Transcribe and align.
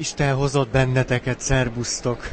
Isten 0.00 0.34
hozott 0.34 0.68
benneteket, 0.70 1.40
szerbusztok! 1.40 2.28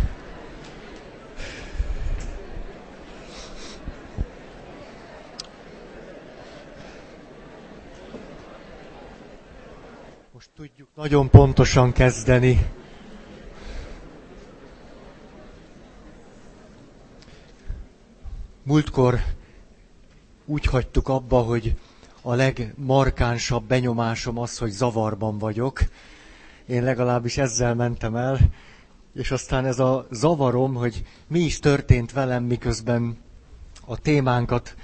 Most 10.34 10.50
tudjuk 10.56 10.88
nagyon 10.96 11.30
pontosan 11.30 11.92
kezdeni. 11.92 12.66
Múltkor 18.64 19.20
úgy 20.46 20.66
hagytuk 20.66 21.08
abba, 21.08 21.42
hogy 21.42 21.76
a 22.22 22.34
legmarkánsabb 22.34 23.64
benyomásom 23.64 24.38
az, 24.38 24.58
hogy 24.58 24.72
zavarban 24.72 25.38
vagyok, 25.38 25.80
én 26.68 26.84
legalábbis 26.84 27.38
ezzel 27.38 27.76
mentem 27.76 28.16
el, 28.16 28.40
és 29.14 29.32
aztán 29.32 29.66
ez 29.66 29.80
a 29.80 30.08
zavarom, 30.12 30.74
hogy 30.74 31.04
mi 31.28 31.40
is 31.40 31.60
történt 31.60 32.12
velem, 32.12 32.44
miközben 32.44 33.18
a 33.86 33.98
témánkat 34.00 34.76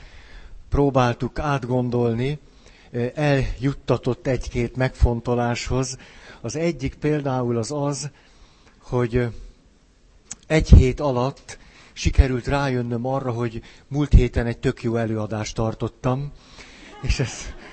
próbáltuk 0.69 1.39
átgondolni, 1.39 2.39
eljuttatott 3.15 4.27
egy-két 4.27 4.75
megfontoláshoz. 4.75 5.97
Az 6.41 6.55
egyik 6.55 6.95
például 6.95 7.57
az 7.57 7.71
az, 7.71 8.09
hogy 8.81 9.27
egy 10.47 10.69
hét 10.69 10.99
alatt 10.99 11.57
sikerült 11.93 12.47
rájönnöm 12.47 13.05
arra, 13.05 13.31
hogy 13.31 13.61
múlt 13.87 14.13
héten 14.13 14.45
egy 14.45 14.57
tök 14.57 14.83
jó 14.83 14.95
előadást 14.95 15.55
tartottam, 15.55 16.31
és 17.01 17.19
ez, 17.19 17.31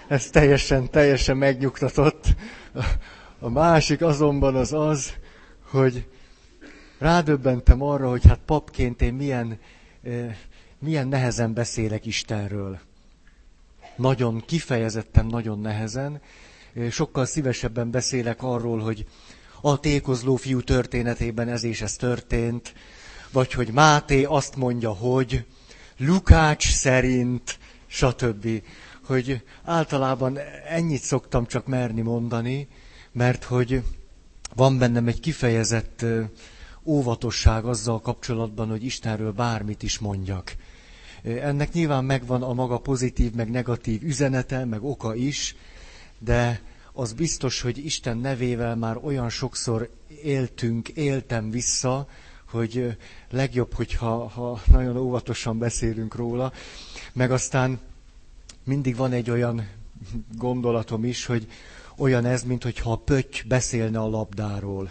ez 0.09 0.31
teljesen, 0.31 0.91
teljesen 0.91 1.37
megnyugtatott. 1.37 2.25
A 3.43 3.49
másik 3.49 4.03
azonban 4.03 4.57
az 4.57 4.73
az, 4.73 5.13
hogy 5.71 6.09
rádöbbentem 6.99 7.83
arra, 7.83 8.09
hogy 8.09 8.27
hát 8.27 8.39
papként 8.45 9.03
én 9.03 9.15
milyen, 9.15 9.59
milyen 10.79 11.09
nehezen 11.09 11.53
beszélek 11.53 12.07
Istenről. 12.07 12.79
Nagyon 13.97 14.43
kifejezetten, 14.47 15.27
nagyon 15.27 15.61
nehezen. 15.61 16.21
Sokkal 16.91 17.25
szívesebben 17.27 17.91
beszélek 17.91 18.43
arról, 18.43 18.79
hogy 18.79 19.07
a 19.61 19.81
tékozló 19.81 20.37
fiú 20.37 20.61
történetében 20.63 21.49
ez 21.49 21.65
és 21.65 21.81
ez 21.81 21.97
történt, 21.97 22.75
vagy 23.33 23.53
hogy 23.53 23.73
Máté 23.73 24.25
azt 24.25 24.57
mondja, 24.57 24.91
hogy 24.93 25.47
Lukács 25.99 26.71
szerint, 26.71 27.59
stb. 27.87 28.63
Hogy 29.05 29.43
általában 29.65 30.39
ennyit 30.69 31.03
szoktam 31.03 31.47
csak 31.47 31.67
merni 31.67 32.01
mondani, 32.01 32.69
mert 33.13 33.45
hogy 33.45 33.83
van 34.55 34.79
bennem 34.79 35.07
egy 35.09 35.21
kifejezett 35.21 36.05
óvatosság 36.85 37.65
azzal 37.65 38.01
kapcsolatban, 38.01 38.69
hogy 38.69 38.85
Istenről 38.85 39.33
bármit 39.33 39.83
is 39.83 39.99
mondjak. 39.99 40.55
Ennek 41.23 41.73
nyilván 41.73 42.05
megvan 42.05 42.43
a 42.43 42.53
maga 42.53 42.79
pozitív, 42.79 43.33
meg 43.33 43.51
negatív 43.51 44.03
üzenete, 44.03 44.65
meg 44.65 44.83
oka 44.85 45.15
is, 45.15 45.57
de 46.19 46.61
az 46.93 47.13
biztos, 47.13 47.61
hogy 47.61 47.85
Isten 47.85 48.17
nevével 48.19 48.77
már 48.77 48.97
olyan 49.03 49.29
sokszor 49.29 49.91
éltünk, 50.23 50.89
éltem 50.89 51.51
vissza, 51.51 52.09
hogy 52.51 52.97
legjobb, 53.31 53.73
hogyha 53.75 54.29
ha 54.29 54.61
nagyon 54.67 54.97
óvatosan 54.97 55.59
beszélünk 55.59 56.15
róla. 56.15 56.53
Meg 57.13 57.31
aztán 57.31 57.79
mindig 58.65 58.97
van 58.97 59.13
egy 59.13 59.31
olyan 59.31 59.69
gondolatom 60.37 61.05
is, 61.05 61.27
hogy 61.27 61.47
olyan 62.01 62.25
ez, 62.25 62.43
mintha 62.43 62.93
a 62.93 62.97
pötty 62.97 63.43
beszélne 63.49 63.99
a 63.99 64.09
labdáról. 64.09 64.91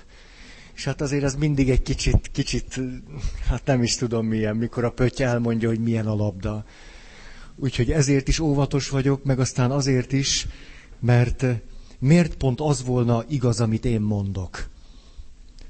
És 0.76 0.84
hát 0.84 1.02
azért 1.02 1.24
ez 1.24 1.36
mindig 1.36 1.70
egy 1.70 1.82
kicsit, 1.82 2.30
kicsit, 2.32 2.80
hát 3.48 3.66
nem 3.66 3.84
is 3.84 3.96
tudom 3.96 4.26
milyen, 4.26 4.56
mikor 4.56 4.84
a 4.84 4.92
pötty 4.92 5.24
elmondja, 5.24 5.68
hogy 5.70 5.80
milyen 5.80 6.08
a 6.08 6.16
labda. 6.16 6.66
Úgyhogy 7.56 7.92
ezért 7.92 8.28
is 8.28 8.40
óvatos 8.40 8.90
vagyok, 8.90 9.24
meg 9.24 9.40
aztán 9.40 9.72
azért 9.72 10.12
is, 10.12 10.48
mert 11.00 11.46
miért 12.00 12.36
pont 12.36 12.60
az 12.60 12.84
volna 12.84 13.24
igaz, 13.28 13.62
amit 13.62 13.86
én 13.86 14.02
mondok? 14.02 14.68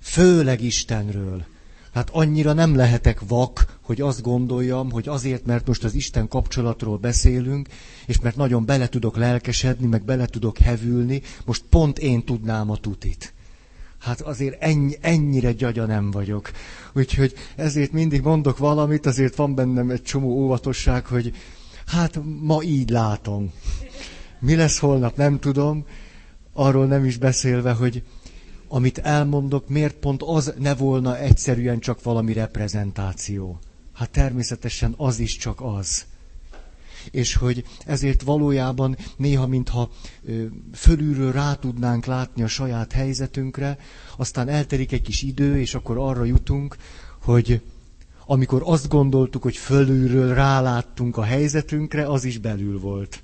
Főleg 0.01 0.61
Istenről. 0.61 1.45
Hát 1.93 2.09
annyira 2.09 2.53
nem 2.53 2.75
lehetek 2.75 3.19
vak, 3.27 3.77
hogy 3.81 4.01
azt 4.01 4.21
gondoljam, 4.21 4.91
hogy 4.91 5.07
azért, 5.07 5.45
mert 5.45 5.67
most 5.67 5.83
az 5.83 5.93
Isten 5.93 6.27
kapcsolatról 6.27 6.97
beszélünk, 6.97 7.67
és 8.05 8.19
mert 8.19 8.35
nagyon 8.35 8.65
bele 8.65 8.87
tudok 8.87 9.17
lelkesedni, 9.17 9.87
meg 9.87 10.03
bele 10.03 10.25
tudok 10.25 10.57
hevülni, 10.57 11.21
most 11.45 11.63
pont 11.69 11.99
én 11.99 12.23
tudnám 12.23 12.69
a 12.69 12.77
tutit. 12.77 13.33
Hát 13.99 14.21
azért 14.21 14.61
ennyi, 14.61 14.97
ennyire 15.01 15.51
gyagya 15.51 15.85
nem 15.85 16.11
vagyok. 16.11 16.51
Úgyhogy 16.93 17.33
ezért 17.55 17.91
mindig 17.91 18.21
mondok 18.21 18.57
valamit, 18.57 19.05
azért 19.05 19.35
van 19.35 19.55
bennem 19.55 19.89
egy 19.89 20.01
csomó 20.01 20.29
óvatosság, 20.29 21.05
hogy 21.05 21.33
hát 21.85 22.19
ma 22.41 22.61
így 22.61 22.89
látom. 22.89 23.51
Mi 24.39 24.55
lesz 24.55 24.79
holnap, 24.79 25.17
nem 25.17 25.39
tudom. 25.39 25.85
Arról 26.53 26.85
nem 26.85 27.05
is 27.05 27.17
beszélve, 27.17 27.71
hogy 27.71 28.03
amit 28.71 28.97
elmondok, 28.97 29.67
miért 29.69 29.95
pont 29.95 30.21
az 30.23 30.53
ne 30.57 30.75
volna 30.75 31.17
egyszerűen 31.17 31.79
csak 31.79 32.03
valami 32.03 32.33
reprezentáció. 32.33 33.59
Hát 33.93 34.09
természetesen 34.09 34.93
az 34.97 35.19
is 35.19 35.37
csak 35.37 35.61
az. 35.61 36.05
És 37.11 37.35
hogy 37.35 37.63
ezért 37.85 38.21
valójában 38.21 38.97
néha, 39.17 39.47
mintha 39.47 39.89
ö, 40.25 40.43
fölülről 40.73 41.31
rá 41.31 41.53
tudnánk 41.53 42.05
látni 42.05 42.43
a 42.43 42.47
saját 42.47 42.91
helyzetünkre, 42.91 43.77
aztán 44.17 44.47
elterik 44.49 44.91
egy 44.91 45.01
kis 45.01 45.21
idő, 45.21 45.59
és 45.59 45.75
akkor 45.75 45.97
arra 45.97 46.23
jutunk, 46.23 46.75
hogy 47.21 47.61
amikor 48.25 48.61
azt 48.65 48.87
gondoltuk, 48.87 49.43
hogy 49.43 49.55
fölülről 49.57 50.33
ráláttunk 50.33 51.17
a 51.17 51.23
helyzetünkre, 51.23 52.05
az 52.07 52.23
is 52.23 52.37
belül 52.37 52.79
volt. 52.79 53.21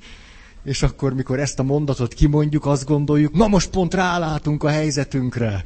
És 0.66 0.84
akkor, 0.84 1.14
mikor 1.14 1.40
ezt 1.40 1.60
a 1.60 1.64
mondatot 1.64 2.14
kimondjuk, 2.14 2.66
azt 2.66 2.86
gondoljuk, 2.86 3.34
na 3.34 3.48
most 3.48 3.70
pont 3.70 3.94
rálátunk 3.94 4.64
a 4.64 4.70
helyzetünkre. 4.70 5.64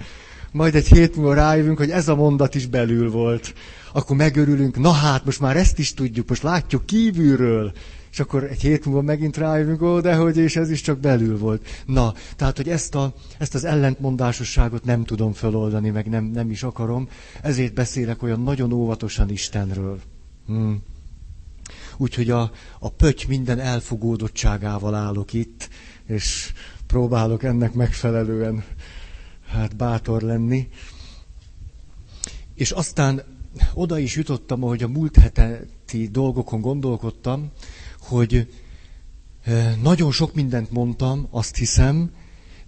Majd 0.51 0.75
egy 0.75 0.87
hét 0.87 1.15
múlva 1.15 1.33
rájövünk, 1.33 1.77
hogy 1.77 1.89
ez 1.89 2.07
a 2.07 2.15
mondat 2.15 2.55
is 2.55 2.65
belül 2.65 3.11
volt. 3.11 3.53
Akkor 3.93 4.15
megörülünk, 4.15 4.79
na 4.79 4.91
hát, 4.91 5.25
most 5.25 5.39
már 5.39 5.57
ezt 5.57 5.79
is 5.79 5.93
tudjuk, 5.93 6.29
most 6.29 6.43
látjuk 6.43 6.85
kívülről. 6.85 7.71
És 8.11 8.19
akkor 8.19 8.43
egy 8.43 8.61
hét 8.61 8.85
múlva 8.85 9.01
megint 9.01 9.37
rájövünk, 9.37 9.81
ó, 9.81 9.99
dehogy, 9.99 10.37
és 10.37 10.55
ez 10.55 10.69
is 10.69 10.81
csak 10.81 10.99
belül 10.99 11.37
volt. 11.37 11.83
Na, 11.85 12.13
tehát, 12.35 12.57
hogy 12.57 12.69
ezt, 12.69 12.95
a, 12.95 13.13
ezt 13.37 13.55
az 13.55 13.63
ellentmondásosságot 13.63 14.83
nem 14.83 15.03
tudom 15.03 15.33
feloldani, 15.33 15.89
meg 15.89 16.09
nem, 16.09 16.23
nem 16.23 16.51
is 16.51 16.63
akarom, 16.63 17.07
ezért 17.41 17.73
beszélek 17.73 18.23
olyan 18.23 18.43
nagyon 18.43 18.71
óvatosan 18.71 19.29
Istenről. 19.29 19.99
Hmm. 20.45 20.81
Úgyhogy 22.01 22.29
a, 22.29 22.51
a 22.79 22.89
pöty 22.89 23.25
minden 23.27 23.59
elfogódottságával 23.59 24.95
állok 24.95 25.33
itt, 25.33 25.69
és 26.05 26.53
próbálok 26.87 27.43
ennek 27.43 27.73
megfelelően 27.73 28.63
hát 29.47 29.75
bátor 29.75 30.21
lenni. 30.21 30.69
És 32.55 32.71
aztán 32.71 33.23
oda 33.73 33.97
is 33.99 34.15
jutottam, 34.15 34.63
ahogy 34.63 34.83
a 34.83 34.87
múlt 34.87 35.15
heti 35.17 36.07
dolgokon 36.07 36.61
gondolkodtam, 36.61 37.51
hogy 37.99 38.53
nagyon 39.81 40.11
sok 40.11 40.33
mindent 40.33 40.71
mondtam, 40.71 41.27
azt 41.29 41.55
hiszem, 41.55 42.11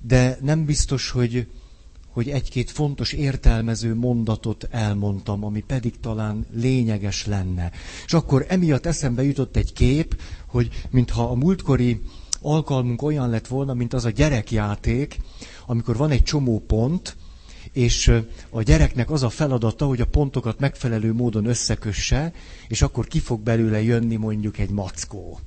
de 0.01 0.37
nem 0.41 0.65
biztos, 0.65 1.09
hogy 1.09 1.47
hogy 2.11 2.29
egy-két 2.29 2.71
fontos 2.71 3.13
értelmező 3.13 3.95
mondatot 3.95 4.67
elmondtam, 4.71 5.43
ami 5.43 5.61
pedig 5.67 5.99
talán 5.99 6.45
lényeges 6.53 7.25
lenne. 7.25 7.71
És 8.05 8.13
akkor 8.13 8.45
emiatt 8.47 8.85
eszembe 8.85 9.23
jutott 9.23 9.55
egy 9.55 9.73
kép, 9.73 10.21
hogy 10.47 10.69
mintha 10.89 11.23
a 11.23 11.35
múltkori 11.35 12.01
alkalmunk 12.41 13.01
olyan 13.01 13.29
lett 13.29 13.47
volna, 13.47 13.73
mint 13.73 13.93
az 13.93 14.05
a 14.05 14.09
gyerekjáték, 14.09 15.17
amikor 15.65 15.97
van 15.97 16.11
egy 16.11 16.23
csomó 16.23 16.59
pont, 16.59 17.15
és 17.71 18.11
a 18.49 18.61
gyereknek 18.61 19.11
az 19.11 19.23
a 19.23 19.29
feladata, 19.29 19.85
hogy 19.85 20.01
a 20.01 20.05
pontokat 20.05 20.59
megfelelő 20.59 21.13
módon 21.13 21.45
összekösse, 21.45 22.33
és 22.67 22.81
akkor 22.81 23.07
ki 23.07 23.19
fog 23.19 23.41
belőle 23.41 23.81
jönni 23.81 24.15
mondjuk 24.15 24.57
egy 24.57 24.69
mackó 24.69 25.39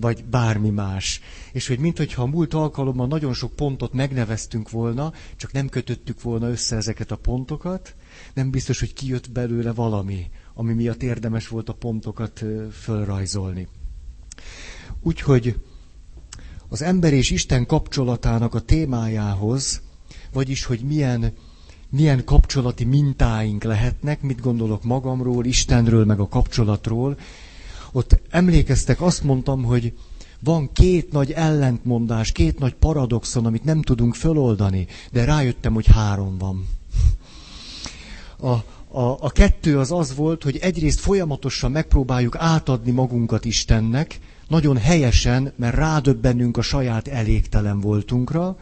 vagy 0.00 0.24
bármi 0.24 0.70
más. 0.70 1.20
És 1.52 1.68
hogy 1.68 1.78
minthogyha 1.78 2.22
a 2.22 2.26
múlt 2.26 2.54
alkalommal 2.54 3.06
nagyon 3.06 3.32
sok 3.32 3.56
pontot 3.56 3.92
megneveztünk 3.92 4.70
volna, 4.70 5.12
csak 5.36 5.52
nem 5.52 5.68
kötöttük 5.68 6.22
volna 6.22 6.48
össze 6.48 6.76
ezeket 6.76 7.10
a 7.10 7.16
pontokat, 7.16 7.94
nem 8.34 8.50
biztos, 8.50 8.80
hogy 8.80 8.92
kijött 8.92 9.30
belőle 9.30 9.72
valami, 9.72 10.30
ami 10.54 10.72
miatt 10.72 11.02
érdemes 11.02 11.48
volt 11.48 11.68
a 11.68 11.72
pontokat 11.74 12.44
fölrajzolni. 12.72 13.68
Úgyhogy 15.02 15.60
az 16.68 16.82
ember 16.82 17.12
és 17.12 17.30
Isten 17.30 17.66
kapcsolatának 17.66 18.54
a 18.54 18.60
témájához, 18.60 19.80
vagyis 20.32 20.64
hogy 20.64 20.80
milyen, 20.80 21.32
milyen 21.90 22.24
kapcsolati 22.24 22.84
mintáink 22.84 23.62
lehetnek, 23.62 24.20
mit 24.20 24.40
gondolok 24.40 24.84
magamról, 24.84 25.44
Istenről, 25.44 26.04
meg 26.04 26.20
a 26.20 26.28
kapcsolatról, 26.28 27.18
ott 27.92 28.20
emlékeztek, 28.30 29.00
azt 29.00 29.22
mondtam, 29.22 29.64
hogy, 29.64 29.92
van 30.40 30.72
két 30.72 31.12
nagy 31.12 31.30
ellentmondás, 31.32 32.32
két 32.32 32.58
nagy 32.58 32.74
paradoxon, 32.74 33.46
amit 33.46 33.64
nem 33.64 33.82
tudunk 33.82 34.14
föloldani, 34.14 34.86
de 35.12 35.24
rájöttem, 35.24 35.74
hogy 35.74 35.86
három 35.86 36.38
van. 36.38 36.66
A, 38.40 38.50
a, 38.98 39.16
a 39.20 39.30
kettő 39.30 39.78
az 39.78 39.92
az 39.92 40.14
volt, 40.14 40.42
hogy 40.42 40.56
egyrészt 40.56 41.00
folyamatosan 41.00 41.70
megpróbáljuk 41.70 42.36
átadni 42.36 42.90
magunkat 42.90 43.44
Istennek, 43.44 44.18
nagyon 44.48 44.76
helyesen, 44.76 45.52
mert 45.56 45.74
rádöbbenünk 45.74 46.56
a 46.56 46.62
saját 46.62 47.08
elégtelen 47.08 47.80
voltunkra, 47.80 48.56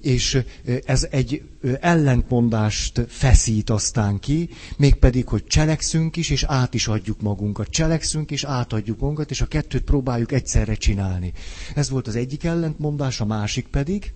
és 0.00 0.42
ez 0.84 1.06
egy 1.10 1.42
ellentmondást 1.80 3.00
feszít 3.08 3.70
aztán 3.70 4.18
ki, 4.18 4.48
mégpedig, 4.76 5.28
hogy 5.28 5.44
cselekszünk 5.46 6.16
is, 6.16 6.30
és 6.30 6.42
át 6.44 6.74
is 6.74 6.88
adjuk 6.88 7.20
magunkat. 7.20 7.68
Cselekszünk, 7.68 8.30
és 8.30 8.44
átadjuk 8.44 8.98
magunkat, 9.00 9.30
és 9.30 9.40
a 9.40 9.46
kettőt 9.46 9.82
próbáljuk 9.84 10.32
egyszerre 10.32 10.74
csinálni. 10.74 11.32
Ez 11.74 11.90
volt 11.90 12.06
az 12.06 12.16
egyik 12.16 12.44
ellentmondás, 12.44 13.20
a 13.20 13.24
másik 13.24 13.66
pedig, 13.66 14.12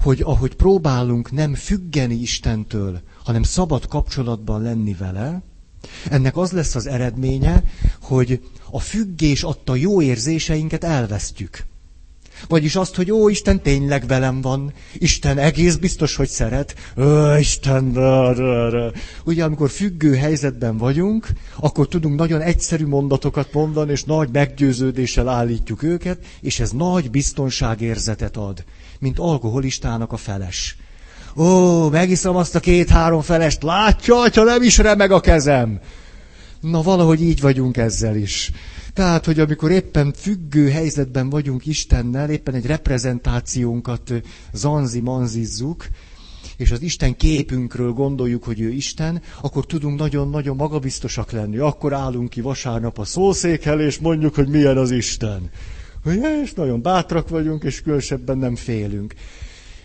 hogy 0.00 0.20
ahogy 0.20 0.54
próbálunk 0.54 1.30
nem 1.32 1.54
függeni 1.54 2.14
Istentől, 2.14 3.00
hanem 3.24 3.42
szabad 3.42 3.86
kapcsolatban 3.86 4.62
lenni 4.62 4.94
vele, 4.94 5.42
ennek 6.10 6.36
az 6.36 6.52
lesz 6.52 6.74
az 6.74 6.86
eredménye, 6.86 7.62
hogy 8.00 8.40
a 8.70 8.80
függés 8.80 9.42
adta 9.42 9.74
jó 9.74 10.02
érzéseinket 10.02 10.84
elvesztjük. 10.84 11.64
Vagyis 12.48 12.76
azt, 12.76 12.94
hogy 12.94 13.10
ó, 13.10 13.28
Isten 13.28 13.62
tényleg 13.62 14.06
velem 14.06 14.40
van, 14.40 14.72
Isten 14.94 15.38
egész 15.38 15.74
biztos, 15.74 16.16
hogy 16.16 16.28
szeret. 16.28 16.74
Ó, 16.98 17.36
Isten, 17.36 17.92
da, 17.92 18.34
da, 18.34 18.70
da. 18.70 18.92
Ugye, 19.24 19.44
amikor 19.44 19.70
függő 19.70 20.14
helyzetben 20.14 20.76
vagyunk, 20.76 21.28
akkor 21.56 21.88
tudunk 21.88 22.18
nagyon 22.18 22.40
egyszerű 22.40 22.86
mondatokat 22.86 23.52
mondani, 23.52 23.92
és 23.92 24.04
nagy 24.04 24.28
meggyőződéssel 24.32 25.28
állítjuk 25.28 25.82
őket, 25.82 26.18
és 26.40 26.60
ez 26.60 26.70
nagy 26.70 27.10
biztonságérzetet 27.10 28.36
ad, 28.36 28.64
mint 28.98 29.18
alkoholistának 29.18 30.12
a 30.12 30.16
feles. 30.16 30.76
Ó, 31.36 31.88
megiszom 31.88 32.36
azt 32.36 32.54
a 32.54 32.60
két-három 32.60 33.20
felest, 33.20 33.62
látja, 33.62 34.14
ha 34.14 34.44
nem 34.44 34.62
is 34.62 34.78
remeg 34.78 35.10
a 35.10 35.20
kezem. 35.20 35.80
Na, 36.60 36.82
valahogy 36.82 37.22
így 37.22 37.40
vagyunk 37.40 37.76
ezzel 37.76 38.16
is. 38.16 38.50
Tehát, 38.94 39.24
hogy 39.24 39.40
amikor 39.40 39.70
éppen 39.70 40.12
függő 40.12 40.70
helyzetben 40.70 41.30
vagyunk 41.30 41.66
Istennel, 41.66 42.30
éppen 42.30 42.54
egy 42.54 42.66
reprezentációnkat 42.66 44.12
zanzi-manzizzuk, 44.52 45.86
és 46.56 46.70
az 46.70 46.82
Isten 46.82 47.16
képünkről 47.16 47.92
gondoljuk, 47.92 48.44
hogy 48.44 48.60
ő 48.60 48.70
Isten, 48.70 49.22
akkor 49.40 49.66
tudunk 49.66 49.98
nagyon-nagyon 49.98 50.56
magabiztosak 50.56 51.30
lenni. 51.30 51.56
Akkor 51.58 51.92
állunk 51.92 52.28
ki 52.28 52.40
vasárnap 52.40 52.98
a 52.98 53.04
szószékkel, 53.04 53.80
és 53.80 53.98
mondjuk, 53.98 54.34
hogy 54.34 54.48
milyen 54.48 54.76
az 54.76 54.90
Isten. 54.90 55.50
És 56.42 56.52
nagyon 56.52 56.82
bátrak 56.82 57.28
vagyunk, 57.28 57.62
és 57.62 57.82
különösebben 57.82 58.38
nem 58.38 58.56
félünk. 58.56 59.14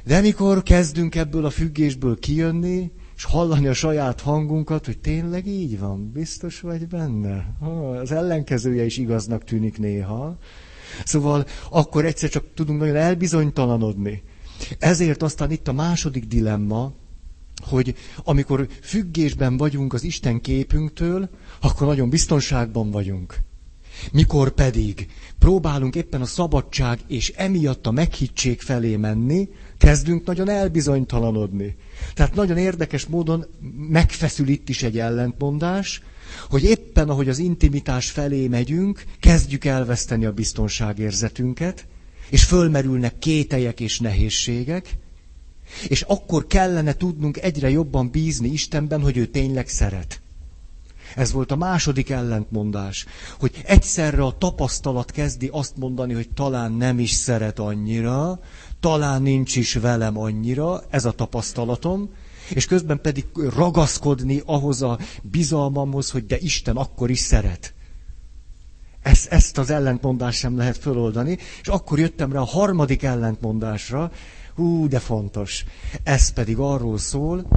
De 0.05 0.21
mikor 0.21 0.63
kezdünk 0.63 1.15
ebből 1.15 1.45
a 1.45 1.49
függésből 1.49 2.19
kijönni, 2.19 2.91
és 3.19 3.25
hallani 3.25 3.67
a 3.67 3.73
saját 3.73 4.21
hangunkat, 4.21 4.85
hogy 4.85 4.97
tényleg 4.99 5.47
így 5.47 5.79
van, 5.79 6.11
biztos 6.11 6.61
vagy 6.61 6.87
benne. 6.87 7.57
Az 8.01 8.11
ellenkezője 8.11 8.85
is 8.85 8.97
igaznak 8.97 9.43
tűnik 9.43 9.77
néha. 9.77 10.37
Szóval 11.05 11.45
akkor 11.69 12.05
egyszer 12.05 12.29
csak 12.29 12.45
tudunk 12.53 12.79
nagyon 12.79 12.95
elbizonytalanodni. 12.95 14.23
Ezért 14.77 15.23
aztán 15.23 15.51
itt 15.51 15.67
a 15.67 15.73
második 15.73 16.25
dilemma, 16.27 16.91
hogy 17.61 17.95
amikor 18.23 18.67
függésben 18.81 19.57
vagyunk 19.57 19.93
az 19.93 20.03
Isten 20.03 20.41
képünktől, 20.41 21.29
akkor 21.61 21.87
nagyon 21.87 22.09
biztonságban 22.09 22.91
vagyunk. 22.91 23.37
Mikor 24.11 24.49
pedig 24.51 25.07
próbálunk 25.39 25.95
éppen 25.95 26.21
a 26.21 26.25
szabadság 26.25 26.99
és 27.07 27.29
emiatt 27.35 27.87
a 27.87 27.91
meghittség 27.91 28.61
felé 28.61 28.95
menni, 28.95 29.49
kezdünk 29.79 30.25
nagyon 30.25 30.49
elbizonytalanodni. 30.49 31.75
Tehát 32.13 32.35
nagyon 32.35 32.57
érdekes 32.57 33.05
módon 33.05 33.45
megfeszül 33.89 34.47
itt 34.47 34.69
is 34.69 34.83
egy 34.83 34.99
ellentmondás, 34.99 36.01
hogy 36.49 36.63
éppen 36.63 37.09
ahogy 37.09 37.29
az 37.29 37.37
intimitás 37.37 38.09
felé 38.09 38.47
megyünk, 38.47 39.03
kezdjük 39.19 39.65
elveszteni 39.65 40.25
a 40.25 40.31
biztonságérzetünket, 40.31 41.85
és 42.29 42.43
fölmerülnek 42.43 43.19
kételyek 43.19 43.79
és 43.79 43.99
nehézségek, 43.99 44.95
és 45.87 46.01
akkor 46.01 46.47
kellene 46.47 46.93
tudnunk 46.93 47.37
egyre 47.41 47.69
jobban 47.69 48.09
bízni 48.11 48.47
Istenben, 48.49 49.01
hogy 49.01 49.17
ő 49.17 49.25
tényleg 49.25 49.67
szeret. 49.67 50.21
Ez 51.15 51.31
volt 51.31 51.51
a 51.51 51.55
második 51.55 52.09
ellentmondás, 52.09 53.05
hogy 53.39 53.61
egyszerre 53.65 54.23
a 54.23 54.37
tapasztalat 54.37 55.11
kezdi 55.11 55.49
azt 55.51 55.77
mondani, 55.77 56.13
hogy 56.13 56.29
talán 56.29 56.71
nem 56.71 56.99
is 56.99 57.11
szeret 57.11 57.59
annyira, 57.59 58.39
talán 58.79 59.21
nincs 59.21 59.55
is 59.55 59.73
velem 59.73 60.17
annyira, 60.17 60.83
ez 60.89 61.05
a 61.05 61.11
tapasztalatom, 61.11 62.09
és 62.49 62.65
közben 62.65 63.01
pedig 63.01 63.25
ragaszkodni 63.55 64.41
ahhoz 64.45 64.81
a 64.81 64.99
bizalmamhoz, 65.21 66.09
hogy 66.11 66.25
de 66.25 66.37
Isten 66.39 66.75
akkor 66.75 67.09
is 67.09 67.19
szeret. 67.19 67.73
Ezt, 69.01 69.27
ezt 69.27 69.57
az 69.57 69.69
ellentmondást 69.69 70.39
sem 70.39 70.57
lehet 70.57 70.77
föloldani, 70.77 71.37
és 71.61 71.67
akkor 71.67 71.99
jöttem 71.99 72.31
rá 72.31 72.39
a 72.39 72.45
harmadik 72.45 73.03
ellentmondásra, 73.03 74.11
hú, 74.55 74.87
de 74.87 74.99
fontos. 74.99 75.65
Ez 76.03 76.29
pedig 76.29 76.57
arról 76.57 76.97
szól, 76.97 77.47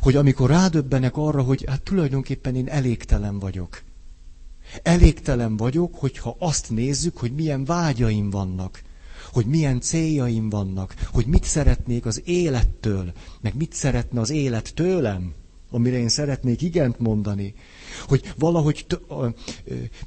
hogy 0.00 0.16
amikor 0.16 0.50
rádöbbenek 0.50 1.16
arra, 1.16 1.42
hogy 1.42 1.64
hát 1.68 1.82
tulajdonképpen 1.82 2.54
én 2.54 2.68
elégtelen 2.68 3.38
vagyok. 3.38 3.82
Elégtelen 4.82 5.56
vagyok, 5.56 5.94
hogyha 5.94 6.36
azt 6.38 6.70
nézzük, 6.70 7.16
hogy 7.16 7.32
milyen 7.34 7.64
vágyaim 7.64 8.30
vannak 8.30 8.82
hogy 9.32 9.46
milyen 9.46 9.80
céljaim 9.80 10.48
vannak, 10.48 10.94
hogy 11.12 11.26
mit 11.26 11.44
szeretnék 11.44 12.06
az 12.06 12.22
élettől, 12.24 13.12
meg 13.40 13.54
mit 13.56 13.72
szeretne 13.72 14.20
az 14.20 14.30
élet 14.30 14.74
tőlem, 14.74 15.34
amire 15.70 15.98
én 15.98 16.08
szeretnék 16.08 16.62
igent 16.62 16.98
mondani, 16.98 17.54
hogy 18.06 18.32
valahogy 18.38 18.84
t- 18.88 19.10
a, 19.10 19.34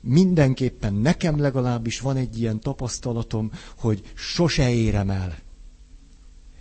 mindenképpen 0.01 0.93
nekem 0.93 1.39
legalábbis 1.39 1.99
van 1.99 2.15
egy 2.17 2.39
ilyen 2.39 2.59
tapasztalatom, 2.59 3.51
hogy 3.77 4.01
sose 4.13 4.73
érem 4.73 5.09
el. 5.09 5.37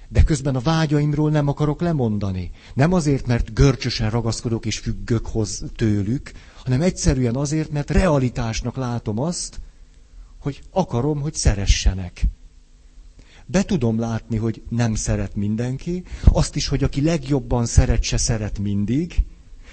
De 0.09 0.23
közben 0.23 0.57
a 0.57 0.61
vágyaimról 0.61 1.31
nem 1.31 1.49
akarok 1.49 1.81
lemondani. 1.81 2.51
Nem 2.75 2.93
azért, 2.93 3.27
mert 3.27 3.55
görcsösen 3.55 4.11
ragaszkodok 4.11 4.67
és 4.67 4.79
függök 4.79 5.27
hoz 5.27 5.65
tőlük, 5.77 6.33
hanem 6.65 6.81
egyszerűen 6.81 7.37
azért, 7.37 7.71
mert 7.71 7.91
realitásnak 7.91 8.77
látom 8.77 9.19
azt, 9.19 9.61
hogy 10.39 10.61
akarom, 10.71 11.21
hogy 11.21 11.35
szeressenek. 11.35 12.23
Be 13.51 13.63
tudom 13.63 13.99
látni, 13.99 14.37
hogy 14.37 14.63
nem 14.69 14.95
szeret 14.95 15.35
mindenki, 15.37 16.03
azt 16.25 16.57
is, 16.57 16.69
hogy 16.69 16.83
aki 16.85 17.03
legjobban 17.03 17.67
szeret, 17.67 18.03
se 18.03 18.17
szeret 18.17 18.59
mindig. 18.59 19.15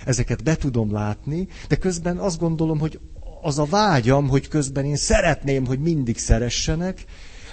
Ezeket 0.05 0.43
be 0.43 0.55
tudom 0.55 0.91
látni, 0.91 1.47
de 1.67 1.75
közben 1.75 2.17
azt 2.17 2.39
gondolom, 2.39 2.79
hogy 2.79 2.99
az 3.41 3.59
a 3.59 3.65
vágyam, 3.65 4.27
hogy 4.27 4.47
közben 4.47 4.85
én 4.85 4.95
szeretném, 4.95 5.65
hogy 5.65 5.79
mindig 5.79 6.17
szeressenek, 6.17 7.05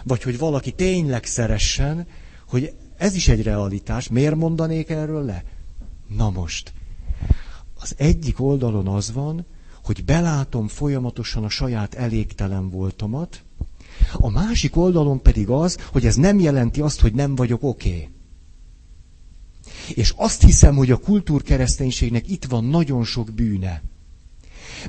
vagy 0.04 0.22
hogy 0.22 0.38
valaki 0.38 0.72
tényleg 0.72 1.24
szeressen, 1.24 2.06
hogy 2.48 2.74
ez 2.96 3.14
is 3.14 3.28
egy 3.28 3.42
realitás. 3.42 4.08
Miért 4.08 4.34
mondanék 4.36 4.88
erről 4.90 5.24
le? 5.24 5.44
Na 6.16 6.30
most, 6.30 6.72
az 7.80 7.94
egyik 7.96 8.40
oldalon 8.40 8.86
az 8.88 9.12
van, 9.12 9.46
hogy 9.84 10.04
belátom 10.04 10.68
folyamatosan 10.68 11.44
a 11.44 11.48
saját 11.48 11.94
elégtelen 11.94 12.70
voltomat, 12.70 13.43
a 14.12 14.30
másik 14.30 14.76
oldalon 14.76 15.22
pedig 15.22 15.48
az, 15.48 15.76
hogy 15.92 16.06
ez 16.06 16.16
nem 16.16 16.38
jelenti 16.40 16.80
azt, 16.80 17.00
hogy 17.00 17.14
nem 17.14 17.34
vagyok 17.34 17.62
oké. 17.62 17.88
Okay. 17.88 18.08
És 19.94 20.12
azt 20.16 20.42
hiszem, 20.42 20.76
hogy 20.76 20.90
a 20.90 20.96
kultúrkereszténységnek 20.96 22.28
itt 22.28 22.44
van 22.44 22.64
nagyon 22.64 23.04
sok 23.04 23.32
bűne. 23.32 23.82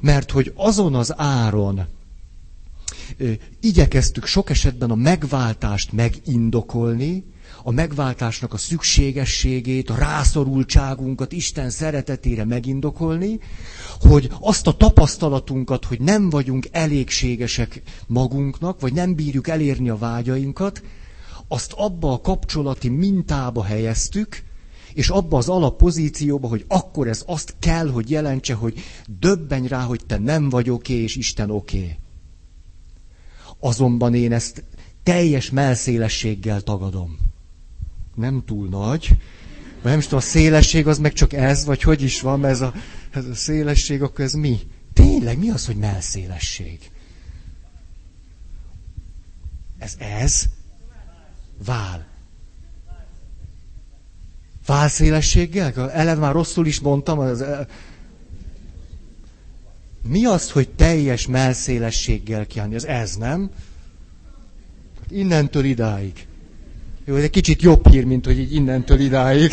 Mert 0.02 0.32
hogy 0.32 0.52
azon 0.56 0.96
az 0.96 1.14
áron 1.20 1.86
igyekeztük 3.60 4.26
sok 4.26 4.50
esetben 4.50 4.92
a 4.92 4.96
megváltást 4.96 5.92
megindokolni, 5.92 7.24
a 7.68 7.72
megváltásnak 7.72 8.54
a 8.54 8.58
szükségességét, 8.58 9.90
a 9.90 9.96
rászorultságunkat 9.96 11.32
Isten 11.32 11.70
szeretetére 11.70 12.44
megindokolni, 12.46 13.40
hogy 14.00 14.30
azt 14.40 14.68
a 14.68 14.74
tapasztalatunkat, 14.78 15.86
hogy 15.86 16.00
nem 16.02 16.30
vagyunk 16.30 16.68
elégségesek 16.72 17.82
magunknak, 18.08 18.80
vagy 18.80 18.94
nem 18.94 19.16
bírjuk 19.16 19.48
elérni 19.48 19.90
a 19.90 19.98
vágyainkat, 19.98 20.82
azt 21.48 21.74
abba 21.74 22.12
a 22.14 22.22
kapcsolati 22.22 22.90
mintába 22.90 23.64
helyeztük, 23.64 24.44
és 24.94 25.10
abba 25.10 25.38
az 25.38 25.50
alappozícióba, 25.50 26.48
hogy 26.48 26.66
akkor 26.68 27.08
ez 27.08 27.24
azt 27.26 27.56
kell, 27.60 27.90
hogy 27.90 28.10
jelentse, 28.10 28.54
hogy 28.54 28.84
döbbenj 29.20 29.68
rá, 29.68 29.82
hogy 29.82 30.02
te 30.08 30.18
nem 30.18 30.50
vagy 30.50 30.70
oké, 30.70 30.94
okay, 30.94 31.04
és 31.04 31.16
Isten 31.16 31.50
oké. 31.50 31.78
Okay. 31.78 31.98
Azonban 33.60 34.14
én 34.16 34.32
ezt 34.32 34.64
teljes 35.04 35.50
melszélességgel 35.50 36.62
tagadom 36.62 37.25
nem 38.16 38.44
túl 38.46 38.68
nagy, 38.68 39.18
vagy 39.82 39.92
nem 39.92 40.00
is 40.00 40.04
tudom, 40.04 40.20
a 40.20 40.22
szélesség 40.22 40.88
az 40.88 40.98
meg 40.98 41.14
csak 41.14 41.34
ez, 41.34 41.66
vagy 41.66 41.82
hogy 41.82 42.02
is 42.02 42.22
van, 42.22 42.46
ez 42.46 42.62
a, 42.62 42.74
ez 43.12 43.26
a 43.26 43.36
szélesség, 43.36 44.02
akkor 44.02 44.26
ez 44.26 44.34
mi? 44.34 44.60
Tényleg, 44.94 45.38
mi 45.38 45.50
az, 45.50 45.66
hogy 45.66 45.76
melszélesség? 45.76 46.80
Ez 49.78 49.96
ez? 49.98 50.46
Vál. 51.66 52.06
Válszélességgel? 54.66 55.92
Ellen 55.92 56.18
már 56.18 56.34
rosszul 56.34 56.68
is 56.68 56.80
mondtam. 56.80 57.20
Az, 57.20 57.44
mi 60.08 60.26
az, 60.26 60.52
hogy 60.52 60.70
teljes 60.70 61.28
melszélességgel 61.28 62.46
kiállni? 62.46 62.76
Az 62.76 62.86
ez, 62.86 63.16
nem? 63.16 63.50
Innentől 65.10 65.64
idáig. 65.64 66.28
Jó, 67.06 67.16
ez 67.16 67.24
egy 67.24 67.30
kicsit 67.30 67.62
jobb 67.62 67.88
hír, 67.88 68.06
mint 68.06 68.26
hogy 68.26 68.40
így 68.40 68.54
innentől 68.54 69.00
idáig. 69.00 69.52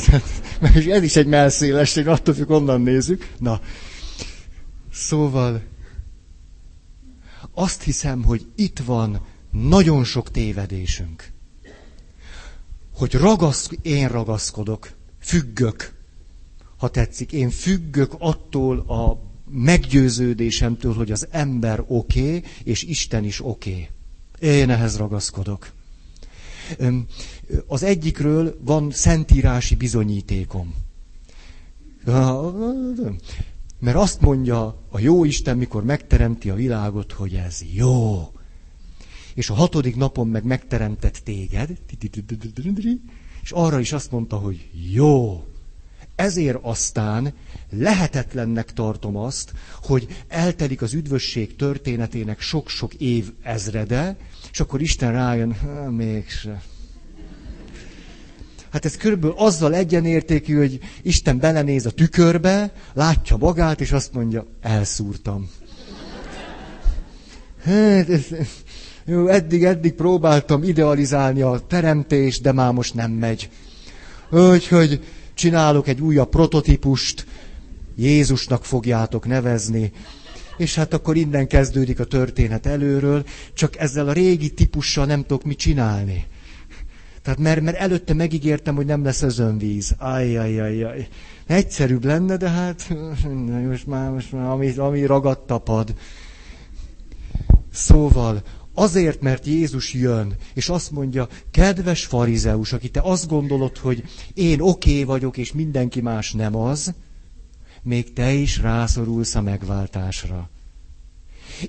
Mert 0.61 0.87
ez 0.87 1.03
is 1.03 1.17
egy 1.17 1.27
melszélesség, 1.27 2.07
attól 2.07 2.35
függ, 2.35 2.51
onnan 2.51 2.81
nézzük. 2.81 3.31
Na, 3.39 3.61
szóval 4.93 5.63
azt 7.55 7.83
hiszem, 7.83 8.23
hogy 8.23 8.47
itt 8.57 8.79
van 8.79 9.27
nagyon 9.51 10.05
sok 10.05 10.31
tévedésünk. 10.31 11.31
Hogy 12.95 13.15
ragaszk, 13.15 13.73
én 13.83 14.09
ragaszkodok, 14.09 14.91
függök, 15.21 15.93
ha 16.77 16.89
tetszik, 16.89 17.33
én 17.33 17.51
függök 17.51 18.15
attól 18.19 18.79
a 18.79 19.19
meggyőződésemtől, 19.51 20.95
hogy 20.95 21.13
az 21.13 21.27
ember 21.31 21.85
oké, 21.87 22.21
okay, 22.21 22.43
és 22.65 22.83
Isten 22.83 23.25
is 23.25 23.45
oké. 23.45 23.71
Okay. 23.71 24.51
Én 24.51 24.71
ehhez 24.71 24.97
ragaszkodok. 24.97 25.73
Az 27.67 27.83
egyikről 27.83 28.59
van 28.65 28.91
szentírási 28.91 29.75
bizonyítékom. 29.75 30.75
Mert 33.79 33.97
azt 33.97 34.21
mondja 34.21 34.83
a 34.91 34.99
jó 35.01 35.25
Isten, 35.25 35.57
mikor 35.57 35.85
megteremti 35.85 36.51
a 36.51 36.55
világot, 36.55 37.13
hogy 37.13 37.35
ez 37.35 37.61
jó. 37.73 38.33
És 39.35 39.51
a 39.51 39.55
hatodik 39.55 39.97
napon 39.97 40.29
meg 40.29 40.45
megteremtett 40.45 41.17
téged, 41.25 41.71
és 43.43 43.51
arra 43.51 43.81
is 43.81 43.93
azt 43.93 44.11
mondta, 44.11 44.37
hogy 44.37 44.69
jó. 44.93 45.45
Ezért 46.15 46.59
aztán 46.63 47.35
lehetetlennek 47.71 48.73
tartom 48.73 49.17
azt, 49.17 49.53
hogy 49.83 50.07
eltelik 50.29 50.83
az 50.83 50.93
üdvösség 50.95 51.57
történetének 51.57 52.41
sok-sok 52.41 52.95
év 52.95 53.33
ezrede, 53.43 54.17
és 54.53 54.61
akkor 54.61 54.81
Isten 54.81 55.13
rájön, 55.13 55.49
mégse. 55.91 56.63
Hát 58.73 58.85
ez 58.85 58.97
körülbelül 58.97 59.37
azzal 59.39 59.75
egyenértékű, 59.75 60.57
hogy 60.57 60.79
Isten 61.03 61.39
belenéz 61.39 61.87
a 61.87 61.91
tükörbe, 61.91 62.73
látja 62.93 63.37
magát, 63.37 63.81
és 63.81 63.93
azt 63.93 64.13
mondja, 64.13 64.47
elszúrtam. 64.61 65.51
Hát, 67.65 68.09
ez, 68.09 68.27
jó, 69.05 69.27
eddig, 69.27 69.65
eddig 69.65 69.93
próbáltam 69.93 70.63
idealizálni 70.63 71.43
a 71.43 71.61
teremtést, 71.67 72.43
de 72.43 72.53
már 72.53 72.73
most 72.73 72.95
nem 72.95 73.11
megy. 73.11 73.51
Úgyhogy 74.31 75.05
csinálok 75.35 75.89
egy 75.89 76.01
újabb 76.01 76.29
prototípust, 76.29 77.27
Jézusnak 77.97 78.65
fogjátok 78.65 79.27
nevezni, 79.27 79.93
és 80.63 80.75
hát 80.75 80.95
akkor 80.95 81.17
innen 81.17 81.47
kezdődik 81.47 82.01
a 82.01 82.05
történet 82.05 82.67
előről, 82.67 83.25
csak 83.55 83.79
ezzel 83.79 84.09
a 84.09 84.13
régi 84.13 84.51
típussal 84.51 85.07
nem 85.07 85.21
tudok 85.21 85.45
mit 85.45 85.59
csinálni. 85.59 86.27
Tehát 87.23 87.39
mert, 87.39 87.61
mert 87.61 87.77
előtte 87.77 88.15
megígértem, 88.15 88.75
hogy 88.75 88.87
nem 88.87 89.05
lesz 89.05 89.23
özönvíz. 89.23 89.95
Ajjajajaj. 89.99 91.09
Egyszerűbb 91.47 92.05
lenne, 92.05 92.37
de 92.37 92.49
hát 92.49 92.89
most 93.69 93.87
már, 93.87 94.11
most 94.11 94.33
már 94.33 94.51
ami, 94.51 94.77
ami 94.77 95.07
ragadt 95.07 95.47
tapad. 95.47 95.95
Szóval, 97.73 98.43
azért, 98.75 99.21
mert 99.21 99.47
Jézus 99.47 99.93
jön, 99.95 100.35
és 100.55 100.69
azt 100.69 100.91
mondja, 100.91 101.29
kedves 101.51 102.05
farizeus, 102.05 102.73
aki 102.73 102.89
te 102.89 103.01
azt 103.01 103.29
gondolod, 103.29 103.79
hogy 103.79 104.05
én 104.35 104.61
oké 104.61 104.91
okay 104.91 105.05
vagyok, 105.05 105.37
és 105.37 105.53
mindenki 105.53 106.01
más 106.01 106.33
nem 106.33 106.57
az, 106.57 106.95
még 107.83 108.13
te 108.13 108.33
is 108.33 108.59
rászorulsz 108.59 109.35
a 109.35 109.43
megváltásra. 109.43 110.51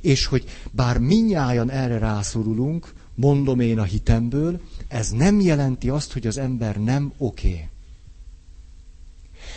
És 0.02 0.26
hogy 0.26 0.44
bár 0.72 0.98
minnyáján 0.98 1.70
erre 1.70 1.98
rászorulunk, 1.98 2.94
mondom 3.16 3.60
én 3.60 3.80
a 3.80 3.84
hitemből, 3.84 4.62
ez 4.88 5.10
nem 5.10 5.40
jelenti 5.40 5.90
azt, 5.90 6.14
hogy 6.14 6.28
az 6.28 6.38
ember 6.38 6.78
nem 6.78 7.14
oké. 7.18 7.48
Okay. 7.48 7.68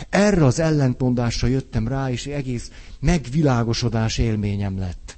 Erre 0.09 0.45
az 0.45 0.59
ellentmondásra 0.59 1.47
jöttem 1.47 1.87
rá, 1.87 2.11
és 2.11 2.25
egész 2.25 2.71
megvilágosodás 2.99 4.17
élményem 4.17 4.79
lett. 4.79 5.17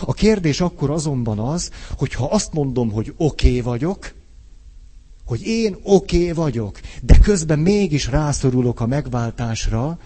A 0.00 0.12
kérdés 0.12 0.60
akkor 0.60 0.90
azonban 0.90 1.38
az, 1.38 1.70
hogy 1.96 2.14
ha 2.14 2.24
azt 2.24 2.52
mondom, 2.52 2.90
hogy 2.90 3.14
oké 3.16 3.48
okay 3.48 3.60
vagyok, 3.60 4.12
hogy 5.24 5.46
én 5.46 5.76
oké 5.82 6.16
okay 6.16 6.32
vagyok, 6.32 6.80
de 7.02 7.18
közben 7.18 7.58
mégis 7.58 8.06
rászorulok 8.06 8.80
a 8.80 8.86
megváltásra, 8.86 9.98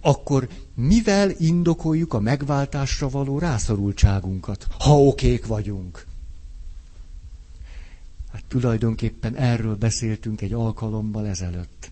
akkor 0.00 0.48
mivel 0.74 1.30
indokoljuk 1.30 2.14
a 2.14 2.20
megváltásra 2.20 3.08
való 3.08 3.38
rászorultságunkat, 3.38 4.66
ha 4.78 5.02
okék 5.02 5.46
vagyunk? 5.46 6.06
Hát 8.32 8.44
tulajdonképpen 8.48 9.34
erről 9.34 9.76
beszéltünk 9.76 10.40
egy 10.40 10.52
alkalommal 10.52 11.26
ezelőtt. 11.26 11.90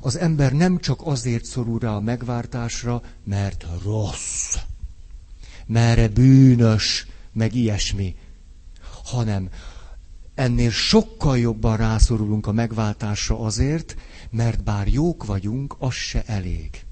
Az 0.00 0.16
ember 0.16 0.52
nem 0.52 0.78
csak 0.78 1.00
azért 1.04 1.44
szorul 1.44 1.78
rá 1.78 1.94
a 1.94 2.00
megváltásra, 2.00 3.02
mert 3.24 3.66
rossz, 3.84 4.56
mert 5.66 6.12
bűnös, 6.12 7.06
meg 7.32 7.54
ilyesmi, 7.54 8.16
hanem 9.04 9.48
ennél 10.34 10.70
sokkal 10.70 11.38
jobban 11.38 11.76
rászorulunk 11.76 12.46
a 12.46 12.52
megváltásra 12.52 13.40
azért, 13.40 13.96
mert 14.30 14.64
bár 14.64 14.88
jók 14.88 15.24
vagyunk, 15.24 15.76
az 15.78 15.94
se 15.94 16.22
elég. 16.26 16.84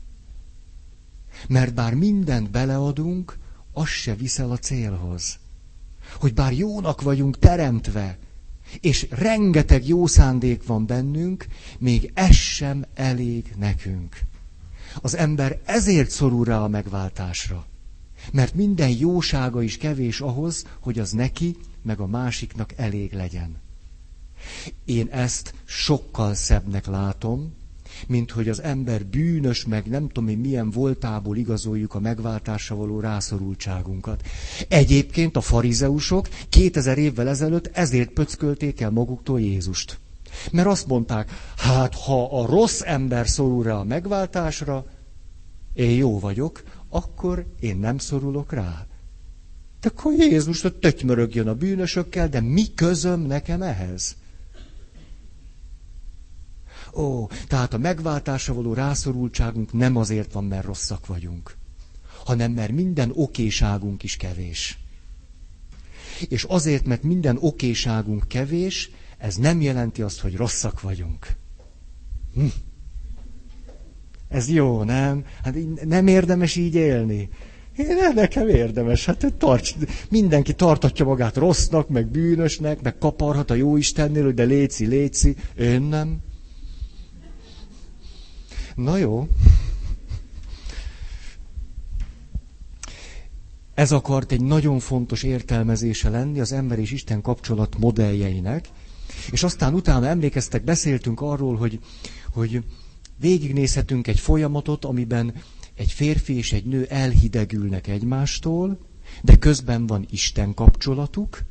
Mert 1.48 1.74
bár 1.74 1.94
mindent 1.94 2.50
beleadunk, 2.50 3.38
az 3.72 3.88
se 3.88 4.14
viszel 4.14 4.50
a 4.50 4.56
célhoz. 4.58 5.38
Hogy 6.14 6.34
bár 6.34 6.52
jónak 6.52 7.02
vagyunk 7.02 7.38
teremtve, 7.38 8.18
és 8.80 9.06
rengeteg 9.10 9.86
jó 9.86 10.06
szándék 10.06 10.66
van 10.66 10.86
bennünk, 10.86 11.46
még 11.78 12.10
ez 12.14 12.34
sem 12.34 12.84
elég 12.94 13.54
nekünk. 13.58 14.20
Az 15.00 15.16
ember 15.16 15.60
ezért 15.64 16.10
szorul 16.10 16.44
rá 16.44 16.58
a 16.58 16.68
megváltásra. 16.68 17.66
Mert 18.32 18.54
minden 18.54 18.88
jósága 18.88 19.62
is 19.62 19.76
kevés 19.76 20.20
ahhoz, 20.20 20.64
hogy 20.80 20.98
az 20.98 21.10
neki, 21.10 21.56
meg 21.82 22.00
a 22.00 22.06
másiknak 22.06 22.72
elég 22.76 23.12
legyen. 23.12 23.56
Én 24.84 25.08
ezt 25.10 25.54
sokkal 25.64 26.34
szebbnek 26.34 26.86
látom, 26.86 27.54
mint 28.06 28.30
hogy 28.30 28.48
az 28.48 28.62
ember 28.62 29.06
bűnös, 29.06 29.64
meg 29.64 29.86
nem 29.86 30.08
tudom 30.08 30.28
én 30.28 30.38
milyen 30.38 30.70
voltából 30.70 31.36
igazoljuk 31.36 31.94
a 31.94 32.00
megváltásra 32.00 32.76
való 32.76 33.00
rászorultságunkat. 33.00 34.22
Egyébként 34.68 35.36
a 35.36 35.40
farizeusok 35.40 36.28
2000 36.48 36.98
évvel 36.98 37.28
ezelőtt 37.28 37.70
ezért 37.72 38.10
pöckölték 38.10 38.80
el 38.80 38.90
maguktól 38.90 39.40
Jézust. 39.40 39.98
Mert 40.52 40.68
azt 40.68 40.86
mondták, 40.86 41.30
hát 41.56 41.94
ha 41.94 42.40
a 42.42 42.46
rossz 42.46 42.80
ember 42.84 43.28
szorul 43.28 43.62
rá 43.62 43.74
a 43.74 43.84
megváltásra, 43.84 44.84
én 45.72 45.96
jó 45.96 46.18
vagyok, 46.18 46.62
akkor 46.88 47.46
én 47.60 47.76
nem 47.76 47.98
szorulok 47.98 48.52
rá. 48.52 48.86
De 49.80 49.88
akkor 49.88 50.12
Jézus 50.12 50.64
a 50.64 50.78
tötymörögjön 50.78 51.48
a 51.48 51.54
bűnösökkel, 51.54 52.28
de 52.28 52.40
mi 52.40 52.74
közöm 52.74 53.20
nekem 53.20 53.62
ehhez? 53.62 54.16
Ó, 56.94 57.26
tehát 57.48 57.74
a 57.74 57.78
megváltásra 57.78 58.54
való 58.54 58.72
rászorultságunk 58.72 59.72
nem 59.72 59.96
azért 59.96 60.32
van, 60.32 60.44
mert 60.44 60.64
rosszak 60.64 61.06
vagyunk, 61.06 61.56
hanem 62.24 62.52
mert 62.52 62.72
minden 62.72 63.10
okéságunk 63.14 64.02
is 64.02 64.16
kevés. 64.16 64.78
És 66.28 66.44
azért, 66.44 66.86
mert 66.86 67.02
minden 67.02 67.36
okéságunk 67.40 68.28
kevés, 68.28 68.90
ez 69.18 69.36
nem 69.36 69.60
jelenti 69.60 70.02
azt, 70.02 70.20
hogy 70.20 70.36
rosszak 70.36 70.80
vagyunk. 70.80 71.36
Hm. 72.34 72.46
Ez 74.28 74.48
jó, 74.48 74.82
nem? 74.82 75.24
Hát 75.42 75.54
nem 75.84 76.06
érdemes 76.06 76.56
így 76.56 76.74
élni. 76.74 77.28
Én 77.78 78.12
nekem 78.14 78.48
érdemes, 78.48 79.04
hát 79.04 79.34
tarts, 79.38 79.74
mindenki 80.10 80.54
tartatja 80.54 81.04
magát 81.04 81.36
rossznak, 81.36 81.88
meg 81.88 82.06
bűnösnek, 82.06 82.82
meg 82.82 82.98
kaparhat 82.98 83.50
a 83.50 83.54
jó 83.54 83.76
Istennél, 83.76 84.32
de 84.32 84.44
léci, 84.44 84.86
léci, 84.86 85.36
én 85.58 85.82
nem. 85.82 86.18
Na 88.78 88.96
jó. 88.96 89.28
Ez 93.74 93.92
akart 93.92 94.32
egy 94.32 94.40
nagyon 94.40 94.78
fontos 94.78 95.22
értelmezése 95.22 96.08
lenni 96.08 96.40
az 96.40 96.52
ember 96.52 96.78
és 96.78 96.90
Isten 96.90 97.20
kapcsolat 97.22 97.78
modelljeinek, 97.78 98.68
és 99.30 99.42
aztán 99.42 99.74
utána 99.74 100.06
emlékeztek, 100.06 100.64
beszéltünk 100.64 101.20
arról, 101.20 101.56
hogy, 101.56 101.78
hogy 102.32 102.64
végignézhetünk 103.20 104.06
egy 104.06 104.20
folyamatot, 104.20 104.84
amiben 104.84 105.34
egy 105.74 105.92
férfi 105.92 106.36
és 106.36 106.52
egy 106.52 106.64
nő 106.64 106.84
elhidegülnek 106.84 107.86
egymástól, 107.86 108.78
de 109.22 109.36
közben 109.36 109.86
van 109.86 110.06
Isten 110.10 110.54
kapcsolatuk, 110.54 111.42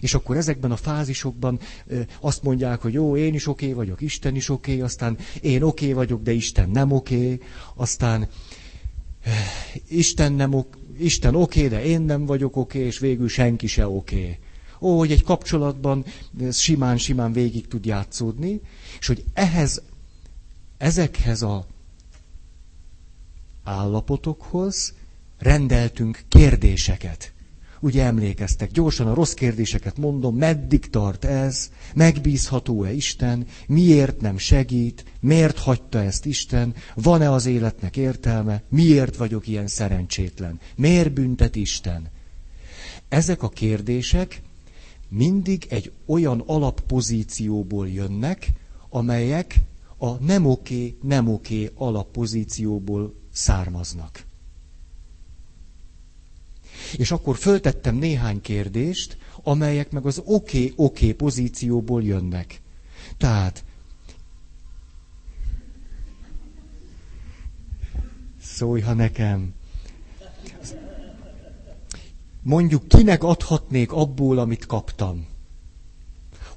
és 0.00 0.14
akkor 0.14 0.36
ezekben 0.36 0.70
a 0.70 0.76
fázisokban 0.76 1.58
azt 2.20 2.42
mondják, 2.42 2.80
hogy 2.80 2.92
jó, 2.92 3.16
én 3.16 3.34
is 3.34 3.46
oké 3.46 3.64
okay 3.64 3.76
vagyok, 3.76 4.00
Isten 4.00 4.34
is 4.36 4.48
oké, 4.48 4.70
okay, 4.72 4.82
aztán 4.84 5.16
én 5.40 5.62
oké 5.62 5.82
okay 5.84 5.92
vagyok, 5.92 6.22
de 6.22 6.32
Isten 6.32 6.70
nem 6.70 6.92
oké, 6.92 7.14
okay, 7.16 7.40
aztán 7.74 8.28
Isten 9.88 10.32
nem 10.32 10.54
ok, 10.54 10.76
Isten 10.98 11.34
oké, 11.34 11.66
okay, 11.66 11.78
de 11.78 11.84
én 11.84 12.00
nem 12.00 12.26
vagyok 12.26 12.56
oké, 12.56 12.76
okay, 12.76 12.88
és 12.88 12.98
végül 12.98 13.28
senki 13.28 13.66
se 13.66 13.88
oké. 13.88 14.16
Okay. 14.20 14.38
Ó, 14.80 14.98
hogy 14.98 15.10
egy 15.12 15.22
kapcsolatban 15.22 16.04
ez 16.40 16.58
simán-simán 16.58 17.32
végig 17.32 17.66
tud 17.68 17.84
játszódni, 17.86 18.60
és 19.00 19.06
hogy 19.06 19.24
ehhez, 19.34 19.82
ezekhez 20.78 21.42
a 21.42 21.66
állapotokhoz 23.64 24.94
rendeltünk 25.38 26.22
kérdéseket. 26.28 27.32
Ugye 27.84 28.04
emlékeztek, 28.04 28.70
gyorsan 28.70 29.06
a 29.06 29.14
rossz 29.14 29.32
kérdéseket 29.32 29.96
mondom, 29.96 30.36
meddig 30.36 30.90
tart 30.90 31.24
ez, 31.24 31.70
megbízható-e 31.94 32.92
Isten, 32.92 33.46
miért 33.66 34.20
nem 34.20 34.38
segít, 34.38 35.04
miért 35.20 35.58
hagyta 35.58 36.02
ezt 36.02 36.26
Isten, 36.26 36.74
van-e 36.94 37.30
az 37.30 37.46
életnek 37.46 37.96
értelme, 37.96 38.62
miért 38.68 39.16
vagyok 39.16 39.46
ilyen 39.46 39.66
szerencsétlen, 39.66 40.60
miért 40.76 41.12
büntet 41.12 41.56
Isten. 41.56 42.10
Ezek 43.08 43.42
a 43.42 43.48
kérdések 43.48 44.42
mindig 45.08 45.66
egy 45.68 45.92
olyan 46.06 46.40
alappozícióból 46.46 47.88
jönnek, 47.88 48.48
amelyek 48.88 49.54
a 49.98 50.24
nem 50.24 50.46
oké, 50.46 50.96
nem 51.02 51.28
oké 51.28 51.70
alappozícióból 51.74 53.14
származnak. 53.32 54.30
És 56.96 57.10
akkor 57.10 57.36
föltettem 57.36 57.94
néhány 57.96 58.40
kérdést, 58.40 59.16
amelyek 59.42 59.90
meg 59.90 60.06
az 60.06 60.18
oké-oké 60.24 60.72
okay, 60.76 60.86
okay 60.86 61.12
pozícióból 61.12 62.02
jönnek. 62.02 62.60
Tehát, 63.16 63.64
szólj, 68.42 68.80
ha 68.80 68.92
nekem. 68.92 69.54
Mondjuk 72.42 72.88
kinek 72.88 73.22
adhatnék 73.22 73.92
abból, 73.92 74.38
amit 74.38 74.66
kaptam? 74.66 75.26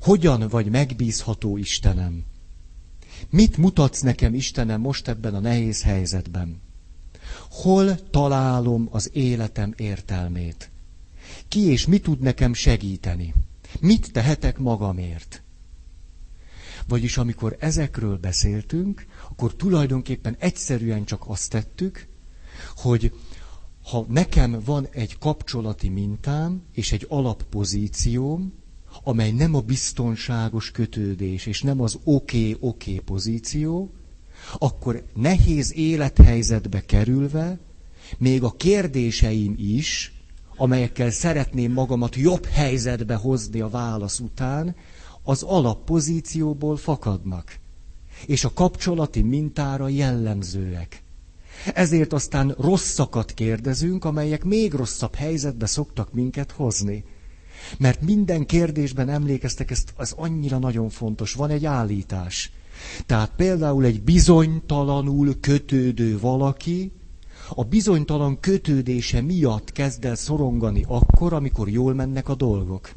Hogyan 0.01 0.47
vagy 0.47 0.69
megbízható 0.69 1.57
Istenem? 1.57 2.23
Mit 3.29 3.57
mutatsz 3.57 4.01
nekem, 4.01 4.33
Istenem, 4.33 4.81
most 4.81 5.07
ebben 5.07 5.35
a 5.35 5.39
nehéz 5.39 5.83
helyzetben? 5.83 6.61
Hol 7.49 8.09
találom 8.09 8.87
az 8.91 9.09
életem 9.13 9.73
értelmét? 9.77 10.71
Ki 11.47 11.59
és 11.59 11.85
mi 11.85 11.99
tud 11.99 12.19
nekem 12.19 12.53
segíteni? 12.53 13.33
Mit 13.79 14.11
tehetek 14.11 14.57
magamért? 14.57 15.43
Vagyis 16.87 17.17
amikor 17.17 17.55
ezekről 17.59 18.17
beszéltünk, 18.17 19.05
akkor 19.29 19.55
tulajdonképpen 19.55 20.35
egyszerűen 20.39 21.05
csak 21.05 21.23
azt 21.27 21.49
tettük, 21.49 22.07
hogy 22.75 23.11
ha 23.83 24.05
nekem 24.09 24.61
van 24.65 24.87
egy 24.91 25.17
kapcsolati 25.17 25.89
mintám 25.89 26.61
és 26.73 26.91
egy 26.91 27.05
alappozícióm, 27.09 28.53
amely 29.03 29.31
nem 29.31 29.55
a 29.55 29.61
biztonságos 29.61 30.71
kötődés, 30.71 31.45
és 31.45 31.61
nem 31.61 31.81
az 31.81 31.99
oké-oké 32.03 32.55
okay, 32.59 32.69
okay 32.69 32.99
pozíció, 32.99 33.93
akkor 34.57 35.03
nehéz 35.13 35.73
élethelyzetbe 35.75 36.81
kerülve, 36.85 37.59
még 38.17 38.43
a 38.43 38.51
kérdéseim 38.51 39.53
is, 39.57 40.13
amelyekkel 40.57 41.11
szeretném 41.11 41.71
magamat 41.71 42.15
jobb 42.15 42.45
helyzetbe 42.45 43.15
hozni 43.15 43.59
a 43.59 43.69
válasz 43.69 44.19
után, 44.19 44.75
az 45.23 45.43
alappozícióból 45.43 46.77
fakadnak, 46.77 47.59
és 48.25 48.43
a 48.43 48.53
kapcsolati 48.53 49.21
mintára 49.21 49.87
jellemzőek. 49.87 51.03
Ezért 51.73 52.13
aztán 52.13 52.55
rosszakat 52.59 53.31
kérdezünk, 53.33 54.05
amelyek 54.05 54.43
még 54.43 54.73
rosszabb 54.73 55.15
helyzetbe 55.15 55.65
szoktak 55.65 56.13
minket 56.13 56.51
hozni. 56.51 57.03
Mert 57.77 58.01
minden 58.01 58.45
kérdésben 58.45 59.09
emlékeztek, 59.09 59.71
ez, 59.71 59.83
ez 59.97 60.11
annyira 60.17 60.57
nagyon 60.57 60.89
fontos. 60.89 61.33
Van 61.33 61.49
egy 61.49 61.65
állítás. 61.65 62.51
Tehát 63.05 63.31
például 63.35 63.85
egy 63.85 64.01
bizonytalanul 64.01 65.39
kötődő 65.39 66.19
valaki, 66.19 66.91
a 67.49 67.63
bizonytalan 67.63 68.39
kötődése 68.39 69.21
miatt 69.21 69.71
kezd 69.71 70.05
el 70.05 70.15
szorongani 70.15 70.85
akkor, 70.87 71.33
amikor 71.33 71.69
jól 71.69 71.93
mennek 71.93 72.29
a 72.29 72.35
dolgok. 72.35 72.89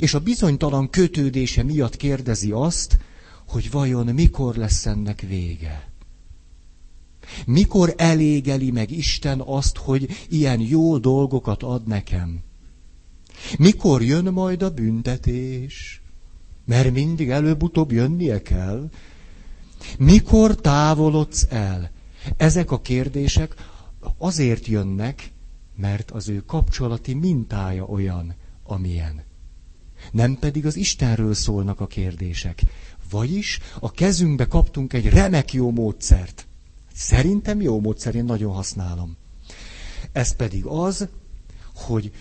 És 0.00 0.14
a 0.14 0.20
bizonytalan 0.20 0.90
kötődése 0.90 1.62
miatt 1.62 1.96
kérdezi 1.96 2.50
azt, 2.50 2.98
hogy 3.46 3.70
vajon 3.70 4.06
mikor 4.06 4.54
lesz 4.56 4.86
ennek 4.86 5.20
vége. 5.20 5.88
Mikor 7.46 7.94
elégeli 7.96 8.70
meg 8.70 8.90
Isten 8.90 9.40
azt, 9.40 9.76
hogy 9.76 10.08
ilyen 10.28 10.60
jó 10.60 10.98
dolgokat 10.98 11.62
ad 11.62 11.86
nekem? 11.86 12.40
Mikor 13.58 14.02
jön 14.02 14.32
majd 14.32 14.62
a 14.62 14.70
büntetés? 14.70 16.02
Mert 16.64 16.92
mindig 16.92 17.30
előbb-utóbb 17.30 17.92
jönnie 17.92 18.42
kell. 18.42 18.90
Mikor 19.98 20.54
távolodsz 20.54 21.46
el? 21.50 21.90
Ezek 22.36 22.70
a 22.70 22.80
kérdések 22.80 23.54
azért 24.18 24.66
jönnek, 24.66 25.32
mert 25.76 26.10
az 26.10 26.28
ő 26.28 26.42
kapcsolati 26.46 27.14
mintája 27.14 27.84
olyan, 27.84 28.34
amilyen. 28.64 29.22
Nem 30.12 30.38
pedig 30.38 30.66
az 30.66 30.76
Istenről 30.76 31.34
szólnak 31.34 31.80
a 31.80 31.86
kérdések. 31.86 32.62
Vagyis 33.10 33.58
a 33.80 33.90
kezünkbe 33.90 34.46
kaptunk 34.46 34.92
egy 34.92 35.08
remek 35.08 35.52
jó 35.52 35.70
módszert. 35.70 36.46
Szerintem 36.94 37.60
jó 37.60 37.80
módszer, 37.80 38.14
én 38.14 38.24
nagyon 38.24 38.52
használom. 38.52 39.16
Ez 40.12 40.36
pedig 40.36 40.64
az, 40.64 41.08
hogy 41.74 42.12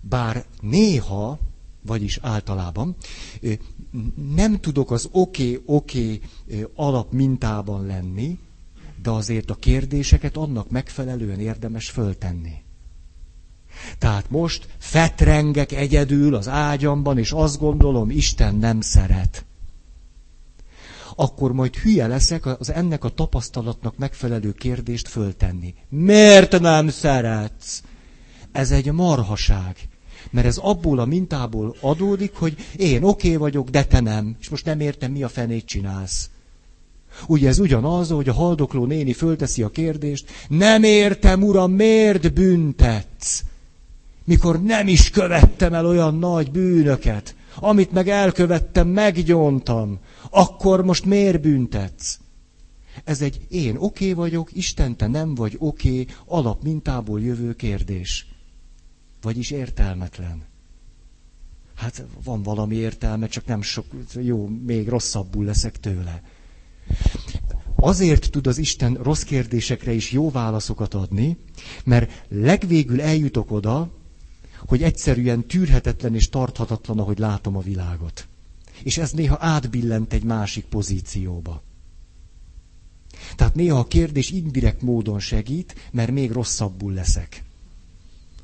bár 0.00 0.44
néha, 0.60 1.38
vagyis 1.86 2.18
általában, 2.22 2.96
nem 4.34 4.60
tudok 4.60 4.90
az 4.90 5.08
oké-oké 5.12 5.60
okay, 5.66 6.20
okay 6.46 6.66
alapmintában 6.74 7.86
lenni, 7.86 8.38
de 9.02 9.10
azért 9.10 9.50
a 9.50 9.54
kérdéseket 9.54 10.36
annak 10.36 10.70
megfelelően 10.70 11.40
érdemes 11.40 11.90
föltenni. 11.90 12.62
Tehát 13.98 14.30
most 14.30 14.68
fetrengek 14.78 15.72
egyedül 15.72 16.34
az 16.34 16.48
ágyamban, 16.48 17.18
és 17.18 17.32
azt 17.32 17.58
gondolom, 17.58 18.10
Isten 18.10 18.54
nem 18.54 18.80
szeret. 18.80 19.44
Akkor 21.16 21.52
majd 21.52 21.74
hülye 21.76 22.06
leszek 22.06 22.46
az 22.46 22.70
ennek 22.72 23.04
a 23.04 23.08
tapasztalatnak 23.08 23.96
megfelelő 23.96 24.52
kérdést 24.52 25.08
föltenni. 25.08 25.74
Miért 25.88 26.60
nem 26.60 26.88
szeretsz? 26.88 27.82
Ez 28.52 28.70
egy 28.70 28.92
marhaság. 28.92 29.76
Mert 30.34 30.46
ez 30.46 30.56
abból 30.56 30.98
a 30.98 31.04
mintából 31.04 31.76
adódik, 31.80 32.34
hogy 32.34 32.56
én 32.76 33.02
oké 33.02 33.26
okay 33.26 33.36
vagyok, 33.36 33.68
de 33.68 33.84
te 33.84 34.00
nem. 34.00 34.36
És 34.40 34.48
most 34.48 34.64
nem 34.64 34.80
értem, 34.80 35.12
mi 35.12 35.22
a 35.22 35.28
fenét 35.28 35.64
csinálsz. 35.64 36.30
Ugye 37.26 37.48
ez 37.48 37.58
ugyanaz, 37.58 38.10
hogy 38.10 38.28
a 38.28 38.32
haldokló 38.32 38.84
néni 38.84 39.12
fölteszi 39.12 39.62
a 39.62 39.68
kérdést, 39.68 40.30
nem 40.48 40.82
értem, 40.82 41.42
uram, 41.42 41.72
miért 41.72 42.32
büntetsz? 42.32 43.44
Mikor 44.24 44.62
nem 44.62 44.88
is 44.88 45.10
követtem 45.10 45.74
el 45.74 45.86
olyan 45.86 46.18
nagy 46.18 46.50
bűnöket, 46.50 47.34
amit 47.58 47.92
meg 47.92 48.08
elkövettem, 48.08 48.88
meggyontam, 48.88 49.98
akkor 50.30 50.84
most 50.84 51.04
miért 51.04 51.40
büntetsz? 51.40 52.18
Ez 53.04 53.20
egy 53.22 53.40
én 53.48 53.76
oké 53.76 54.10
okay 54.10 54.12
vagyok, 54.12 54.50
Isten 54.52 54.96
te 54.96 55.06
nem 55.06 55.34
vagy 55.34 55.56
oké, 55.58 55.88
okay, 55.88 56.06
alapmintából 56.26 57.20
jövő 57.20 57.52
kérdés. 57.52 58.33
Vagyis 59.24 59.50
értelmetlen. 59.50 60.42
Hát 61.74 62.04
van 62.24 62.42
valami 62.42 62.74
értelme, 62.74 63.26
csak 63.26 63.46
nem 63.46 63.62
sok, 63.62 63.86
jó, 64.14 64.46
még 64.48 64.88
rosszabbul 64.88 65.44
leszek 65.44 65.80
tőle. 65.80 66.22
Azért 67.76 68.30
tud 68.30 68.46
az 68.46 68.58
Isten 68.58 68.94
rossz 68.94 69.22
kérdésekre 69.22 69.92
is 69.92 70.12
jó 70.12 70.30
válaszokat 70.30 70.94
adni, 70.94 71.36
mert 71.84 72.24
legvégül 72.28 73.00
eljutok 73.00 73.50
oda, 73.50 73.90
hogy 74.66 74.82
egyszerűen 74.82 75.46
tűrhetetlen 75.46 76.14
és 76.14 76.28
tarthatatlan, 76.28 76.98
ahogy 76.98 77.18
látom 77.18 77.56
a 77.56 77.60
világot. 77.60 78.28
És 78.82 78.98
ez 78.98 79.12
néha 79.12 79.36
átbillent 79.40 80.12
egy 80.12 80.24
másik 80.24 80.64
pozícióba. 80.64 81.62
Tehát 83.36 83.54
néha 83.54 83.78
a 83.78 83.86
kérdés 83.86 84.30
indirekt 84.30 84.82
módon 84.82 85.20
segít, 85.20 85.74
mert 85.92 86.10
még 86.10 86.30
rosszabbul 86.30 86.92
leszek. 86.92 87.44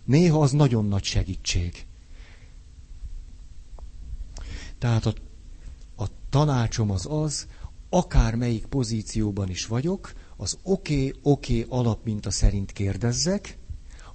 Néha 0.05 0.41
az 0.41 0.53
nagyon 0.53 0.87
nagy 0.87 1.05
segítség. 1.05 1.87
Tehát 4.79 5.07
a, 5.07 5.15
a 5.97 6.07
tanácsom 6.31 6.91
az 6.91 7.07
az, 7.11 7.47
akármelyik 7.89 8.67
pozícióban 8.67 9.49
is 9.49 9.67
vagyok, 9.67 10.13
az 10.37 10.59
oké, 10.63 10.95
okay, 10.95 11.21
oké 11.23 11.63
okay 11.63 11.79
alapminta 11.79 12.31
szerint 12.31 12.73
kérdezzek, 12.73 13.59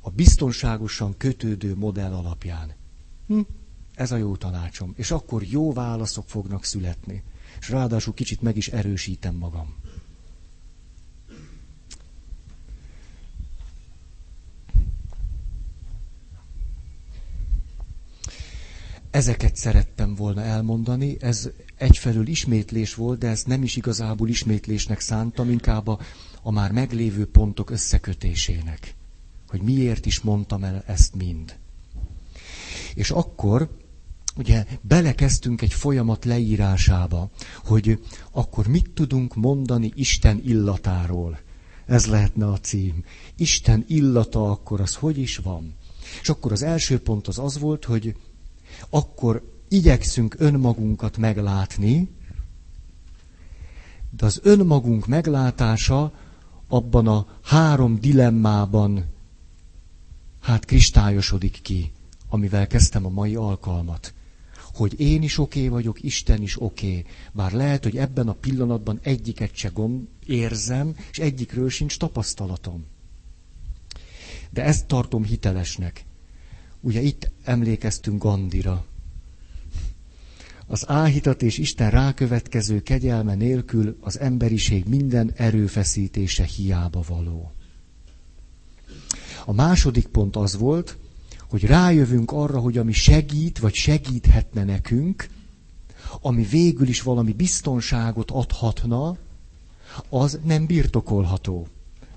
a 0.01 0.09
biztonságosan 0.09 1.17
kötődő 1.17 1.75
modell 1.75 2.13
alapján. 2.13 2.73
Hm? 3.27 3.39
Ez 3.95 4.11
a 4.11 4.17
jó 4.17 4.35
tanácsom. 4.35 4.93
És 4.95 5.11
akkor 5.11 5.43
jó 5.43 5.73
válaszok 5.73 6.29
fognak 6.29 6.63
születni. 6.63 7.23
És 7.59 7.69
ráadásul 7.69 8.13
kicsit 8.13 8.41
meg 8.41 8.57
is 8.57 8.67
erősítem 8.67 9.35
magam. 9.35 9.75
Ezeket 19.15 19.55
szerettem 19.55 20.15
volna 20.15 20.41
elmondani, 20.41 21.17
ez 21.19 21.49
egyfelől 21.77 22.27
ismétlés 22.27 22.93
volt, 22.95 23.19
de 23.19 23.27
ezt 23.27 23.47
nem 23.47 23.63
is 23.63 23.75
igazából 23.75 24.29
ismétlésnek 24.29 24.99
szántam, 24.99 25.49
inkább 25.49 25.87
a, 25.87 25.99
a 26.41 26.51
már 26.51 26.71
meglévő 26.71 27.25
pontok 27.25 27.69
összekötésének. 27.69 28.95
Hogy 29.47 29.61
miért 29.61 30.05
is 30.05 30.21
mondtam 30.21 30.63
el 30.63 30.83
ezt 30.87 31.15
mind. 31.15 31.55
És 32.95 33.11
akkor 33.11 33.69
ugye 34.37 34.65
belekezdtünk 34.81 35.61
egy 35.61 35.73
folyamat 35.73 36.25
leírásába, 36.25 37.29
hogy 37.65 37.99
akkor 38.31 38.67
mit 38.67 38.89
tudunk 38.93 39.35
mondani 39.35 39.91
Isten 39.95 40.41
illatáról. 40.45 41.39
Ez 41.85 42.05
lehetne 42.05 42.47
a 42.47 42.59
cím. 42.59 43.03
Isten 43.35 43.83
illata 43.87 44.51
akkor 44.51 44.81
az 44.81 44.95
hogy 44.95 45.17
is 45.17 45.37
van? 45.37 45.75
És 46.21 46.29
akkor 46.29 46.51
az 46.51 46.61
első 46.63 46.99
pont 46.99 47.27
az 47.27 47.39
az 47.39 47.59
volt, 47.59 47.85
hogy 47.85 48.15
akkor 48.89 49.53
igyekszünk 49.67 50.35
önmagunkat 50.37 51.17
meglátni, 51.17 52.09
de 54.09 54.25
az 54.25 54.39
önmagunk 54.43 55.07
meglátása 55.07 56.13
abban 56.67 57.07
a 57.07 57.27
három 57.43 57.99
dilemmában 57.99 59.05
hát 60.41 60.65
kristályosodik 60.65 61.59
ki, 61.61 61.91
amivel 62.29 62.67
kezdtem 62.67 63.05
a 63.05 63.09
mai 63.09 63.35
alkalmat. 63.35 64.13
Hogy 64.73 64.99
én 64.99 65.21
is 65.21 65.37
oké 65.37 65.59
okay 65.59 65.69
vagyok, 65.69 66.03
Isten 66.03 66.41
is 66.41 66.61
oké. 66.61 66.87
Okay. 66.87 67.05
Bár 67.31 67.51
lehet, 67.51 67.83
hogy 67.83 67.97
ebben 67.97 68.27
a 68.27 68.33
pillanatban 68.33 68.99
egyiket 69.03 69.55
se 69.55 69.67
gond, 69.67 70.07
érzem, 70.25 70.95
és 71.11 71.19
egyikről 71.19 71.69
sincs 71.69 71.97
tapasztalatom. 71.97 72.85
De 74.49 74.63
ezt 74.63 74.85
tartom 74.87 75.23
hitelesnek. 75.23 76.04
Ugye 76.85 77.01
itt 77.01 77.31
emlékeztünk 77.43 78.23
Gandira. 78.23 78.85
Az 80.67 80.89
áhítat 80.89 81.41
és 81.41 81.57
Isten 81.57 81.89
rákövetkező 81.89 82.81
kegyelme 82.81 83.35
nélkül 83.35 83.97
az 84.01 84.19
emberiség 84.19 84.85
minden 84.87 85.31
erőfeszítése 85.35 86.43
hiába 86.43 87.03
való. 87.07 87.51
A 89.45 89.53
második 89.53 90.07
pont 90.07 90.35
az 90.35 90.57
volt, 90.57 90.97
hogy 91.49 91.63
rájövünk 91.63 92.31
arra, 92.31 92.59
hogy 92.59 92.77
ami 92.77 92.91
segít, 92.93 93.59
vagy 93.59 93.73
segíthetne 93.73 94.63
nekünk, 94.63 95.27
ami 96.21 96.43
végül 96.43 96.87
is 96.87 97.01
valami 97.01 97.33
biztonságot 97.33 98.31
adhatna, 98.31 99.17
az 100.09 100.39
nem 100.43 100.65
birtokolható, 100.65 101.67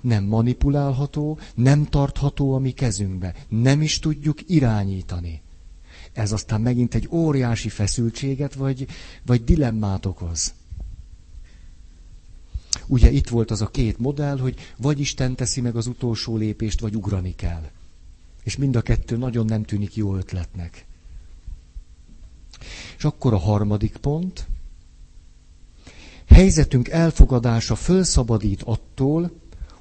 nem 0.01 0.23
manipulálható, 0.23 1.39
nem 1.55 1.85
tartható 1.85 2.53
a 2.53 2.59
mi 2.59 2.71
kezünkbe, 2.71 3.35
nem 3.47 3.81
is 3.81 3.99
tudjuk 3.99 4.49
irányítani. 4.49 5.41
Ez 6.13 6.31
aztán 6.31 6.61
megint 6.61 6.95
egy 6.95 7.07
óriási 7.11 7.69
feszültséget, 7.69 8.53
vagy, 8.53 8.87
vagy 9.25 9.43
dilemmát 9.43 10.05
okoz. 10.05 10.53
Ugye 12.87 13.11
itt 13.11 13.29
volt 13.29 13.51
az 13.51 13.61
a 13.61 13.67
két 13.67 13.97
modell, 13.97 14.37
hogy 14.37 14.55
vagy 14.77 14.99
Isten 14.99 15.35
teszi 15.35 15.61
meg 15.61 15.75
az 15.75 15.87
utolsó 15.87 16.37
lépést, 16.37 16.79
vagy 16.79 16.95
ugrani 16.95 17.35
kell. 17.35 17.69
És 18.43 18.57
mind 18.57 18.75
a 18.75 18.81
kettő 18.81 19.17
nagyon 19.17 19.45
nem 19.45 19.63
tűnik 19.63 19.95
jó 19.95 20.15
ötletnek. 20.15 20.85
És 22.97 23.03
akkor 23.03 23.33
a 23.33 23.37
harmadik 23.37 23.97
pont. 23.97 24.47
Helyzetünk 26.25 26.87
elfogadása 26.87 27.75
fölszabadít 27.75 28.61
attól, 28.61 29.31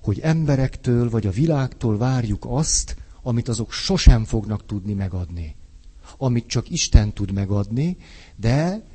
hogy 0.09 0.21
emberektől 0.21 1.11
vagy 1.11 1.27
a 1.27 1.31
világtól 1.31 1.99
várjuk 1.99 2.44
azt, 2.49 2.97
amit 3.23 3.49
azok 3.49 3.73
sosem 3.73 4.25
fognak 4.25 4.66
tudni 4.66 4.92
megadni. 4.92 5.57
Amit 6.16 6.47
csak 6.47 6.71
Isten 6.71 7.12
tud 7.12 7.33
megadni, 7.33 7.97
de 8.37 8.87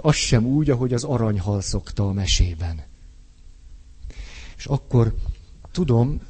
az 0.00 0.14
sem 0.14 0.46
úgy, 0.46 0.70
ahogy 0.70 0.92
az 0.92 1.04
aranyhal 1.04 1.60
szokta 1.60 2.08
a 2.08 2.12
mesében. 2.12 2.82
És 4.56 4.66
akkor 4.66 5.14
tudom, 5.72 6.20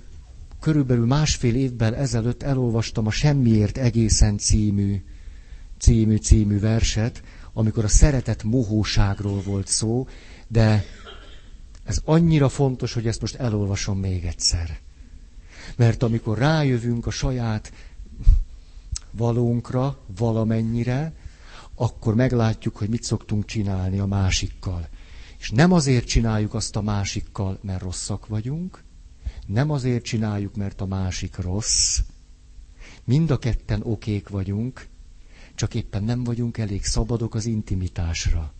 körülbelül 0.60 1.06
másfél 1.06 1.54
évvel 1.54 1.96
ezelőtt 1.96 2.42
elolvastam 2.42 3.06
a 3.06 3.10
Semmiért 3.10 3.78
egészen 3.78 4.38
című, 4.38 5.04
című, 5.78 6.16
című 6.16 6.58
verset, 6.58 7.22
amikor 7.52 7.84
a 7.84 7.88
szeretet 7.88 8.42
mohóságról 8.42 9.40
volt 9.40 9.66
szó, 9.66 10.06
de 10.48 10.84
ez 11.90 12.00
annyira 12.04 12.48
fontos, 12.48 12.92
hogy 12.92 13.06
ezt 13.06 13.20
most 13.20 13.34
elolvasom 13.34 13.98
még 13.98 14.24
egyszer. 14.24 14.78
Mert 15.76 16.02
amikor 16.02 16.38
rájövünk 16.38 17.06
a 17.06 17.10
saját 17.10 17.72
valónkra 19.10 19.98
valamennyire, 20.16 21.12
akkor 21.74 22.14
meglátjuk, 22.14 22.76
hogy 22.76 22.88
mit 22.88 23.02
szoktunk 23.02 23.44
csinálni 23.44 23.98
a 23.98 24.06
másikkal. 24.06 24.88
És 25.38 25.50
nem 25.50 25.72
azért 25.72 26.06
csináljuk 26.06 26.54
azt 26.54 26.76
a 26.76 26.80
másikkal, 26.80 27.58
mert 27.62 27.82
rosszak 27.82 28.26
vagyunk, 28.26 28.82
nem 29.46 29.70
azért 29.70 30.04
csináljuk, 30.04 30.54
mert 30.56 30.80
a 30.80 30.86
másik 30.86 31.36
rossz, 31.36 31.98
mind 33.04 33.30
a 33.30 33.38
ketten 33.38 33.80
okék 33.82 34.28
vagyunk, 34.28 34.86
csak 35.54 35.74
éppen 35.74 36.04
nem 36.04 36.24
vagyunk 36.24 36.58
elég 36.58 36.84
szabadok 36.84 37.34
az 37.34 37.46
intimitásra. 37.46 38.52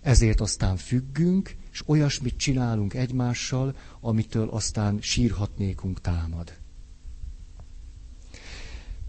Ezért 0.00 0.40
aztán 0.40 0.76
függünk, 0.76 1.56
és 1.76 1.82
olyasmit 1.86 2.36
csinálunk 2.36 2.94
egymással, 2.94 3.76
amitől 4.00 4.48
aztán 4.48 4.98
sírhatnékunk 5.00 6.00
támad. 6.00 6.52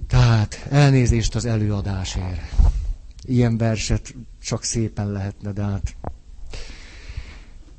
Tehát 0.08 0.67
elnézést 0.69 1.36
az 1.36 1.45
előadásért. 1.45 2.41
Ilyen 3.21 3.58
verset 3.58 4.15
csak 4.41 4.63
szépen 4.63 5.12
lehetne, 5.12 5.51
de 5.51 5.63
hát 5.63 5.95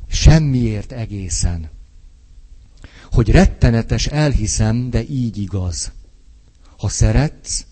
semmiért 0.06 0.92
egészen. 0.92 1.70
Hogy 3.10 3.30
rettenetes, 3.30 4.06
elhiszem, 4.06 4.90
de 4.90 5.02
így 5.08 5.38
igaz. 5.38 5.92
Ha 6.78 6.88
szeretsz, 6.88 7.66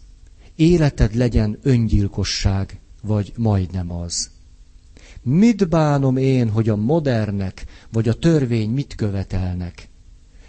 életed 0.55 1.15
legyen 1.15 1.59
öngyilkosság, 1.63 2.81
vagy 3.03 3.33
majdnem 3.37 3.91
az. 3.91 4.31
Mit 5.29 5.69
bánom 5.69 6.17
én, 6.17 6.51
hogy 6.51 6.69
a 6.69 6.77
modernek 6.77 7.65
vagy 7.93 8.09
a 8.09 8.15
törvény 8.15 8.71
mit 8.71 8.95
követelnek? 8.95 9.89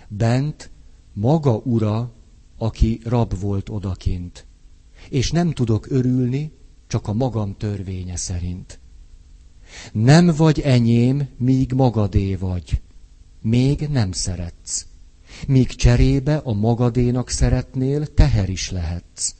Bent 0.07 0.69
maga 1.13 1.55
ura, 1.55 2.11
aki 2.57 2.99
rab 3.03 3.39
volt 3.39 3.69
odakint. 3.69 4.45
És 5.09 5.31
nem 5.31 5.51
tudok 5.51 5.89
örülni, 5.89 6.51
csak 6.87 7.07
a 7.07 7.13
magam 7.13 7.55
törvénye 7.57 8.15
szerint. 8.15 8.79
Nem 9.91 10.25
vagy 10.35 10.59
enyém, 10.59 11.27
míg 11.37 11.71
magadé 11.71 12.35
vagy. 12.35 12.81
Még 13.41 13.87
nem 13.91 14.11
szeretsz. 14.11 14.85
Míg 15.47 15.67
cserébe 15.67 16.35
a 16.35 16.53
magadénak 16.53 17.29
szeretnél, 17.29 18.13
teher 18.13 18.49
is 18.49 18.71
lehetsz. 18.71 19.35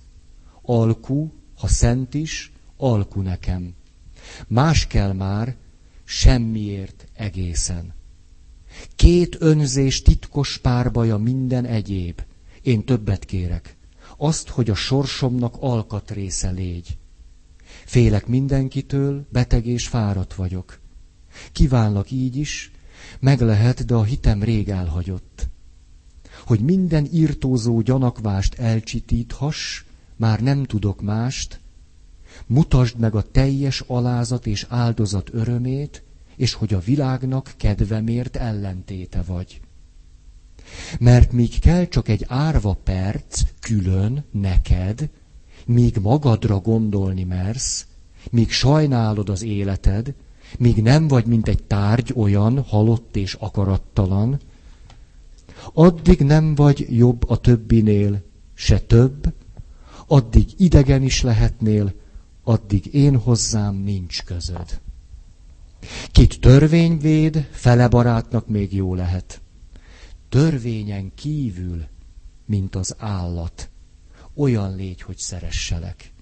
Alku, 0.62 1.30
ha 1.58 1.68
szent 1.68 2.14
is, 2.14 2.52
alku 2.78 3.22
nekem. 3.22 3.76
Más 4.48 4.88
kell 4.88 5.14
már, 5.14 5.56
semmiért 6.04 7.08
egészen. 7.14 7.94
Két 8.96 9.38
önzés 9.40 10.02
titkos 10.02 10.58
párbaja 10.58 11.18
minden 11.18 11.66
egyéb. 11.66 12.22
Én 12.62 12.84
többet 12.86 13.26
kérek. 13.26 13.76
Azt, 14.18 14.50
hogy 14.50 14.70
a 14.70 14.76
sorsomnak 14.76 15.56
alkatrésze 15.60 16.50
légy. 16.50 16.98
Félek 17.86 18.28
mindenkitől, 18.28 19.26
beteg 19.32 19.66
és 19.66 19.88
fáradt 19.88 20.34
vagyok. 20.34 20.80
Kívánlak 21.52 22.12
így 22.12 22.36
is, 22.36 22.72
meg 23.20 23.42
lehet, 23.42 23.86
de 23.86 23.94
a 23.94 24.04
hitem 24.04 24.44
rég 24.44 24.70
elhagyott. 24.70 25.48
Hogy 26.46 26.60
minden 26.60 27.08
írtózó 27.12 27.82
gyanakvást 27.82 28.54
elcsitíthass, 28.54 29.84
már 30.16 30.42
nem 30.42 30.64
tudok 30.64 31.02
mást, 31.02 31.60
mutasd 32.48 32.98
meg 32.98 33.16
a 33.16 33.32
teljes 33.32 33.84
alázat 33.88 34.48
és 34.48 34.66
áldozat 34.70 35.30
örömét, 35.34 36.04
és 36.36 36.54
hogy 36.54 36.74
a 36.74 36.80
világnak 36.80 37.54
kedvemért 37.58 38.36
ellentéte 38.36 39.22
vagy. 39.22 39.62
Mert 41.00 41.32
míg 41.32 41.60
kell 41.60 41.88
csak 41.88 42.08
egy 42.08 42.26
árva 42.28 42.78
perc 42.84 43.42
külön 43.60 44.24
neked, 44.32 45.10
míg 45.66 45.98
magadra 46.02 46.60
gondolni 46.60 47.24
mersz, 47.24 47.86
míg 48.32 48.52
sajnálod 48.52 49.30
az 49.30 49.44
életed, 49.44 50.14
míg 50.58 50.82
nem 50.82 51.08
vagy, 51.08 51.26
mint 51.26 51.48
egy 51.48 51.64
tárgy 51.64 52.14
olyan, 52.16 52.64
halott 52.64 53.16
és 53.16 53.34
akarattalan, 53.34 54.40
Addig 55.74 56.20
nem 56.20 56.56
vagy 56.56 56.86
jobb 56.90 57.30
a 57.30 57.38
többinél, 57.38 58.22
se 58.54 58.80
több, 58.80 59.34
addig 60.08 60.46
idegen 60.58 61.04
is 61.04 61.22
lehetnél, 61.22 61.94
addig 62.48 62.94
én 62.94 63.18
hozzám 63.18 63.76
nincs 63.76 64.24
közöd. 64.24 64.82
Kit 66.12 66.40
törvény 66.40 66.98
véd, 66.98 67.48
fele 67.52 67.88
barátnak 67.88 68.48
még 68.48 68.74
jó 68.74 68.96
lehet. 68.96 69.42
Törvényen 70.30 71.12
kívül, 71.16 71.86
mint 72.46 72.76
az 72.76 72.96
állat, 72.98 73.70
olyan 74.36 74.76
légy, 74.76 75.02
hogy 75.02 75.18
szeresselek. 75.18 76.14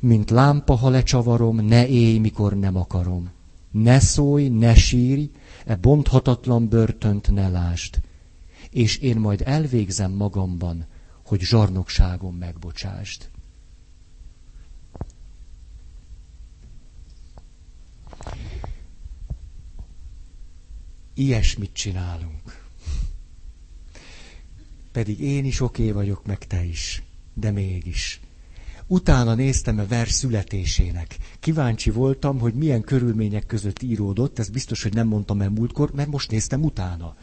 Mint 0.00 0.30
lámpa, 0.30 0.74
ha 0.74 0.88
lecsavarom, 0.88 1.56
ne 1.56 1.88
élj, 1.88 2.18
mikor 2.18 2.56
nem 2.56 2.76
akarom. 2.76 3.30
Ne 3.70 4.00
szólj, 4.00 4.48
ne 4.48 4.74
sírj, 4.74 5.30
e 5.66 5.76
bonthatatlan 5.76 6.68
börtönt 6.68 7.30
ne 7.30 7.48
lásd. 7.48 8.00
És 8.70 8.96
én 8.96 9.16
majd 9.16 9.42
elvégzem 9.44 10.12
magamban, 10.12 10.86
hogy 11.24 11.40
zsarnokságom 11.40 12.36
megbocsást. 12.36 13.30
Ilyesmit 21.18 21.72
csinálunk. 21.72 22.64
Pedig 24.92 25.20
én 25.20 25.44
is 25.44 25.60
oké 25.60 25.90
vagyok, 25.90 26.26
meg 26.26 26.38
te 26.38 26.64
is. 26.64 27.02
De 27.34 27.50
mégis. 27.50 28.20
Utána 28.86 29.34
néztem 29.34 29.78
a 29.78 29.86
vers 29.86 30.10
születésének. 30.12 31.16
Kíváncsi 31.40 31.90
voltam, 31.90 32.38
hogy 32.38 32.54
milyen 32.54 32.80
körülmények 32.80 33.46
között 33.46 33.82
íródott, 33.82 34.38
ez 34.38 34.48
biztos, 34.48 34.82
hogy 34.82 34.92
nem 34.94 35.06
mondtam 35.06 35.40
el 35.40 35.50
múltkor, 35.50 35.90
mert 35.92 36.08
most 36.10 36.30
néztem 36.30 36.62
utána. 36.64 37.16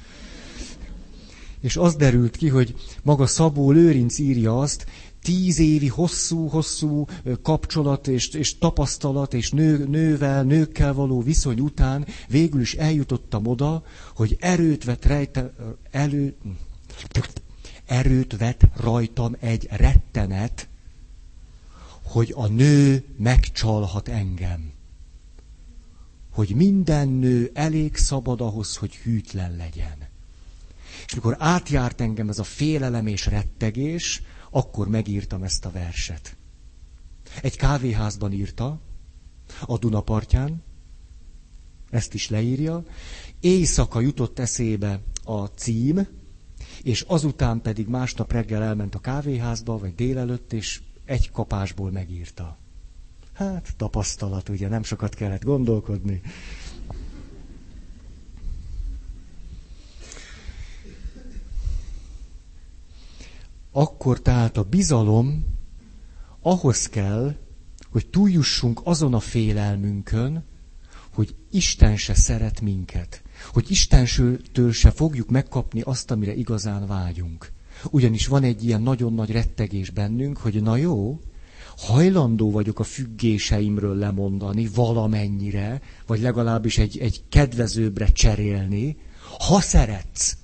És 1.60 1.78
az 1.78 1.96
derült 1.96 2.36
ki, 2.38 2.48
hogy 2.48 2.76
maga 3.04 3.26
Szabó 3.26 3.72
Lőrinc 3.72 4.18
írja 4.18 4.60
azt, 4.60 4.86
tíz 5.24 5.60
évi 5.60 5.88
hosszú-hosszú 5.88 7.06
kapcsolat 7.42 8.08
és, 8.08 8.28
és 8.28 8.58
tapasztalat 8.58 9.34
és 9.34 9.52
nő, 9.52 9.86
nővel, 9.88 10.44
nőkkel 10.44 10.94
való 10.94 11.22
viszony 11.22 11.60
után 11.60 12.06
végül 12.28 12.62
is 12.62 12.74
eljutottam 12.74 13.48
oda, 13.48 13.84
hogy 14.16 14.38
erőt 14.40 14.84
vett 14.84 15.06
rejte, 15.06 15.54
elő, 15.92 16.36
erőt 17.86 18.38
vett 18.38 18.62
rajtam 18.78 19.36
egy 19.40 19.68
rettenet, 19.72 20.68
hogy 22.04 22.34
a 22.36 22.48
nő 22.48 23.04
megcsalhat 23.18 24.08
engem. 24.08 24.72
Hogy 26.32 26.56
minden 26.56 27.08
nő 27.08 27.52
elég 27.54 27.96
szabad 27.96 28.42
ahhoz, 28.42 28.76
hogy 28.76 28.96
hűtlen 28.96 29.56
legyen. 29.56 29.98
És 31.06 31.14
mikor 31.14 31.36
átjárt 31.40 32.02
engem 32.02 32.30
ez 32.30 32.40
a 32.40 32.44
félelem 32.44 33.08
és 33.08 33.26
rettegés, 33.26 34.22
akkor 34.54 34.88
megírtam 34.88 35.44
ezt 35.44 35.66
a 35.66 35.72
verset. 35.72 36.38
Egy 37.42 37.58
kávéházban 37.58 38.32
írta, 38.32 38.80
a 39.66 39.78
Dunapartján, 39.78 40.64
ezt 41.90 42.14
is 42.14 42.30
leírja, 42.30 42.84
éjszaka 43.40 44.00
jutott 44.00 44.40
eszébe 44.40 45.02
a 45.24 45.46
cím, 45.46 46.08
és 46.84 47.02
azután 47.02 47.62
pedig 47.62 47.88
másnap 47.88 48.32
reggel 48.32 48.64
elment 48.64 48.96
a 48.96 49.00
kávéházba, 49.00 49.78
vagy 49.78 49.96
délelőtt, 49.96 50.54
és 50.54 50.82
egy 51.06 51.32
kapásból 51.32 51.92
megírta. 51.92 52.58
Hát, 53.34 53.74
tapasztalat, 53.78 54.50
ugye, 54.50 54.68
nem 54.68 54.84
sokat 54.84 55.16
kellett 55.16 55.44
gondolkodni. 55.44 56.22
Akkor 63.76 64.22
tehát 64.22 64.58
a 64.58 64.64
bizalom 64.64 65.46
ahhoz 66.42 66.88
kell, 66.90 67.36
hogy 67.92 68.08
túljussunk 68.08 68.82
azon 68.84 69.14
a 69.14 69.20
félelmünkön, 69.20 70.44
hogy 71.14 71.36
Isten 71.52 71.98
se 71.98 72.14
szeret 72.14 72.62
minket. 72.62 73.22
Hogy 73.54 73.72
Istentől 73.72 74.72
se 74.72 74.92
fogjuk 74.92 75.30
megkapni 75.30 75.82
azt, 75.82 76.12
amire 76.12 76.36
igazán 76.36 76.88
vágyunk. 76.88 77.52
Ugyanis 77.90 78.28
van 78.28 78.44
egy 78.44 78.64
ilyen 78.66 78.82
nagyon 78.82 79.14
nagy 79.14 79.32
rettegés 79.32 79.90
bennünk, 79.90 80.38
hogy 80.38 80.62
na 80.62 80.76
jó, 80.76 81.20
hajlandó 81.78 82.52
vagyok 82.52 82.80
a 82.80 82.84
függéseimről 82.84 83.96
lemondani 83.96 84.70
valamennyire, 84.76 85.82
vagy 86.08 86.22
legalábbis 86.22 86.78
egy, 86.78 86.98
egy 86.98 87.24
kedvezőbbre 87.30 88.08
cserélni, 88.08 88.98
ha 89.48 89.60
szeretsz. 89.62 90.38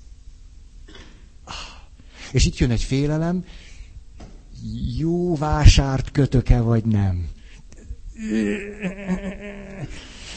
És 2.32 2.46
itt 2.46 2.56
jön 2.58 2.70
egy 2.70 2.82
félelem, 2.82 3.44
jó 4.96 5.36
vásárt 5.36 6.10
kötök-e, 6.10 6.60
vagy 6.60 6.84
nem. 6.84 7.28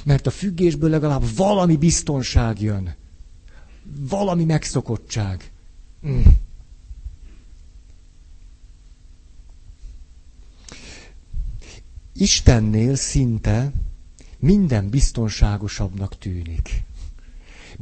Mert 0.03 0.27
a 0.27 0.32
függésből 0.32 0.89
legalább 0.89 1.23
valami 1.36 1.77
biztonság 1.77 2.62
jön. 2.62 2.95
Valami 4.10 4.43
megszokottság. 4.45 5.51
Mm. 6.08 6.21
Istennél 12.15 12.95
szinte 12.95 13.71
minden 14.39 14.89
biztonságosabbnak 14.89 16.17
tűnik. 16.17 16.84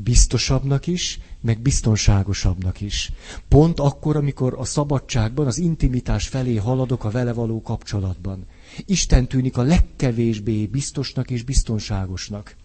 Biztosabbnak 0.04 0.88
is, 0.88 1.20
meg 1.42 1.60
biztonságosabbnak 1.62 2.82
is. 2.82 3.12
Pont 3.48 3.80
akkor, 3.80 4.16
amikor 4.16 4.56
a 4.58 4.66
szabadságban, 4.66 5.48
az 5.48 5.58
intimitás 5.58 6.28
felé 6.28 6.56
haladok 6.56 7.04
a 7.04 7.10
vele 7.10 7.34
való 7.34 7.62
kapcsolatban. 7.62 8.46
Isten 8.86 9.28
tűnik 9.28 9.58
a 9.58 9.62
legkevésbé 9.62 10.66
biztosnak 10.66 11.30
és 11.30 11.44
biztonságosnak. 11.44 12.56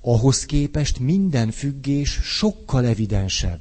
Ahhoz 0.00 0.46
képest 0.46 0.98
minden 0.98 1.50
függés 1.50 2.10
sokkal 2.22 2.84
evidensebb, 2.86 3.60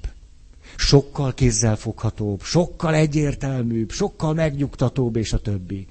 sokkal 0.78 1.34
kézzelfoghatóbb, 1.34 2.42
sokkal 2.42 2.94
egyértelműbb, 2.96 3.92
sokkal 3.92 4.34
megnyugtatóbb, 4.34 5.16
és 5.16 5.34
a 5.34 5.40
többi. 5.40 5.88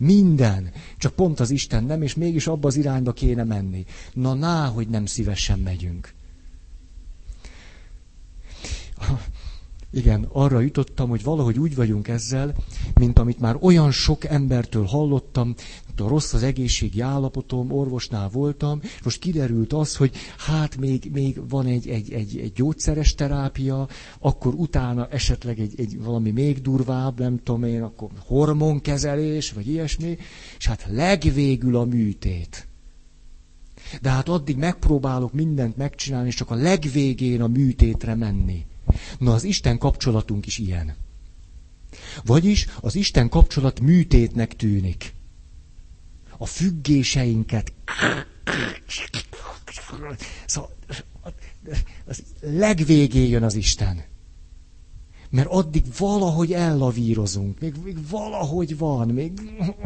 Minden. 0.00 0.70
Csak 0.98 1.12
pont 1.14 1.40
az 1.40 1.50
Isten 1.50 1.84
nem, 1.84 2.02
és 2.02 2.14
mégis 2.14 2.46
abba 2.46 2.68
az 2.68 2.76
irányba 2.76 3.12
kéne 3.12 3.44
menni. 3.44 3.84
Na, 4.12 4.34
ná, 4.34 4.66
hogy 4.66 4.88
nem 4.88 5.06
szívesen 5.06 5.58
megyünk. 5.58 6.14
Igen, 9.92 10.26
arra 10.32 10.60
jutottam, 10.60 11.08
hogy 11.08 11.22
valahogy 11.22 11.58
úgy 11.58 11.74
vagyunk 11.74 12.08
ezzel, 12.08 12.54
mint 12.94 13.18
amit 13.18 13.40
már 13.40 13.56
olyan 13.60 13.90
sok 13.90 14.24
embertől 14.24 14.84
hallottam, 14.84 15.54
a 16.00 16.08
rossz 16.08 16.32
az 16.32 16.42
egészségi 16.42 17.00
állapotom, 17.00 17.72
orvosnál 17.72 18.28
voltam, 18.28 18.80
most 19.04 19.18
kiderült 19.18 19.72
az, 19.72 19.96
hogy 19.96 20.14
hát 20.36 20.76
még, 20.76 21.10
még 21.12 21.48
van 21.48 21.66
egy, 21.66 21.88
egy, 21.88 22.12
egy, 22.12 22.38
egy 22.38 22.52
gyógyszeres 22.52 23.14
terápia, 23.14 23.88
akkor 24.18 24.54
utána 24.54 25.08
esetleg 25.08 25.58
egy, 25.58 25.74
egy 25.76 26.02
valami 26.02 26.30
még 26.30 26.60
durvább, 26.60 27.18
nem 27.18 27.40
tudom 27.42 27.64
én, 27.64 27.82
akkor 27.82 28.08
hormonkezelés, 28.26 29.52
vagy 29.52 29.68
ilyesmi, 29.68 30.16
és 30.58 30.66
hát 30.66 30.86
legvégül 30.88 31.76
a 31.76 31.84
műtét. 31.84 32.68
De 34.02 34.10
hát 34.10 34.28
addig 34.28 34.56
megpróbálok 34.56 35.32
mindent 35.32 35.76
megcsinálni, 35.76 36.28
és 36.28 36.34
csak 36.34 36.50
a 36.50 36.54
legvégén 36.54 37.42
a 37.42 37.46
műtétre 37.46 38.14
menni. 38.14 38.64
Na 39.18 39.32
az 39.32 39.44
Isten 39.44 39.78
kapcsolatunk 39.78 40.46
is 40.46 40.58
ilyen. 40.58 40.94
Vagyis 42.24 42.66
az 42.80 42.94
Isten 42.94 43.28
kapcsolat 43.28 43.80
műtétnek 43.80 44.56
tűnik. 44.56 45.14
A 46.42 46.46
függéseinket. 46.46 47.72
Szóval 50.46 50.70
az 52.06 52.22
legvégé 52.40 53.28
jön 53.28 53.42
az 53.42 53.54
Isten. 53.54 54.02
Mert 55.30 55.48
addig 55.50 55.84
valahogy 55.98 56.52
ellavírozunk, 56.52 57.60
még, 57.60 57.74
még 57.84 58.08
valahogy 58.10 58.78
van, 58.78 59.08
még, 59.08 59.32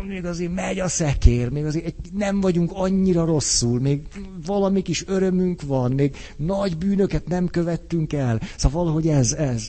még 0.09 0.25
azért 0.25 0.55
megy 0.55 0.79
a 0.79 0.89
szekér, 0.89 1.49
még 1.49 1.65
azért 1.65 1.95
nem 2.13 2.41
vagyunk 2.41 2.71
annyira 2.75 3.25
rosszul, 3.25 3.81
még 3.81 4.01
valami 4.47 4.83
kis 4.83 5.07
örömünk 5.07 5.63
van, 5.63 5.93
még 5.93 6.17
nagy 6.37 6.77
bűnöket 6.77 7.27
nem 7.29 7.49
követtünk 7.49 8.13
el. 8.13 8.41
Szóval 8.57 8.83
valahogy 8.83 9.09
ez, 9.09 9.33
ez. 9.33 9.69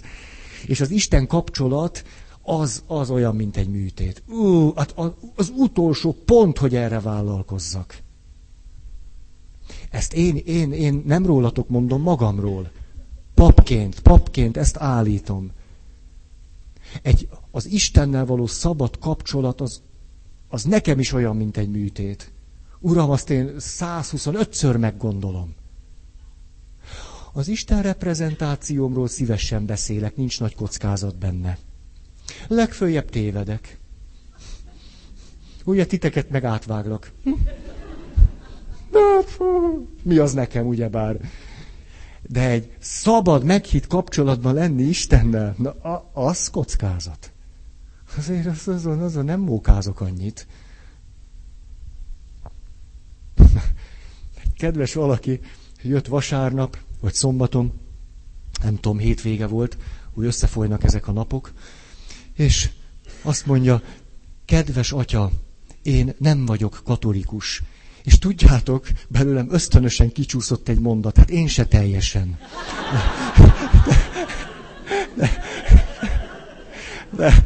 És 0.66 0.82
az 0.82 0.92
Isten 0.92 1.28
kapcsolat 1.28 2.04
az, 2.46 2.84
az 2.88 3.10
olyan, 3.10 3.36
mint 3.36 3.58
egy 3.58 3.70
műtét. 3.70 4.24
Ú, 4.28 4.74
hát 4.76 4.96
az 5.36 5.54
utolsó 5.58 6.16
pont, 6.26 6.58
hogy 6.58 6.76
erre 6.76 7.00
vállalkozzak. 7.00 7.98
Ezt 9.90 10.14
én, 10.14 10.36
én, 10.36 10.72
én 10.72 11.04
nem 11.06 11.26
rólatok 11.26 11.70
mondom, 11.70 12.02
magamról. 12.02 12.72
Papként, 13.34 14.00
papként 14.00 14.58
ezt 14.58 14.78
állítom. 14.78 15.52
Egy, 17.02 17.30
az 17.52 17.66
Istennel 17.66 18.26
való 18.26 18.46
szabad 18.48 19.00
kapcsolat 19.00 19.62
az, 19.62 19.82
az 20.48 20.64
nekem 20.64 21.00
is 21.00 21.12
olyan, 21.14 21.36
mint 21.36 21.58
egy 21.58 21.70
műtét. 21.70 22.32
Uram, 22.80 23.10
azt 23.10 23.30
én 23.30 23.56
125-ször 23.58 24.80
meggondolom. 24.80 25.54
Az 27.34 27.48
Isten 27.48 27.82
reprezentációmról 27.82 29.08
szívesen 29.08 29.66
beszélek, 29.66 30.16
nincs 30.16 30.40
nagy 30.40 30.56
kockázat 30.56 31.18
benne. 31.18 31.58
Legfőjebb 32.48 33.10
tévedek. 33.10 33.78
Ugye 35.64 35.86
titeket 35.86 36.30
meg 36.30 36.44
átváglak. 36.44 37.12
De, 38.92 39.00
mi 40.04 40.18
az 40.18 40.34
nekem, 40.34 40.68
ugyebár? 40.68 41.20
De 42.22 42.50
egy 42.50 42.76
szabad, 42.80 43.44
meghitt 43.44 43.88
kapcsolatban 43.88 44.54
lenni 44.54 44.84
Istennel, 44.84 45.56
na, 45.58 45.72
az 46.14 46.50
kockázat. 46.50 47.32
Azért 48.18 48.46
az, 48.46 48.68
azon, 48.68 49.02
azon 49.02 49.26
nem 49.26 49.40
mókázok 49.40 50.02
annyit. 50.02 50.48
Kedves 54.58 54.94
valaki 54.94 55.40
jött 55.82 56.08
vasárnap, 56.08 56.78
vagy 57.02 57.14
szombaton, 57.14 57.74
nem 58.64 58.76
tudom, 58.76 58.98
hétvége 58.98 59.48
volt, 59.48 59.78
úgy 60.14 60.26
összefolynak 60.26 60.84
ezek 60.84 61.08
a 61.08 61.12
napok, 61.12 61.52
és 62.36 62.70
azt 63.22 63.46
mondja, 63.46 63.82
kedves 64.46 64.92
atya, 64.92 65.32
én 65.82 66.16
nem 66.18 66.46
vagyok 66.46 66.82
katolikus. 66.84 67.62
És 68.04 68.20
tudjátok, 68.20 68.88
belőlem 69.08 69.48
ösztönösen 69.52 70.12
kicsúszott 70.12 70.70
egy 70.70 70.80
mondat, 70.80 71.18
hát 71.18 71.30
én 71.30 71.48
se 71.48 71.66
teljesen. 71.66 72.40
De, 75.16 75.16
de, 75.16 75.32
de, 77.10 77.44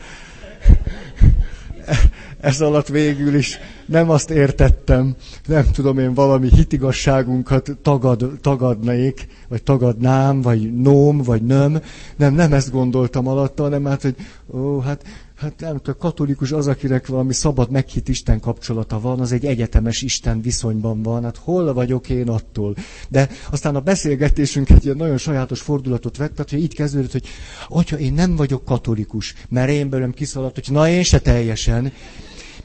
ez 2.41 2.61
alatt 2.61 2.87
végül 2.87 3.35
is 3.35 3.57
nem 3.85 4.09
azt 4.09 4.29
értettem, 4.29 5.15
nem 5.47 5.65
tudom 5.71 5.99
én 5.99 6.13
valami 6.13 6.49
hitigasságunkat 6.49 7.77
tagad, 7.81 8.25
tagadnék, 8.41 9.27
vagy 9.47 9.63
tagadnám, 9.63 10.41
vagy 10.41 10.73
nóm, 10.73 11.17
vagy 11.17 11.41
nöm. 11.41 11.81
Nem, 12.15 12.33
nem 12.33 12.53
ezt 12.53 12.71
gondoltam 12.71 13.27
alatta, 13.27 13.63
hanem 13.63 13.85
hát, 13.85 14.01
hogy 14.01 14.15
ó, 14.53 14.79
hát, 14.79 15.03
hát 15.35 15.53
nem 15.59 15.77
tudom, 15.77 15.99
katolikus 15.99 16.51
az, 16.51 16.67
akinek 16.67 17.07
valami 17.07 17.33
szabad 17.33 17.71
meghitt 17.71 18.07
Isten 18.07 18.39
kapcsolata 18.39 18.99
van, 18.99 19.19
az 19.19 19.31
egy 19.31 19.45
egyetemes 19.45 20.01
Isten 20.01 20.41
viszonyban 20.41 21.03
van, 21.03 21.23
hát 21.23 21.37
hol 21.37 21.73
vagyok 21.73 22.09
én 22.09 22.29
attól? 22.29 22.75
De 23.09 23.29
aztán 23.51 23.75
a 23.75 23.79
beszélgetésünk 23.79 24.69
egy 24.69 24.85
ilyen 24.85 24.97
nagyon 24.97 25.17
sajátos 25.17 25.61
fordulatot 25.61 26.17
vett, 26.17 26.31
tehát 26.31 26.49
hogy 26.49 26.61
így 26.61 26.75
kezdődött, 26.75 27.11
hogy 27.11 27.27
atya, 27.69 27.97
én 27.97 28.13
nem 28.13 28.35
vagyok 28.35 28.65
katolikus, 28.65 29.33
mert 29.49 29.69
én 29.69 29.89
belőlem 29.89 30.13
kiszaladt, 30.13 30.55
hogy 30.55 30.75
na 30.75 30.89
én 30.89 31.03
se 31.03 31.19
teljesen. 31.19 31.91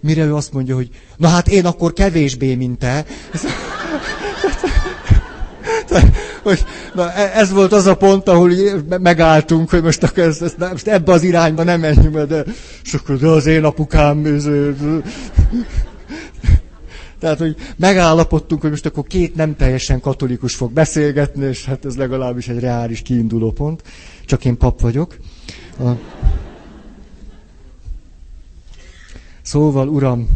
Mire 0.05 0.25
ő 0.25 0.35
azt 0.35 0.53
mondja, 0.53 0.75
hogy 0.75 0.89
na 1.17 1.29
hát 1.29 1.49
én 1.49 1.67
akkor 1.67 1.93
kevésbé, 1.93 2.55
mint 2.55 2.79
te. 2.79 3.05
hogy, 6.43 6.65
na, 6.95 7.13
e- 7.13 7.33
ez 7.35 7.53
volt 7.53 7.73
az 7.73 7.87
a 7.87 7.95
pont, 7.95 8.29
ahol 8.29 8.51
megálltunk, 8.89 9.71
hogy 9.71 9.83
most, 9.83 10.03
akkor 10.03 10.23
ez, 10.23 10.43
ez, 10.43 10.55
most 10.71 10.89
ebbe 10.89 11.13
az 11.13 11.23
irányba 11.23 11.63
nem 11.63 11.81
menjünk, 11.81 12.21
de, 12.21 12.45
és 12.85 12.97
de 13.21 13.27
az 13.27 13.47
én 13.47 13.65
apukám, 13.65 14.25
ez, 14.25 14.45
tehát, 17.21 17.39
hogy 17.39 17.57
megállapodtunk, 17.77 18.61
hogy 18.61 18.71
most 18.71 18.87
akkor 18.87 19.05
két 19.05 19.35
nem 19.35 19.57
teljesen 19.57 20.01
katolikus 20.01 20.55
fog 20.55 20.73
beszélgetni, 20.73 21.47
és 21.47 21.65
hát 21.65 21.85
ez 21.85 21.97
legalábbis 21.97 22.49
egy 22.49 22.61
reális 22.61 23.03
kiinduló 23.03 23.51
pont. 23.51 23.83
Csak 24.27 24.45
én 24.45 24.57
pap 24.57 24.81
vagyok. 24.81 25.17
A... 25.79 25.91
Szóval, 29.45 29.89
uram, 29.89 30.29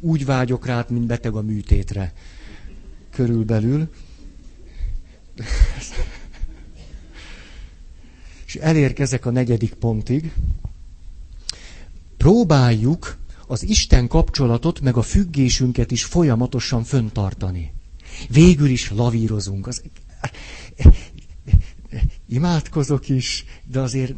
úgy 0.00 0.24
vágyok 0.24 0.66
rád, 0.66 0.90
mint 0.90 1.06
beteg 1.06 1.34
a 1.34 1.42
műtétre. 1.42 2.12
Körülbelül. 3.10 3.88
És 8.46 8.54
elérkezek 8.54 9.26
a 9.26 9.30
negyedik 9.30 9.74
pontig. 9.74 10.32
Próbáljuk 12.16 13.16
az 13.46 13.62
Isten 13.62 14.08
kapcsolatot, 14.08 14.80
meg 14.80 14.96
a 14.96 15.02
függésünket 15.02 15.90
is 15.90 16.04
folyamatosan 16.04 16.84
föntartani. 16.84 17.72
Végül 18.28 18.68
is 18.68 18.90
lavírozunk. 18.90 19.66
Az... 19.66 19.82
Imádkozok 22.28 23.08
is, 23.08 23.44
de 23.64 23.80
azért... 23.80 24.14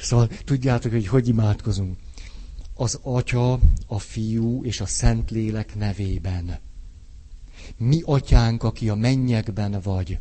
Szóval 0.00 0.28
tudjátok, 0.44 0.92
hogy 0.92 1.06
hogy 1.06 1.28
imádkozunk 1.28 1.96
az 2.80 2.98
Atya, 3.02 3.58
a 3.86 3.98
Fiú 3.98 4.64
és 4.64 4.80
a 4.80 4.86
Szentlélek 4.86 5.76
nevében. 5.76 6.58
Mi 7.76 8.02
atyánk, 8.04 8.62
aki 8.62 8.88
a 8.88 8.94
mennyekben 8.94 9.80
vagy. 9.82 10.18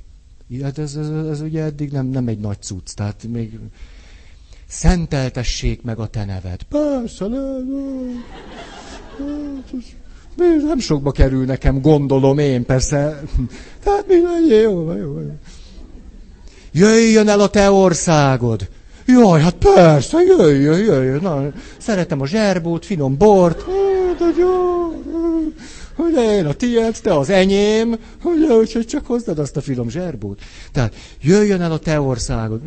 Hát 0.61 0.77
ez, 0.77 0.95
ez, 0.95 1.09
ez 1.09 1.41
ugye 1.41 1.63
eddig 1.63 1.91
nem, 1.91 2.05
nem 2.05 2.27
egy 2.27 2.39
nagy 2.39 2.61
cucc, 2.61 2.93
tehát 2.95 3.23
még 3.23 3.59
szenteltessék 4.67 5.81
meg 5.81 5.99
a 5.99 6.07
te 6.07 6.25
neved. 6.25 6.63
Persze, 6.63 7.27
nem, 10.35 10.65
nem 10.65 10.79
sokba 10.79 11.11
kerül 11.11 11.45
nekem, 11.45 11.81
gondolom 11.81 12.37
én, 12.37 12.65
persze. 12.65 13.23
Tehát 13.83 14.07
mi 14.07 14.15
jó, 14.49 14.91
jó, 14.91 14.91
jó. 14.97 15.31
Jöjjön 16.71 17.27
el 17.27 17.39
a 17.39 17.49
te 17.49 17.71
országod. 17.71 18.69
Jaj, 19.07 19.41
hát 19.41 19.55
persze, 19.55 20.17
jöjjön, 20.21 20.77
jöjjön. 20.79 21.19
Na, 21.21 21.51
szeretem 21.77 22.21
a 22.21 22.27
zserbót, 22.27 22.85
finom 22.85 23.17
bort. 23.17 23.65
De 24.19 24.25
jó. 24.39 24.77
Hogy 25.95 26.13
én 26.13 26.45
a 26.45 26.53
tiéd, 26.53 26.95
te 27.01 27.17
az 27.17 27.29
enyém, 27.29 27.95
hogy, 28.21 28.71
hogy 28.73 28.85
csak 28.85 29.05
hozzad 29.05 29.39
azt 29.39 29.57
a 29.57 29.61
finom 29.61 29.89
zserbót. 29.89 30.41
Tehát 30.71 30.95
jöjjön 31.21 31.61
el 31.61 31.71
a 31.71 31.79
te 31.79 32.01
országod. 32.01 32.61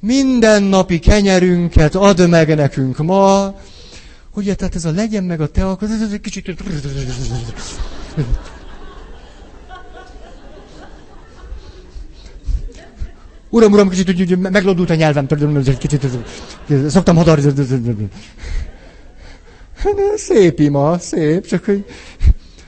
Minden 0.00 0.62
napi 0.62 0.98
kenyerünket 0.98 1.94
add 1.94 2.28
meg 2.28 2.56
nekünk 2.56 2.98
ma. 2.98 3.54
Ugye, 4.34 4.54
tehát 4.54 4.74
ez 4.74 4.84
a 4.84 4.90
legyen 4.90 5.24
meg 5.24 5.40
a 5.40 5.46
te, 5.46 5.66
akkor 5.66 5.88
ez 5.90 6.12
egy 6.12 6.20
kicsit... 6.20 6.54
Uram, 13.56 13.72
uram, 13.72 13.88
kicsit 13.88 14.08
úgy, 14.08 14.38
meglódult 14.38 14.90
a 14.90 14.94
nyelvem, 14.94 15.26
kicsit, 15.78 16.06
szoktam 16.88 17.16
hadarni. 17.16 17.64
Szép 20.16 20.60
ima, 20.60 20.98
szép, 20.98 21.46
csak 21.46 21.64
hogy 21.64 21.84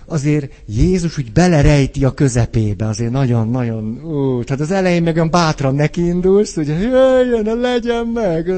azért 0.06 0.52
Jézus 0.66 1.18
úgy 1.18 1.32
belerejti 1.32 2.04
a 2.04 2.10
közepébe, 2.10 2.86
azért 2.86 3.10
nagyon-nagyon, 3.10 4.04
ú, 4.04 4.44
tehát 4.44 4.62
az 4.62 4.70
elején 4.70 5.02
meg 5.02 5.14
olyan 5.14 5.30
bátran 5.30 5.74
nekiindulsz, 5.74 6.54
hogy 6.54 6.66
jöjjön, 6.66 7.58
legyen 7.58 8.06
meg. 8.06 8.52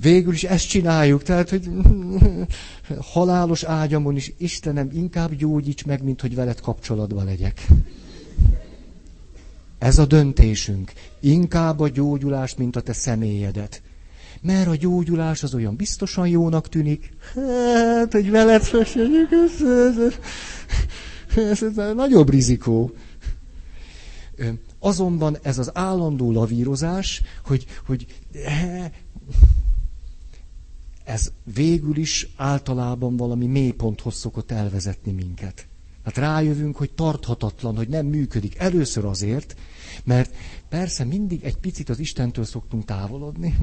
Végül 0.00 0.32
is 0.32 0.44
ezt 0.44 0.68
csináljuk, 0.68 1.22
tehát, 1.22 1.50
hogy 1.50 1.68
halálos 3.12 3.62
ágyamon 3.62 4.16
is, 4.16 4.32
Istenem, 4.38 4.88
inkább 4.92 5.34
gyógyíts 5.34 5.84
meg, 5.84 6.02
mint 6.02 6.20
hogy 6.20 6.34
veled 6.34 6.60
kapcsolatban 6.60 7.24
legyek. 7.24 7.66
Ez 9.78 9.98
a 9.98 10.06
döntésünk. 10.06 10.92
Inkább 11.20 11.80
a 11.80 11.88
gyógyulást, 11.88 12.58
mint 12.58 12.76
a 12.76 12.80
te 12.80 12.92
személyedet. 12.92 13.82
Mert 14.40 14.68
a 14.68 14.76
gyógyulás 14.76 15.42
az 15.42 15.54
olyan 15.54 15.76
biztosan 15.76 16.28
jónak 16.28 16.68
tűnik. 16.68 17.12
Hát, 17.34 18.12
hogy 18.12 18.30
veled 18.30 18.62
fesseljük, 18.62 19.30
ez, 19.30 19.62
ez, 19.62 19.98
ez, 19.98 21.62
ez, 21.62 21.62
ez 21.62 21.94
nagyobb 21.94 22.30
rizikó. 22.30 22.92
Azonban 24.78 25.38
ez 25.42 25.58
az 25.58 25.70
állandó 25.74 26.32
lavírozás, 26.32 27.22
hogy, 27.44 27.66
hogy 27.86 28.06
ez 31.04 31.32
végül 31.54 31.96
is 31.96 32.28
általában 32.36 33.16
valami 33.16 33.46
mélyponthoz 33.46 34.14
szokott 34.14 34.50
elvezetni 34.50 35.12
minket. 35.12 35.66
Hát 36.08 36.16
rájövünk, 36.16 36.76
hogy 36.76 36.90
tarthatatlan, 36.90 37.76
hogy 37.76 37.88
nem 37.88 38.06
működik. 38.06 38.58
Először 38.58 39.04
azért, 39.04 39.56
mert 40.04 40.34
persze 40.68 41.04
mindig 41.04 41.44
egy 41.44 41.56
picit 41.56 41.88
az 41.88 41.98
Istentől 41.98 42.44
szoktunk 42.44 42.84
távolodni. 42.84 43.56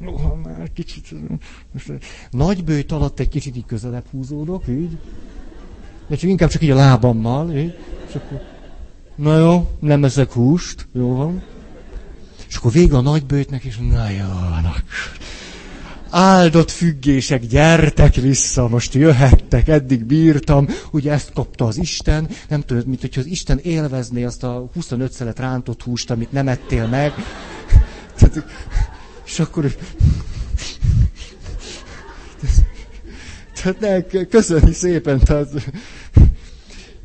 Noha 0.00 0.34
már 0.34 0.72
kicsit... 0.72 1.14
Most 1.72 1.92
nagy 2.30 2.64
bőjt 2.64 2.92
alatt 2.92 3.20
egy 3.20 3.28
kicsit 3.28 3.56
így 3.56 3.66
közelebb 3.66 4.06
húzódok, 4.10 4.68
így. 4.68 4.98
De 6.08 6.16
csak 6.16 6.30
inkább 6.30 6.48
csak 6.48 6.62
így 6.62 6.70
a 6.70 6.74
lábammal, 6.74 7.56
így. 7.56 7.78
És 8.08 8.14
akkor, 8.14 8.40
na 9.14 9.38
jó, 9.38 9.70
nem 9.78 10.04
eszek 10.04 10.32
húst, 10.32 10.88
jó 10.92 11.14
van. 11.14 11.42
És 12.48 12.56
akkor 12.56 12.72
vége 12.72 12.96
a 12.96 13.00
nagybőjtnek, 13.00 13.64
és 13.64 13.76
na 13.76 14.08
jó, 14.08 14.26
na 14.62 14.74
áldott 16.14 16.70
függések, 16.70 17.46
gyertek 17.46 18.14
vissza, 18.14 18.68
most 18.68 18.94
jöhettek, 18.94 19.68
eddig 19.68 20.04
bírtam, 20.04 20.68
ugye 20.90 21.12
ezt 21.12 21.32
kapta 21.32 21.64
az 21.66 21.76
Isten, 21.76 22.28
nem 22.48 22.60
tudom, 22.60 22.82
mint 22.86 23.00
hogyha 23.00 23.20
az 23.20 23.26
Isten 23.26 23.58
élvezné 23.62 24.24
azt 24.24 24.42
a 24.42 24.68
25 24.74 25.12
szelet 25.12 25.38
rántott 25.38 25.82
húst, 25.82 26.10
amit 26.10 26.32
nem 26.32 26.48
ettél 26.48 26.86
meg. 26.86 27.12
És 29.26 29.38
akkor... 29.38 29.66
Tehát 33.62 33.80
ne, 33.80 34.24
köszönni 34.24 34.72
szépen, 34.72 35.18
tehát... 35.18 35.48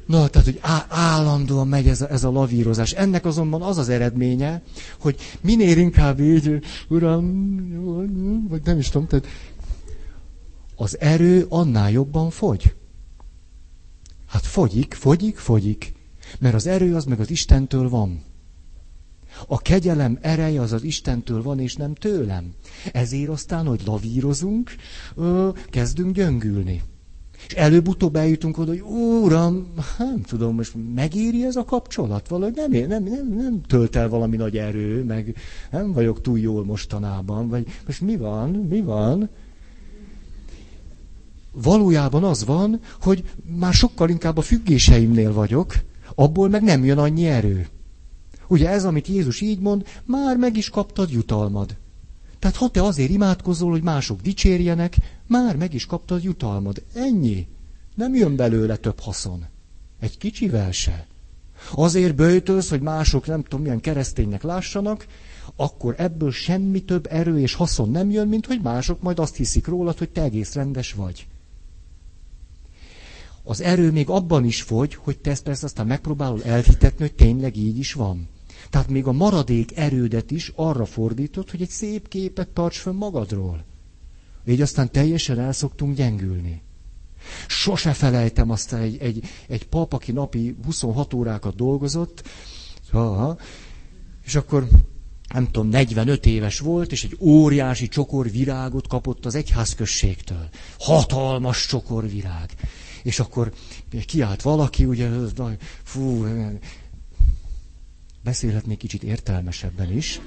Na, 0.09 0.27
tehát, 0.27 0.47
hogy 0.47 0.59
állandóan 0.87 1.67
megy 1.67 1.87
ez 1.87 2.01
a, 2.01 2.09
ez 2.09 2.23
a 2.23 2.31
lavírozás. 2.31 2.91
Ennek 2.91 3.25
azonban 3.25 3.61
az 3.61 3.77
az 3.77 3.89
eredménye, 3.89 4.61
hogy 4.99 5.15
minél 5.41 5.77
inkább 5.77 6.19
így, 6.19 6.59
uram, 6.87 8.47
vagy 8.47 8.61
nem 8.63 8.77
is 8.77 8.89
tudom, 8.89 9.07
tehát 9.07 9.27
az 10.75 10.99
erő 10.99 11.45
annál 11.49 11.91
jobban 11.91 12.29
fogy. 12.29 12.75
Hát 14.27 14.45
fogyik, 14.45 14.93
fogyik, 14.93 15.37
fogyik. 15.37 15.93
Mert 16.39 16.55
az 16.55 16.67
erő 16.67 16.95
az 16.95 17.05
meg 17.05 17.19
az 17.19 17.29
Istentől 17.29 17.89
van. 17.89 18.23
A 19.47 19.57
kegyelem 19.57 20.17
ereje 20.21 20.61
az 20.61 20.71
az 20.71 20.83
Istentől 20.83 21.43
van, 21.43 21.59
és 21.59 21.75
nem 21.75 21.93
tőlem. 21.93 22.53
Ezért 22.91 23.29
aztán, 23.29 23.65
hogy 23.65 23.81
lavírozunk, 23.85 24.75
kezdünk 25.69 26.15
gyöngülni. 26.15 26.81
És 27.47 27.53
előbb-utóbb 27.53 28.15
eljutunk 28.15 28.57
oda, 28.57 28.71
hogy 28.71 28.79
úram, 28.79 29.73
nem 29.97 30.21
tudom, 30.21 30.55
most 30.55 30.73
megéri 30.95 31.45
ez 31.45 31.55
a 31.55 31.65
kapcsolat? 31.65 32.27
Valahogy 32.27 32.55
nem, 32.55 32.71
nem, 32.71 33.03
nem, 33.03 33.33
nem 33.35 33.61
tölt 33.67 33.95
el 33.95 34.09
valami 34.09 34.35
nagy 34.35 34.57
erő, 34.57 35.03
meg 35.03 35.35
nem 35.71 35.93
vagyok 35.93 36.21
túl 36.21 36.39
jól 36.39 36.65
mostanában, 36.65 37.47
vagy 37.47 37.67
most 37.85 38.01
mi 38.01 38.17
van, 38.17 38.49
mi 38.49 38.81
van? 38.81 39.29
Valójában 41.51 42.23
az 42.23 42.45
van, 42.45 42.79
hogy 43.01 43.23
már 43.59 43.73
sokkal 43.73 44.09
inkább 44.09 44.37
a 44.37 44.41
függéseimnél 44.41 45.33
vagyok, 45.33 45.73
abból 46.15 46.49
meg 46.49 46.63
nem 46.63 46.85
jön 46.85 46.97
annyi 46.97 47.27
erő. 47.27 47.67
Ugye 48.47 48.69
ez, 48.69 48.85
amit 48.85 49.07
Jézus 49.07 49.41
így 49.41 49.59
mond, 49.59 49.85
már 50.05 50.37
meg 50.37 50.57
is 50.57 50.69
kaptad 50.69 51.11
jutalmad. 51.11 51.75
Tehát 52.39 52.55
ha 52.55 52.69
te 52.69 52.83
azért 52.83 53.09
imádkozol, 53.09 53.71
hogy 53.71 53.83
mások 53.83 54.21
dicsérjenek, 54.21 54.97
már 55.27 55.55
meg 55.55 55.73
is 55.73 55.85
kaptad 55.85 56.23
jutalmad. 56.23 56.83
Ennyi. 56.93 57.47
Nem 57.95 58.15
jön 58.15 58.35
belőle 58.35 58.75
több 58.75 58.99
haszon. 58.99 59.45
Egy 59.99 60.17
kicsivel 60.17 60.71
se. 60.71 61.07
Azért 61.71 62.15
bőjtölsz, 62.15 62.69
hogy 62.69 62.81
mások 62.81 63.27
nem 63.27 63.43
tudom 63.43 63.61
milyen 63.61 63.79
kereszténynek 63.79 64.43
lássanak, 64.43 65.07
akkor 65.55 65.95
ebből 65.97 66.31
semmi 66.31 66.83
több 66.83 67.07
erő 67.09 67.39
és 67.39 67.53
haszon 67.53 67.91
nem 67.91 68.09
jön, 68.09 68.27
mint 68.27 68.45
hogy 68.45 68.61
mások 68.61 69.01
majd 69.01 69.19
azt 69.19 69.35
hiszik 69.35 69.67
rólad, 69.67 69.97
hogy 69.97 70.09
te 70.09 70.21
egész 70.21 70.53
rendes 70.53 70.93
vagy. 70.93 71.27
Az 73.43 73.61
erő 73.61 73.91
még 73.91 74.09
abban 74.09 74.45
is 74.45 74.61
fogy, 74.61 74.95
hogy 74.95 75.19
te 75.19 75.29
ezt 75.29 75.43
persze 75.43 75.65
aztán 75.65 75.87
megpróbálod 75.87 76.41
elhitetni, 76.45 77.05
hogy 77.05 77.13
tényleg 77.13 77.55
így 77.55 77.77
is 77.77 77.93
van. 77.93 78.27
Tehát 78.69 78.89
még 78.89 79.05
a 79.05 79.11
maradék 79.11 79.77
erődet 79.77 80.31
is 80.31 80.51
arra 80.55 80.85
fordítod, 80.85 81.49
hogy 81.49 81.61
egy 81.61 81.69
szép 81.69 82.07
képet 82.07 82.47
tarts 82.47 82.77
fönn 82.77 82.95
magadról. 82.95 83.65
Így 84.47 84.61
aztán 84.61 84.91
teljesen 84.91 85.39
el 85.39 85.51
szoktunk 85.53 85.95
gyengülni. 85.95 86.61
Sose 87.47 87.93
felejtem 87.93 88.49
azt 88.49 88.73
egy, 88.73 88.97
egy, 88.97 89.23
egy 89.47 89.67
pap, 89.67 89.93
aki 89.93 90.11
napi 90.11 90.55
26 90.65 91.13
órákat 91.13 91.55
dolgozott, 91.55 92.27
és 94.25 94.35
akkor 94.35 94.67
nem 95.33 95.45
tudom, 95.51 95.67
45 95.69 96.25
éves 96.25 96.59
volt, 96.59 96.91
és 96.91 97.03
egy 97.03 97.17
óriási 97.19 97.87
csokor 97.87 98.31
virágot 98.31 98.87
kapott 98.87 99.25
az 99.25 99.35
egyházközségtől. 99.35 100.49
Hatalmas 100.79 101.65
csokor 101.65 102.09
virág. 102.09 102.49
És 103.03 103.19
akkor 103.19 103.53
kiállt 104.07 104.41
valaki, 104.41 104.85
ugye, 104.85 105.09
fú, 105.83 106.25
beszélhetnék 108.23 108.77
kicsit 108.77 109.03
értelmesebben 109.03 109.91
is. 109.91 110.21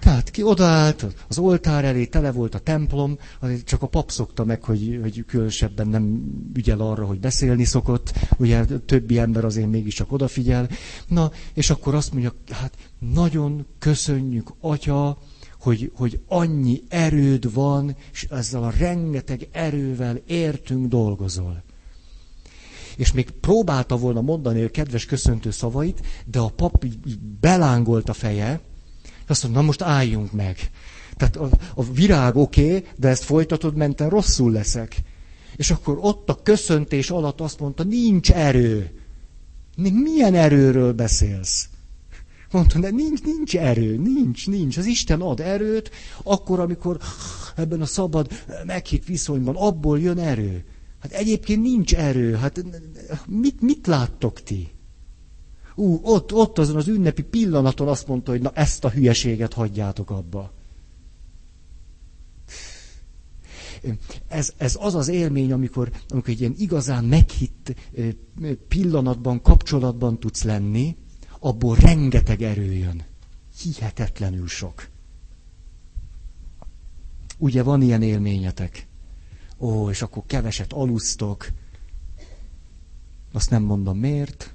Tehát 0.00 0.30
ki 0.30 0.42
odaállt, 0.42 1.06
az 1.28 1.38
oltár 1.38 1.84
elé 1.84 2.06
tele 2.06 2.32
volt 2.32 2.54
a 2.54 2.58
templom, 2.58 3.18
csak 3.64 3.82
a 3.82 3.86
pap 3.86 4.10
szokta 4.10 4.44
meg, 4.44 4.64
hogy, 4.64 4.98
hogy 5.02 5.24
különösebben 5.26 5.88
nem 5.88 6.22
ügyel 6.54 6.80
arra, 6.80 7.04
hogy 7.04 7.20
beszélni 7.20 7.64
szokott, 7.64 8.12
ugye 8.38 8.64
többi 8.64 9.18
ember 9.18 9.44
azért 9.44 9.70
mégiscsak 9.70 10.12
odafigyel. 10.12 10.68
Na, 11.08 11.30
és 11.54 11.70
akkor 11.70 11.94
azt 11.94 12.12
mondja, 12.12 12.34
hát 12.50 12.76
nagyon 12.98 13.66
köszönjük, 13.78 14.50
atya, 14.60 15.18
hogy, 15.58 15.92
hogy 15.94 16.20
annyi 16.28 16.82
erőd 16.88 17.52
van, 17.52 17.96
és 18.12 18.26
ezzel 18.30 18.62
a 18.62 18.72
rengeteg 18.78 19.48
erővel 19.52 20.20
értünk, 20.26 20.86
dolgozol 20.86 21.62
és 23.00 23.12
még 23.12 23.30
próbálta 23.30 23.96
volna 23.96 24.20
mondani 24.20 24.62
a 24.62 24.70
kedves 24.70 25.04
köszöntő 25.04 25.50
szavait, 25.50 26.00
de 26.26 26.38
a 26.38 26.48
pap 26.48 26.84
belángolt 27.40 28.08
a 28.08 28.12
feje, 28.12 28.60
azt 29.26 29.42
mondta, 29.42 29.60
na 29.60 29.66
most 29.66 29.82
álljunk 29.82 30.32
meg. 30.32 30.70
Tehát 31.16 31.36
a, 31.36 31.48
a 31.74 31.82
virág 31.82 32.36
oké, 32.36 32.66
okay, 32.66 32.88
de 32.96 33.08
ezt 33.08 33.22
folytatod, 33.22 33.76
menten 33.76 34.08
rosszul 34.08 34.52
leszek. 34.52 34.96
És 35.56 35.70
akkor 35.70 35.98
ott 36.00 36.28
a 36.28 36.42
köszöntés 36.42 37.10
alatt 37.10 37.40
azt 37.40 37.60
mondta, 37.60 37.82
nincs 37.82 38.30
erő. 38.30 38.90
Milyen 39.76 40.34
erőről 40.34 40.92
beszélsz? 40.92 41.68
Mondta, 42.50 42.78
de 42.78 42.90
nincs, 42.90 43.22
nincs 43.22 43.56
erő, 43.56 43.96
nincs, 43.96 44.46
nincs. 44.46 44.76
Az 44.76 44.86
Isten 44.86 45.20
ad 45.20 45.40
erőt, 45.40 45.90
akkor, 46.22 46.60
amikor 46.60 46.98
ebben 47.56 47.80
a 47.80 47.86
szabad, 47.86 48.30
meghitt 48.66 49.04
viszonyban 49.04 49.56
abból 49.56 50.00
jön 50.00 50.18
erő. 50.18 50.64
Hát 51.00 51.12
egyébként 51.12 51.62
nincs 51.62 51.94
erő. 51.94 52.34
Hát 52.34 52.64
mit, 53.26 53.60
mit 53.60 53.86
láttok 53.86 54.42
ti? 54.42 54.70
Ú, 55.74 56.00
ott, 56.02 56.32
ott 56.32 56.58
azon 56.58 56.76
az 56.76 56.88
ünnepi 56.88 57.22
pillanaton 57.22 57.88
azt 57.88 58.06
mondta, 58.06 58.30
hogy 58.30 58.40
na 58.40 58.50
ezt 58.54 58.84
a 58.84 58.90
hülyeséget 58.90 59.52
hagyjátok 59.52 60.10
abba. 60.10 60.52
Ez, 64.28 64.52
ez 64.56 64.76
az 64.80 64.94
az 64.94 65.08
élmény, 65.08 65.52
amikor, 65.52 65.90
amikor 66.08 66.28
egy 66.28 66.40
ilyen 66.40 66.54
igazán 66.58 67.04
meghitt 67.04 67.74
pillanatban, 68.68 69.42
kapcsolatban 69.42 70.18
tudsz 70.18 70.42
lenni, 70.42 70.96
abból 71.38 71.76
rengeteg 71.76 72.42
erő 72.42 72.72
jön. 72.72 73.02
Hihetetlenül 73.62 74.48
sok. 74.48 74.88
Ugye 77.38 77.62
van 77.62 77.82
ilyen 77.82 78.02
élményetek? 78.02 78.88
Ó, 79.60 79.90
és 79.90 80.02
akkor 80.02 80.22
keveset 80.26 80.72
alusztok. 80.72 81.48
Azt 83.32 83.50
nem 83.50 83.62
mondom 83.62 83.98
miért. 83.98 84.54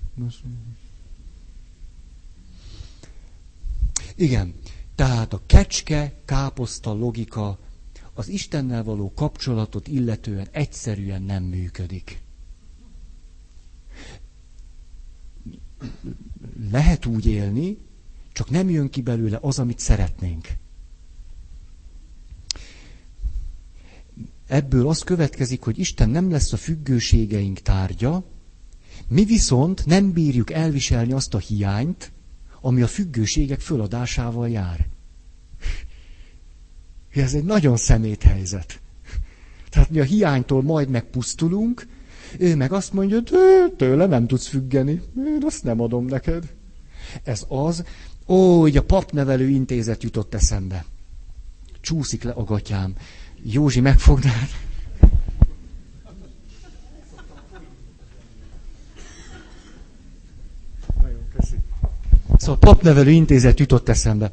Igen, 4.16 4.54
tehát 4.96 5.34
a 5.34 5.42
kecske, 5.46 6.14
káposzta 6.26 6.94
logika 6.94 7.58
az 8.14 8.28
Istennel 8.28 8.84
való 8.84 9.14
kapcsolatot 9.14 9.88
illetően 9.88 10.48
egyszerűen 10.52 11.22
nem 11.22 11.44
működik. 11.44 12.22
Lehet 16.72 17.06
úgy 17.06 17.26
élni, 17.26 17.78
csak 18.32 18.50
nem 18.50 18.70
jön 18.70 18.90
ki 18.90 19.02
belőle 19.02 19.38
az, 19.42 19.60
amit 19.60 19.80
szeretnénk. 19.80 20.48
Ebből 24.48 24.88
az 24.88 25.00
következik, 25.00 25.62
hogy 25.62 25.80
Isten 25.80 26.10
nem 26.10 26.32
lesz 26.32 26.54
a 26.54 26.58
függőségeink 26.58 27.60
tárgya, 27.60 28.24
mi 29.08 29.26
viszont 29.26 29.86
nem 29.86 30.12
bírjuk 30.12 30.52
elviselni 30.52 31.12
azt 31.12 31.34
a 31.34 31.38
hiányt, 31.38 32.12
ami 32.62 32.82
a 32.82 32.88
függőségek 32.88 33.60
föladásával 33.60 34.50
jár. 34.50 34.88
Ez 37.10 37.34
egy 37.34 37.44
nagyon 37.44 37.78
szemét 37.78 38.24
helyzet. 38.24 38.80
Tehát 39.70 39.90
mi 39.90 40.00
a 40.00 40.04
hiánytól 40.04 40.64
majd 40.64 40.90
megpusztulunk, 40.90 41.88
ő 42.40 42.56
meg 42.56 42.72
azt 42.72 42.94
mondja, 42.94 43.22
tőle 43.78 44.06
nem 44.06 44.28
tudsz 44.28 44.48
függeni, 44.48 45.02
én 45.18 45.42
azt 45.46 45.64
nem 45.64 45.82
adom 45.82 46.06
neked. 46.06 46.54
Ez 47.24 47.46
az, 47.48 47.84
ó, 48.28 48.60
hogy 48.60 48.78
a 48.78 48.84
papnevelő 48.84 49.48
intézet 49.48 50.04
jutott 50.04 50.34
eszembe. 50.34 50.86
Csúszik 51.82 52.24
le 52.24 52.32
a 52.32 52.44
gatyám. 52.44 52.96
Józsi, 53.48 53.80
megfognád? 53.80 54.50
Szóval 62.38 62.56
a 62.56 62.66
papnevelő 62.66 63.10
intézet 63.10 63.60
jutott 63.60 63.90
eszembe. 63.90 64.32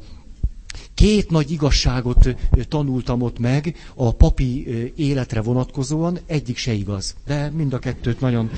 Két 0.93 1.29
nagy 1.29 1.51
igazságot 1.51 2.35
tanultam 2.67 3.21
ott 3.21 3.39
meg 3.39 3.75
a 3.95 4.13
papi 4.13 4.67
életre 4.95 5.41
vonatkozóan, 5.41 6.19
egyik 6.25 6.57
se 6.57 6.73
igaz, 6.73 7.15
de 7.25 7.49
mind 7.49 7.73
a 7.73 7.79
kettőt 7.79 8.19
nagyon, 8.19 8.49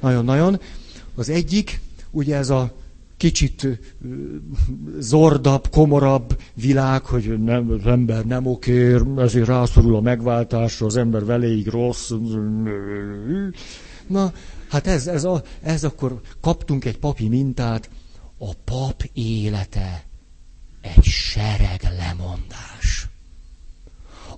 nagyon, 0.00 0.24
nagyon. 0.24 0.60
Az 1.14 1.28
egyik, 1.28 1.80
ugye 2.10 2.36
ez 2.36 2.50
a 2.50 2.72
kicsit 3.22 3.66
zordabb, 4.98 5.68
komorabb 5.70 6.40
világ, 6.54 7.04
hogy 7.04 7.42
nem, 7.42 7.70
az 7.70 7.86
ember 7.86 8.24
nem 8.24 8.46
okér, 8.46 9.02
ezért 9.16 9.46
rászorul 9.46 9.96
a 9.96 10.00
megváltásra, 10.00 10.86
az 10.86 10.96
ember 10.96 11.24
veléig 11.24 11.66
rossz. 11.66 12.10
Na, 14.06 14.32
hát 14.68 14.86
ez, 14.86 15.06
ez, 15.06 15.24
a, 15.24 15.42
ez 15.62 15.84
akkor 15.84 16.20
kaptunk 16.40 16.84
egy 16.84 16.98
papi 16.98 17.28
mintát, 17.28 17.90
a 18.38 18.54
pap 18.64 19.02
élete 19.12 20.04
egy 20.80 21.04
sereg 21.04 21.80
lemondás. 21.98 23.08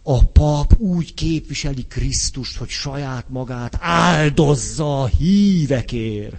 a 0.03 0.25
pap 0.25 0.75
úgy 0.79 1.15
képviseli 1.15 1.87
Krisztust, 1.87 2.57
hogy 2.57 2.69
saját 2.69 3.29
magát 3.29 3.77
áldozza 3.81 5.03
a 5.03 5.07
hívekért. 5.07 6.37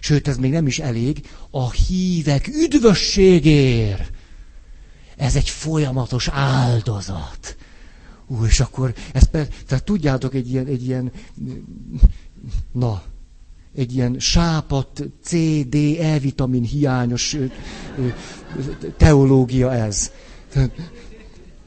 Sőt, 0.00 0.28
ez 0.28 0.36
még 0.36 0.50
nem 0.50 0.66
is 0.66 0.78
elég, 0.78 1.30
a 1.50 1.70
hívek 1.70 2.46
üdvösségért. 2.46 4.10
Ez 5.16 5.36
egy 5.36 5.48
folyamatos 5.48 6.28
áldozat. 6.28 7.56
Ú, 8.26 8.44
és 8.44 8.60
akkor, 8.60 8.94
ez 9.12 9.30
persze, 9.30 9.50
tehát 9.66 9.84
tudjátok, 9.84 10.34
egy 10.34 10.50
ilyen, 10.50 10.66
egy 10.66 10.86
ilyen, 10.86 11.12
na, 12.72 13.02
egy 13.76 13.94
ilyen 13.94 14.16
sápat 14.18 15.04
C, 15.22 15.32
D, 15.68 15.74
E 16.00 16.18
vitamin 16.18 16.62
hiányos 16.62 17.36
teológia 18.96 19.72
ez. 19.72 20.10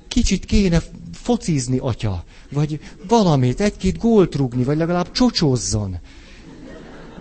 Kicsit 0.08 0.46
kéne 0.46 0.82
focizni, 1.12 1.78
atya, 1.78 2.24
vagy 2.52 2.80
valamit, 3.08 3.62
egy-két 3.62 3.98
gólt 3.98 4.36
rugni, 4.36 4.64
vagy 4.64 4.78
legalább 4.78 5.12
csocsózzon. 5.12 6.00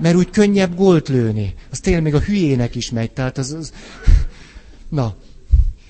Mert 0.02 0.16
úgy 0.16 0.30
könnyebb 0.30 0.74
gólt 0.74 1.08
lőni. 1.08 1.54
Az 1.70 1.80
tényleg 1.80 2.02
még 2.02 2.14
a 2.14 2.20
hülyének 2.20 2.74
is 2.74 2.90
megy, 2.90 3.10
tehát 3.10 3.38
az... 3.38 3.52
az... 3.52 3.72
Na, 4.88 5.14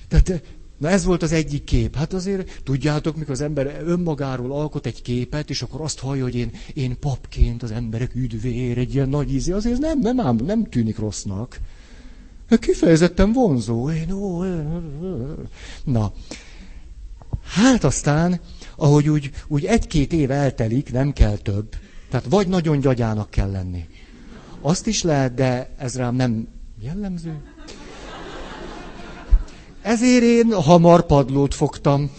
tehát 0.09 0.43
Na 0.83 0.89
ez 0.89 1.05
volt 1.05 1.23
az 1.23 1.33
egyik 1.33 1.65
kép. 1.65 1.97
Hát 1.97 2.13
azért 2.13 2.61
tudjátok, 2.65 3.17
mikor 3.17 3.33
az 3.33 3.41
ember 3.41 3.83
önmagáról 3.85 4.53
alkot 4.53 4.87
egy 4.87 5.03
képet, 5.03 5.51
és 5.51 5.63
akkor 5.63 5.81
azt 5.81 5.99
hallja, 5.99 6.23
hogy 6.23 6.35
én, 6.35 6.51
én 6.75 6.99
papként 6.99 7.63
az 7.63 7.71
emberek 7.71 8.15
üdvér, 8.15 8.79
egy 8.79 8.95
ilyen 8.95 9.09
nagy 9.09 9.33
ízi, 9.33 9.53
azért 9.53 9.79
nem, 9.79 9.99
nem, 9.99 10.17
nem, 10.17 10.37
nem 10.37 10.65
tűnik 10.65 10.99
rossznak. 10.99 11.61
Kifejezetten 12.61 13.33
vonzó. 13.33 13.91
Én, 13.91 14.11
ó, 14.13 14.43
na, 15.85 16.13
hát 17.45 17.85
aztán, 17.85 18.41
ahogy 18.77 19.09
úgy, 19.09 19.31
úgy 19.47 19.65
egy-két 19.65 20.13
év 20.13 20.31
eltelik, 20.31 20.93
nem 20.93 21.13
kell 21.13 21.37
több. 21.37 21.75
Tehát 22.11 22.27
vagy 22.29 22.49
nagyon 22.49 22.81
gyagyának 22.81 23.31
kell 23.31 23.51
lenni. 23.51 23.85
Azt 24.63 24.87
is 24.87 25.03
lehet, 25.03 25.35
de 25.35 25.75
ez 25.79 25.97
rám 25.97 26.15
nem 26.15 26.49
jellemző. 26.81 27.41
Ezért 29.83 30.23
én 30.23 30.53
hamar 30.53 31.07
padlót 31.07 31.55
fogtam. 31.55 32.11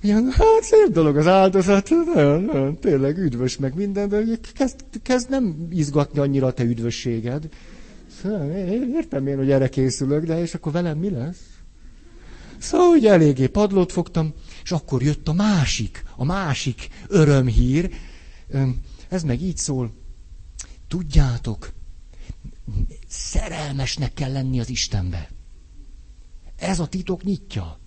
Ilyen, 0.00 0.30
hát 0.30 0.62
szép 0.62 0.92
dolog 0.92 1.16
az 1.16 1.26
áldozat, 1.26 1.90
nagyon, 2.14 2.42
nagyon, 2.42 2.78
tényleg 2.78 3.18
üdvös 3.18 3.56
meg 3.56 3.74
minden, 3.74 4.08
de 4.08 4.22
kezd, 4.54 4.76
kezd 5.02 5.30
nem 5.30 5.68
izgatni 5.70 6.18
annyira 6.18 6.46
a 6.46 6.52
te 6.52 6.64
üdvösséged. 6.64 7.48
Szóval 8.22 8.50
értem 8.94 9.26
én, 9.26 9.36
hogy 9.36 9.50
erre 9.50 9.68
készülök, 9.68 10.24
de 10.24 10.40
és 10.40 10.54
akkor 10.54 10.72
velem 10.72 10.98
mi 10.98 11.10
lesz? 11.10 11.40
Szóval 12.58 12.88
hogy 12.88 13.06
eléggé 13.06 13.46
padlót 13.46 13.92
fogtam, 13.92 14.32
és 14.62 14.72
akkor 14.72 15.02
jött 15.02 15.28
a 15.28 15.32
másik, 15.32 16.04
a 16.16 16.24
másik 16.24 16.88
örömhír. 17.08 17.90
Ez 19.08 19.22
meg 19.22 19.42
így 19.42 19.56
szól. 19.56 19.90
Tudjátok, 20.88 21.72
szerelmesnek 23.08 24.14
kell 24.14 24.32
lenni 24.32 24.60
az 24.60 24.68
Istenbe. 24.68 25.28
Ez 26.56 26.78
a 26.80 26.86
titok 26.86 27.22
nyitja, 27.22 27.78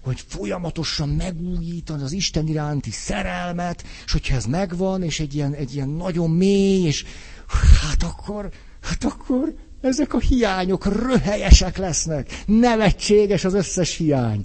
hogy 0.00 0.24
folyamatosan 0.28 1.08
megújítani 1.08 2.02
az 2.02 2.12
Isten 2.12 2.46
iránti 2.46 2.90
szerelmet, 2.90 3.84
és 4.04 4.12
hogyha 4.12 4.34
ez 4.36 4.44
megvan, 4.46 5.02
és 5.02 5.20
egy 5.20 5.34
ilyen, 5.34 5.54
egy 5.54 5.74
ilyen 5.74 5.88
nagyon 5.88 6.30
mély, 6.30 6.86
és 6.86 7.04
hát 7.80 8.02
akkor, 8.02 8.50
hát 8.80 9.04
akkor 9.04 9.54
ezek 9.80 10.14
a 10.14 10.18
hiányok 10.18 10.84
röhelyesek 10.86 11.76
lesznek. 11.76 12.42
Nevetséges 12.46 13.44
az 13.44 13.54
összes 13.54 13.96
hiány. 13.96 14.44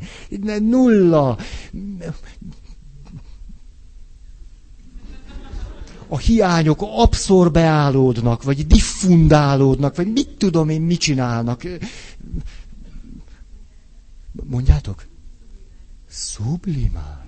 Nulla. 0.59 1.37
A 6.07 6.17
hiányok 6.17 6.81
abszorbálódnak, 6.81 8.43
vagy 8.43 8.67
diffundálódnak, 8.67 9.95
vagy 9.95 10.11
mit 10.11 10.29
tudom 10.29 10.69
én, 10.69 10.81
mit 10.81 10.99
csinálnak. 10.99 11.61
Mondjátok? 14.43 15.05
Sublimál. 16.09 17.25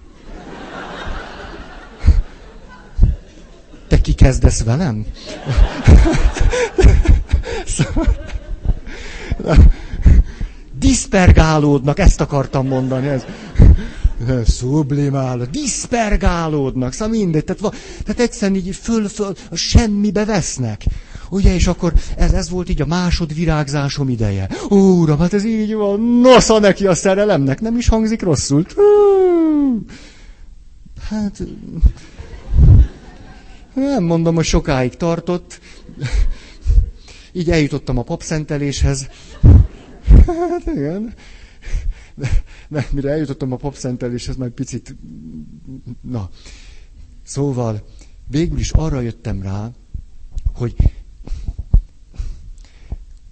Te 3.88 4.02
ki 4.02 4.14
kezdesz 4.14 4.64
velem? 4.64 5.06
Diszpergálódnak, 10.80 12.00
ezt 12.00 12.22
akartam 12.22 12.68
mondani. 12.68 13.08
Ez. 13.08 13.26
Sublimál, 14.46 15.48
diszpergálódnak, 15.52 16.94
szóval 16.94 17.18
mindegy. 17.18 17.44
Tehát, 17.44 17.76
tehát 18.04 18.22
egyszerűen 18.22 18.60
így 18.60 18.76
föl-föl, 18.76 19.36
semmibe 19.54 20.26
vesznek. 20.26 20.84
Ugye, 21.30 21.54
és 21.54 21.68
akkor 21.68 21.94
ez, 22.18 22.34
ez 22.34 22.50
volt 22.50 22.70
így 22.70 22.82
a 22.82 22.86
másodvirágzásom 22.86 24.10
ideje. 24.10 24.50
Úram, 24.70 25.20
hát 25.20 25.34
ez 25.34 25.46
így 25.46 25.74
van, 25.74 26.02
nosza 26.02 26.60
neki 26.60 26.88
a 26.88 26.96
szerelemnek, 26.96 27.62
nem 27.62 27.78
is 27.78 27.88
hangzik 27.88 28.22
rosszul. 28.22 28.66
Hát, 31.10 31.44
nem 33.74 34.04
mondom, 34.04 34.36
hogy 34.36 34.46
sokáig 34.46 34.96
tartott. 34.96 35.60
Így 37.32 37.52
eljutottam 37.52 37.98
a 37.98 38.04
papszenteléshez. 38.04 39.08
Hát 40.28 40.76
igen. 40.76 41.14
De 42.70 42.88
mire 42.92 43.10
eljutottam 43.12 43.52
a 43.52 43.56
papszenteléshez, 43.56 44.36
már 44.36 44.50
picit... 44.50 44.96
Na, 46.02 46.30
szóval 47.24 47.88
végül 48.28 48.60
is 48.60 48.72
arra 48.72 49.02
jöttem 49.02 49.42
rá, 49.42 49.72
hogy 50.54 50.76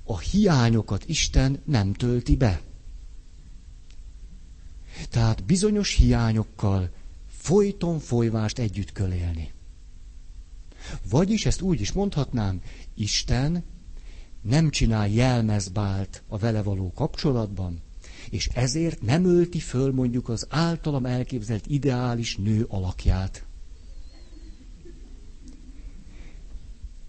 a 0.03 0.19
hiányokat 0.19 1.03
Isten 1.07 1.61
nem 1.65 1.93
tölti 1.93 2.35
be. 2.35 2.61
Tehát 5.09 5.43
bizonyos 5.43 5.93
hiányokkal 5.93 6.89
folyton 7.27 7.99
folyvást 7.99 8.59
együtt 8.59 8.91
kell 8.91 9.13
élni. 9.13 9.51
Vagyis 11.09 11.45
ezt 11.45 11.61
úgy 11.61 11.81
is 11.81 11.91
mondhatnám, 11.91 12.61
Isten 12.93 13.63
nem 14.41 14.69
csinál 14.69 15.07
jelmezbált 15.07 16.23
a 16.27 16.37
vele 16.37 16.61
való 16.61 16.91
kapcsolatban, 16.95 17.81
és 18.29 18.49
ezért 18.53 19.01
nem 19.01 19.25
ölti 19.25 19.59
föl 19.59 19.91
mondjuk 19.91 20.29
az 20.29 20.47
általam 20.49 21.05
elképzelt 21.05 21.65
ideális 21.67 22.35
nő 22.35 22.65
alakját. 22.69 23.45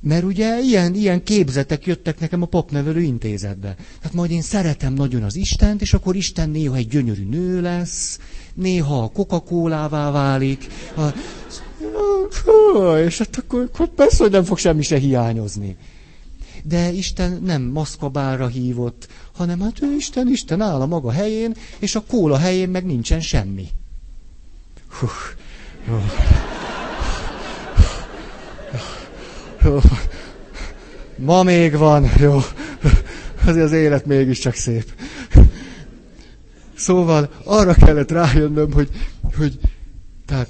Mert 0.00 0.24
ugye 0.24 0.60
ilyen, 0.60 0.94
ilyen 0.94 1.22
képzetek 1.22 1.86
jöttek 1.86 2.20
nekem 2.20 2.42
a 2.42 2.46
papnevelő 2.46 3.00
intézetbe. 3.00 3.76
Hát 4.02 4.12
majd 4.12 4.30
én 4.30 4.42
szeretem 4.42 4.92
nagyon 4.92 5.22
az 5.22 5.36
Istent, 5.36 5.80
és 5.80 5.94
akkor 5.94 6.16
Isten 6.16 6.50
néha 6.50 6.76
egy 6.76 6.88
gyönyörű 6.88 7.24
nő 7.24 7.60
lesz, 7.60 8.18
néha 8.54 9.02
a 9.02 9.08
Coca-Colává 9.08 10.10
válik. 10.10 10.66
A... 10.96 11.02
És 13.06 13.18
hát 13.18 13.36
akkor, 13.36 13.60
akkor 13.72 13.88
persze, 13.88 14.22
hogy 14.22 14.32
nem 14.32 14.44
fog 14.44 14.58
semmi 14.58 14.82
se 14.82 14.98
hiányozni. 14.98 15.76
De 16.68 16.92
Isten 16.92 17.42
nem 17.42 17.62
maszkabálra 17.62 18.46
hívott, 18.46 19.08
hanem 19.32 19.60
hát 19.60 19.82
ő 19.82 19.94
Isten, 19.94 20.28
Isten 20.28 20.60
áll 20.60 20.80
a 20.80 20.86
maga 20.86 21.10
helyén, 21.10 21.54
és 21.78 21.94
a 21.94 22.02
kóla 22.08 22.36
helyén 22.36 22.68
meg 22.68 22.84
nincsen 22.84 23.20
semmi. 23.20 23.68
Hú, 24.88 25.06
hú. 25.86 25.96
Jó. 29.64 29.80
Ma 31.16 31.42
még 31.42 31.76
van, 31.76 32.10
jó. 32.20 32.38
Azért 33.46 33.64
az 33.64 33.72
élet 33.72 34.06
mégiscsak 34.06 34.54
szép. 34.54 34.92
Szóval 36.76 37.30
arra 37.44 37.74
kellett 37.74 38.10
rájönnöm, 38.10 38.72
hogy, 38.72 38.88
hogy 39.36 39.58
tehát 40.26 40.48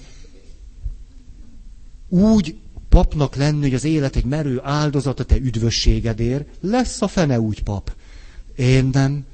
úgy 2.08 2.56
papnak 2.96 3.34
lenni, 3.34 3.60
hogy 3.60 3.74
az 3.74 3.84
élet 3.84 4.16
egy 4.16 4.24
merő 4.24 4.60
áldozata 4.62 5.24
te 5.24 5.36
üdvösségedért, 5.36 6.48
lesz 6.60 7.02
a 7.02 7.08
fene 7.08 7.40
úgy 7.40 7.62
pap. 7.62 7.94
Én 8.54 8.88
nem. 8.92 9.24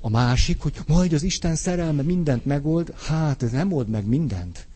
A 0.00 0.08
másik, 0.08 0.60
hogy 0.60 0.72
majd 0.86 1.12
az 1.12 1.22
Isten 1.22 1.54
szerelme 1.54 2.02
mindent 2.02 2.44
megold, 2.44 2.94
hát 2.96 3.42
ez 3.42 3.50
nem 3.50 3.72
old 3.72 3.88
meg 3.88 4.06
mindent. 4.06 4.66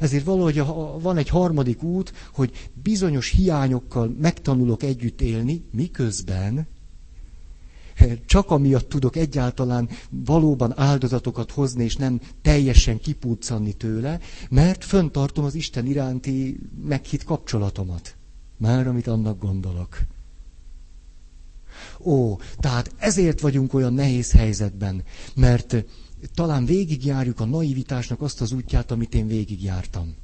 Ezért 0.00 0.24
valahogy 0.24 0.62
van 1.02 1.16
egy 1.16 1.28
harmadik 1.28 1.82
út, 1.82 2.12
hogy 2.32 2.68
bizonyos 2.82 3.28
hiányokkal 3.28 4.14
megtanulok 4.20 4.82
együtt 4.82 5.20
élni, 5.20 5.64
miközben 5.72 6.66
csak 8.26 8.50
amiatt 8.50 8.88
tudok 8.88 9.16
egyáltalán 9.16 9.88
valóban 10.10 10.78
áldozatokat 10.78 11.50
hozni, 11.50 11.84
és 11.84 11.96
nem 11.96 12.20
teljesen 12.42 12.98
kipúcanni 13.00 13.72
tőle, 13.72 14.20
mert 14.50 14.84
föntartom 14.84 15.44
az 15.44 15.54
Isten 15.54 15.86
iránti 15.86 16.60
meghitt 16.84 17.24
kapcsolatomat. 17.24 18.16
Már 18.56 18.86
amit 18.86 19.06
annak 19.06 19.40
gondolok. 19.40 19.98
Ó, 22.00 22.36
tehát 22.58 22.94
ezért 22.98 23.40
vagyunk 23.40 23.74
olyan 23.74 23.92
nehéz 23.94 24.32
helyzetben, 24.32 25.02
mert 25.34 25.84
talán 26.34 26.64
végigjárjuk 26.64 27.40
a 27.40 27.44
naivitásnak 27.44 28.20
azt 28.20 28.40
az 28.40 28.52
útját, 28.52 28.90
amit 28.90 29.14
én 29.14 29.26
végigjártam. 29.26 30.14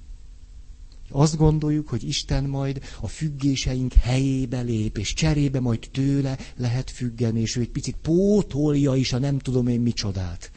Azt 1.10 1.36
gondoljuk, 1.36 1.88
hogy 1.88 2.04
Isten 2.04 2.44
majd 2.44 2.82
a 3.00 3.06
függéseink 3.06 3.92
helyébe 3.92 4.60
lép, 4.60 4.98
és 4.98 5.12
cserébe 5.12 5.60
majd 5.60 5.88
tőle 5.92 6.38
lehet 6.56 6.90
függeni, 6.90 7.40
és 7.40 7.56
ő 7.56 7.60
egy 7.60 7.70
picit 7.70 7.96
pótolja 8.02 8.94
is 8.94 9.12
a 9.12 9.18
nem 9.18 9.38
tudom 9.38 9.66
én 9.66 9.80
micsodát. 9.80 10.50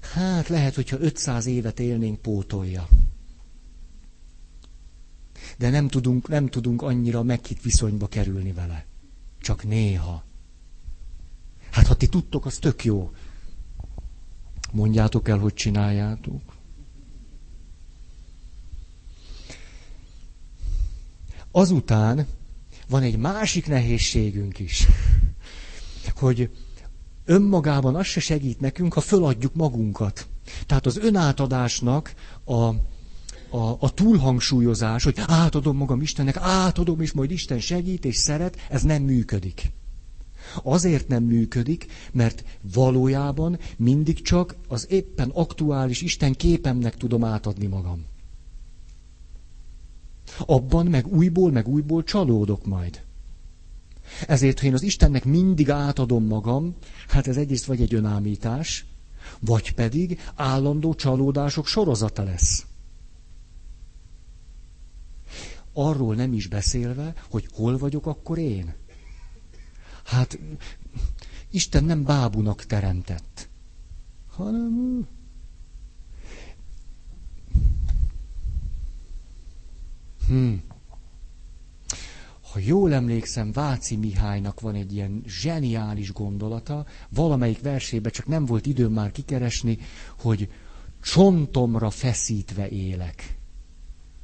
Hát 0.00 0.48
lehet, 0.48 0.74
hogyha 0.74 0.98
500 1.00 1.46
évet 1.46 1.80
élnénk, 1.80 2.20
pótolja. 2.20 2.88
De 5.58 5.70
nem 5.70 5.88
tudunk, 5.88 6.28
nem 6.28 6.48
tudunk 6.48 6.82
annyira 6.82 7.22
meghitt 7.22 7.62
viszonyba 7.62 8.06
kerülni 8.06 8.52
vele. 8.52 8.86
Csak 9.40 9.64
néha. 9.64 10.24
Hát 11.70 11.86
ha 11.86 11.96
ti 11.96 12.06
tudtok, 12.06 12.46
az 12.46 12.56
tök 12.58 12.84
jó. 12.84 13.10
Mondjátok 14.72 15.28
el, 15.28 15.38
hogy 15.38 15.54
csináljátok. 15.54 16.59
Azután 21.52 22.26
van 22.88 23.02
egy 23.02 23.16
másik 23.16 23.66
nehézségünk 23.66 24.58
is, 24.58 24.86
hogy 26.16 26.50
önmagában 27.24 27.94
az 27.94 28.06
se 28.06 28.20
segít 28.20 28.60
nekünk, 28.60 28.92
ha 28.92 29.00
föladjuk 29.00 29.54
magunkat. 29.54 30.26
Tehát 30.66 30.86
az 30.86 30.96
önátadásnak 30.96 32.14
a, 32.44 32.54
a, 32.54 33.76
a 33.78 33.94
túlhangsúlyozás, 33.94 35.04
hogy 35.04 35.22
átadom 35.26 35.76
magam 35.76 36.00
Istennek, 36.00 36.36
átadom, 36.36 37.00
és 37.00 37.12
majd 37.12 37.30
Isten 37.30 37.58
segít 37.60 38.04
és 38.04 38.16
szeret, 38.16 38.56
ez 38.68 38.82
nem 38.82 39.02
működik. 39.02 39.72
Azért 40.62 41.08
nem 41.08 41.22
működik, 41.22 41.86
mert 42.12 42.44
valójában 42.74 43.58
mindig 43.76 44.22
csak 44.22 44.56
az 44.68 44.86
éppen 44.90 45.30
aktuális 45.34 46.02
Isten 46.02 46.32
képemnek 46.32 46.96
tudom 46.96 47.24
átadni 47.24 47.66
magam. 47.66 48.04
Abban 50.38 50.86
meg 50.86 51.06
újból, 51.06 51.50
meg 51.50 51.68
újból 51.68 52.04
csalódok 52.04 52.66
majd. 52.66 53.00
Ezért, 54.26 54.60
ha 54.60 54.66
én 54.66 54.74
az 54.74 54.82
Istennek 54.82 55.24
mindig 55.24 55.70
átadom 55.70 56.26
magam, 56.26 56.74
hát 57.08 57.26
ez 57.26 57.36
egyrészt 57.36 57.64
vagy 57.64 57.80
egy 57.80 57.94
önámítás, 57.94 58.84
vagy 59.40 59.74
pedig 59.74 60.20
állandó 60.34 60.94
csalódások 60.94 61.66
sorozata 61.66 62.22
lesz. 62.22 62.66
Arról 65.72 66.14
nem 66.14 66.32
is 66.32 66.46
beszélve, 66.46 67.14
hogy 67.30 67.48
hol 67.52 67.78
vagyok 67.78 68.06
akkor 68.06 68.38
én. 68.38 68.74
Hát 70.04 70.38
Isten 71.50 71.84
nem 71.84 72.04
bábunak 72.04 72.64
teremtett, 72.64 73.48
hanem 74.30 75.06
Hmm. 80.30 80.62
Ha 82.52 82.58
jól 82.58 82.92
emlékszem, 82.92 83.52
Váci 83.52 83.96
Mihálynak 83.96 84.60
van 84.60 84.74
egy 84.74 84.92
ilyen 84.92 85.22
zseniális 85.26 86.12
gondolata, 86.12 86.86
valamelyik 87.08 87.60
versébe 87.60 88.10
csak 88.10 88.26
nem 88.26 88.44
volt 88.44 88.66
időm 88.66 88.92
már 88.92 89.12
kikeresni, 89.12 89.78
hogy 90.18 90.50
csontomra 91.02 91.90
feszítve 91.90 92.68
élek. 92.68 93.38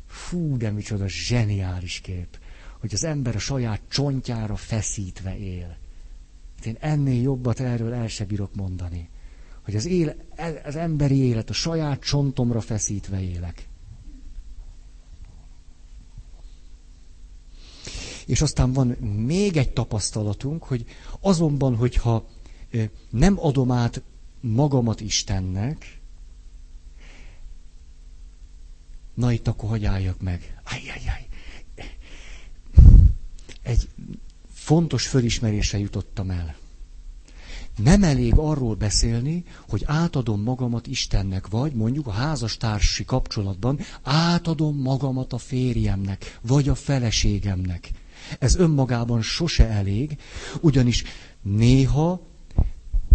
Fú, 0.06 0.56
de 0.56 0.70
micsoda 0.70 1.08
zseniális 1.08 2.00
kép, 2.00 2.38
hogy 2.80 2.94
az 2.94 3.04
ember 3.04 3.34
a 3.34 3.38
saját 3.38 3.80
csontjára 3.88 4.56
feszítve 4.56 5.38
él. 5.38 5.76
Én 6.64 6.76
ennél 6.80 7.22
jobbat 7.22 7.60
erről 7.60 7.92
el 7.92 8.08
se 8.08 8.24
bírok 8.24 8.54
mondani. 8.54 9.08
Hogy 9.64 9.76
az, 9.76 9.86
éle, 9.86 10.16
az 10.64 10.76
emberi 10.76 11.16
élet 11.16 11.50
a 11.50 11.52
saját 11.52 12.00
csontomra 12.00 12.60
feszítve 12.60 13.20
élek. 13.20 13.68
És 18.26 18.40
aztán 18.40 18.72
van 18.72 18.86
még 19.26 19.56
egy 19.56 19.72
tapasztalatunk, 19.72 20.62
hogy 20.62 20.84
azonban, 21.20 21.76
hogyha 21.76 22.28
nem 23.10 23.38
adom 23.38 23.70
át 23.70 24.02
magamat 24.40 25.00
Istennek, 25.00 26.00
na 29.14 29.32
itt 29.32 29.48
akkor 29.48 29.68
hogy 29.68 29.84
álljak 29.84 30.20
meg? 30.20 30.60
Ajjajjaj. 30.64 31.26
Egy 33.62 33.88
fontos 34.52 35.06
fölismerésre 35.06 35.78
jutottam 35.78 36.30
el. 36.30 36.56
Nem 37.76 38.02
elég 38.02 38.34
arról 38.36 38.74
beszélni, 38.74 39.44
hogy 39.68 39.82
átadom 39.86 40.42
magamat 40.42 40.86
Istennek, 40.86 41.46
vagy 41.46 41.72
mondjuk 41.72 42.06
a 42.06 42.10
házastársi 42.10 43.04
kapcsolatban 43.04 43.78
átadom 44.02 44.76
magamat 44.76 45.32
a 45.32 45.38
férjemnek, 45.38 46.38
vagy 46.42 46.68
a 46.68 46.74
feleségemnek. 46.74 47.90
Ez 48.38 48.56
önmagában 48.56 49.22
sose 49.22 49.68
elég, 49.68 50.18
ugyanis 50.60 51.04
néha 51.42 52.26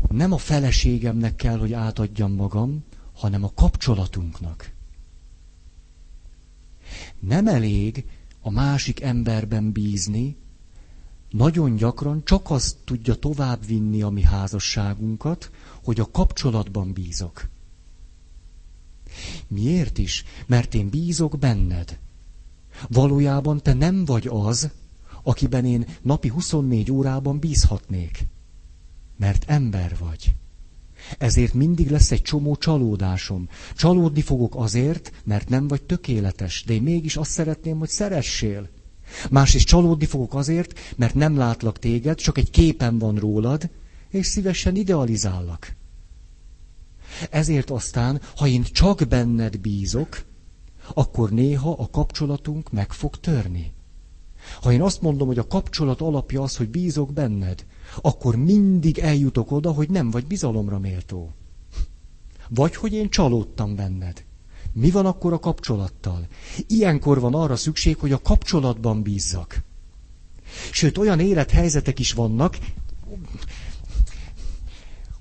nem 0.09 0.31
a 0.31 0.37
feleségemnek 0.37 1.35
kell, 1.35 1.57
hogy 1.57 1.73
átadjam 1.73 2.33
magam, 2.33 2.83
hanem 3.13 3.43
a 3.43 3.51
kapcsolatunknak. 3.55 4.71
Nem 7.19 7.47
elég 7.47 8.05
a 8.41 8.49
másik 8.49 9.01
emberben 9.01 9.71
bízni, 9.71 10.35
nagyon 11.29 11.75
gyakran 11.75 12.23
csak 12.23 12.49
az 12.49 12.77
tudja 12.83 13.15
továbbvinni 13.15 14.01
a 14.01 14.09
mi 14.09 14.21
házasságunkat, 14.21 15.51
hogy 15.83 15.99
a 15.99 16.11
kapcsolatban 16.11 16.93
bízok. 16.93 17.49
Miért 19.47 19.97
is? 19.97 20.23
Mert 20.45 20.73
én 20.73 20.89
bízok 20.89 21.39
benned. 21.39 21.99
Valójában 22.89 23.61
te 23.61 23.73
nem 23.73 24.05
vagy 24.05 24.27
az, 24.27 24.69
akiben 25.23 25.65
én 25.65 25.85
napi 26.01 26.27
24 26.27 26.91
órában 26.91 27.39
bízhatnék. 27.39 28.25
Mert 29.17 29.43
ember 29.47 29.95
vagy. 29.99 30.33
Ezért 31.17 31.53
mindig 31.53 31.89
lesz 31.89 32.11
egy 32.11 32.21
csomó 32.21 32.55
csalódásom. 32.55 33.49
Csalódni 33.75 34.21
fogok 34.21 34.55
azért, 34.55 35.11
mert 35.23 35.49
nem 35.49 35.67
vagy 35.67 35.83
tökéletes, 35.83 36.63
de 36.63 36.73
én 36.73 36.81
mégis 36.81 37.17
azt 37.17 37.31
szeretném, 37.31 37.77
hogy 37.77 37.89
szeressél. 37.89 38.69
Másrészt 39.29 39.65
csalódni 39.65 40.05
fogok 40.05 40.33
azért, 40.33 40.79
mert 40.95 41.15
nem 41.15 41.37
látlak 41.37 41.79
téged, 41.79 42.17
csak 42.17 42.37
egy 42.37 42.49
képen 42.49 42.97
van 42.97 43.15
rólad, 43.15 43.69
és 44.09 44.25
szívesen 44.25 44.75
idealizállak. 44.75 45.75
Ezért 47.29 47.69
aztán, 47.69 48.21
ha 48.35 48.47
én 48.47 48.63
csak 48.63 49.07
benned 49.07 49.59
bízok, 49.59 50.23
akkor 50.93 51.31
néha 51.31 51.71
a 51.71 51.89
kapcsolatunk 51.89 52.71
meg 52.71 52.91
fog 52.91 53.19
törni. 53.19 53.71
Ha 54.61 54.71
én 54.71 54.81
azt 54.81 55.01
mondom, 55.01 55.27
hogy 55.27 55.37
a 55.37 55.47
kapcsolat 55.47 56.01
alapja 56.01 56.41
az, 56.41 56.57
hogy 56.57 56.69
bízok 56.69 57.13
benned, 57.13 57.65
akkor 58.01 58.35
mindig 58.35 58.97
eljutok 58.97 59.51
oda, 59.51 59.71
hogy 59.71 59.89
nem 59.89 60.11
vagy 60.11 60.25
bizalomra 60.25 60.79
méltó. 60.79 61.31
Vagy 62.49 62.75
hogy 62.75 62.93
én 62.93 63.09
csalódtam 63.09 63.75
benned. 63.75 64.23
Mi 64.73 64.91
van 64.91 65.05
akkor 65.05 65.33
a 65.33 65.39
kapcsolattal? 65.39 66.27
Ilyenkor 66.67 67.19
van 67.19 67.33
arra 67.33 67.55
szükség, 67.55 67.97
hogy 67.97 68.11
a 68.11 68.21
kapcsolatban 68.21 69.01
bízzak. 69.01 69.61
Sőt, 70.71 70.97
olyan 70.97 71.19
élethelyzetek 71.19 71.99
is 71.99 72.13
vannak, 72.13 72.57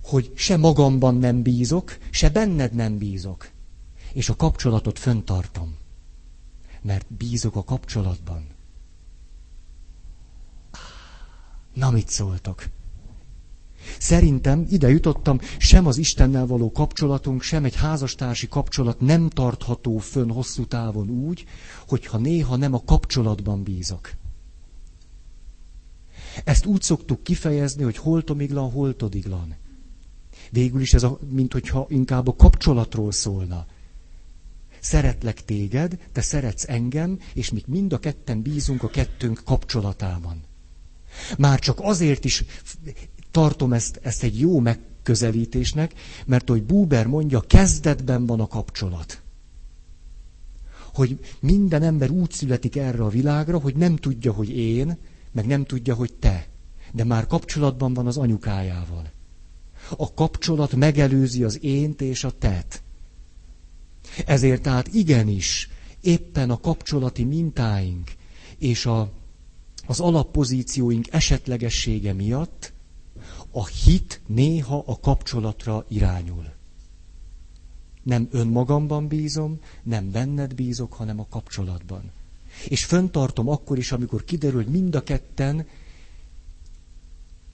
hogy 0.03 0.33
se 0.35 0.57
magamban 0.57 1.15
nem 1.15 1.43
bízok, 1.43 1.99
se 2.11 2.31
benned 2.31 2.75
nem 2.75 2.99
bízok. 2.99 3.51
És 4.13 4.29
a 4.29 4.37
kapcsolatot 4.37 4.99
föntartom. 4.99 5.77
Mert 6.83 7.13
bízok 7.13 7.57
a 7.57 7.65
kapcsolatban. 7.65 8.47
Na, 11.81 11.91
mit 11.91 12.09
szóltok? 12.09 12.65
Szerintem 13.99 14.67
ide 14.71 14.89
jutottam, 14.89 15.41
sem 15.59 15.87
az 15.87 15.97
Istennel 15.97 16.47
való 16.47 16.73
kapcsolatunk, 16.73 17.43
sem 17.43 17.65
egy 17.65 17.75
házastársi 17.75 18.49
kapcsolat 18.49 19.01
nem 19.01 19.29
tartható 19.29 19.99
fönn 19.99 20.31
hosszú 20.31 20.67
távon 20.67 21.09
úgy, 21.11 21.45
hogyha 21.89 22.19
néha 22.19 22.57
nem 22.57 22.75
a 22.75 22.83
kapcsolatban 22.85 23.63
bízok. 23.63 24.13
Ezt 26.45 26.67
úgy 26.67 26.83
szoktuk 26.83 27.23
kifejezni, 27.23 27.83
hogy 27.83 27.97
holtomiglan, 27.97 28.71
holtodiglan. 28.71 29.55
Végül 30.51 30.81
is 30.81 30.95
ez, 30.95 31.03
a, 31.03 31.19
mint 31.29 31.53
hogyha 31.53 31.87
inkább 31.89 32.29
a 32.29 32.37
kapcsolatról 32.37 33.13
szólna. 33.13 33.67
Szeretlek 34.81 35.45
téged, 35.45 35.99
te 36.13 36.21
szeretsz 36.21 36.69
engem, 36.69 37.19
és 37.35 37.51
mi 37.51 37.63
mind 37.67 37.93
a 37.93 37.99
ketten 37.99 38.43
bízunk 38.43 38.83
a 38.83 38.89
kettőnk 38.89 39.41
kapcsolatában. 39.45 40.49
Már 41.39 41.59
csak 41.59 41.79
azért 41.83 42.25
is 42.25 42.45
tartom 43.31 43.73
ezt, 43.73 44.01
ezt 44.03 44.23
egy 44.23 44.41
jó 44.41 44.59
megközelítésnek, 44.59 45.95
mert 46.27 46.49
hogy 46.49 46.63
Buber 46.63 47.07
mondja, 47.07 47.41
kezdetben 47.41 48.27
van 48.27 48.41
a 48.41 48.47
kapcsolat. 48.47 49.23
Hogy 50.95 51.19
minden 51.41 51.83
ember 51.83 52.11
úgy 52.11 52.31
születik 52.31 52.77
erre 52.77 53.03
a 53.03 53.09
világra, 53.09 53.59
hogy 53.59 53.77
nem 53.77 53.97
tudja, 53.97 54.33
hogy 54.33 54.51
én, 54.51 54.97
meg 55.33 55.47
nem 55.47 55.65
tudja, 55.65 55.95
hogy 55.95 56.13
te. 56.13 56.47
De 56.93 57.05
már 57.05 57.27
kapcsolatban 57.27 57.95
van 57.95 58.07
az 58.07 58.17
anyukájával. 58.17 59.11
A 59.97 60.15
kapcsolat 60.15 60.75
megelőzi 60.75 61.45
az 61.45 61.59
ént 61.63 62.01
és 62.01 62.25
a 62.25 62.31
tet. 62.31 62.83
Ezért 64.27 64.63
tehát 64.63 64.89
igenis, 64.95 65.69
éppen 66.01 66.51
a 66.51 66.61
kapcsolati 66.61 67.25
mintáink 67.25 68.11
és 68.59 68.87
a, 68.87 69.13
az 69.91 70.01
alappozícióink 70.01 71.13
esetlegessége 71.13 72.13
miatt 72.13 72.73
a 73.51 73.67
hit 73.67 74.21
néha 74.27 74.83
a 74.87 75.01
kapcsolatra 75.01 75.85
irányul. 75.89 76.47
Nem 78.03 78.29
önmagamban 78.31 79.09
bízom, 79.09 79.59
nem 79.83 80.11
benned 80.11 80.55
bízok, 80.55 80.93
hanem 80.93 81.21
a 81.21 81.27
kapcsolatban. 81.31 82.11
És 82.69 82.85
föntartom 82.85 83.49
akkor 83.49 83.79
is, 83.79 83.93
amikor 83.93 84.25
kiderül, 84.25 84.63
hogy 84.63 84.73
mind 84.73 84.95
a 84.95 85.03
ketten 85.03 85.67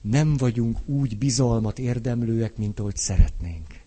nem 0.01 0.37
vagyunk 0.37 0.79
úgy 0.87 1.19
bizalmat 1.19 1.79
érdemlőek, 1.79 2.57
mint 2.57 2.81
ahogy 2.81 2.97
szeretnénk. 2.97 3.81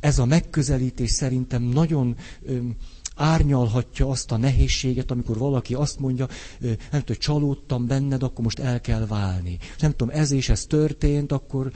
Ez 0.00 0.18
a 0.18 0.24
megközelítés 0.24 1.10
szerintem 1.10 1.62
nagyon 1.62 2.16
árnyalhatja 3.22 4.08
azt 4.08 4.32
a 4.32 4.36
nehézséget, 4.36 5.10
amikor 5.10 5.38
valaki 5.38 5.74
azt 5.74 5.98
mondja, 5.98 6.26
nem 6.60 6.76
tudom, 6.90 7.02
hogy 7.06 7.18
csalódtam 7.18 7.86
benned, 7.86 8.22
akkor 8.22 8.44
most 8.44 8.58
el 8.58 8.80
kell 8.80 9.06
válni. 9.06 9.58
Nem 9.80 9.90
tudom, 9.90 10.14
ez 10.14 10.30
és 10.30 10.48
ez 10.48 10.64
történt, 10.66 11.32
akkor 11.32 11.72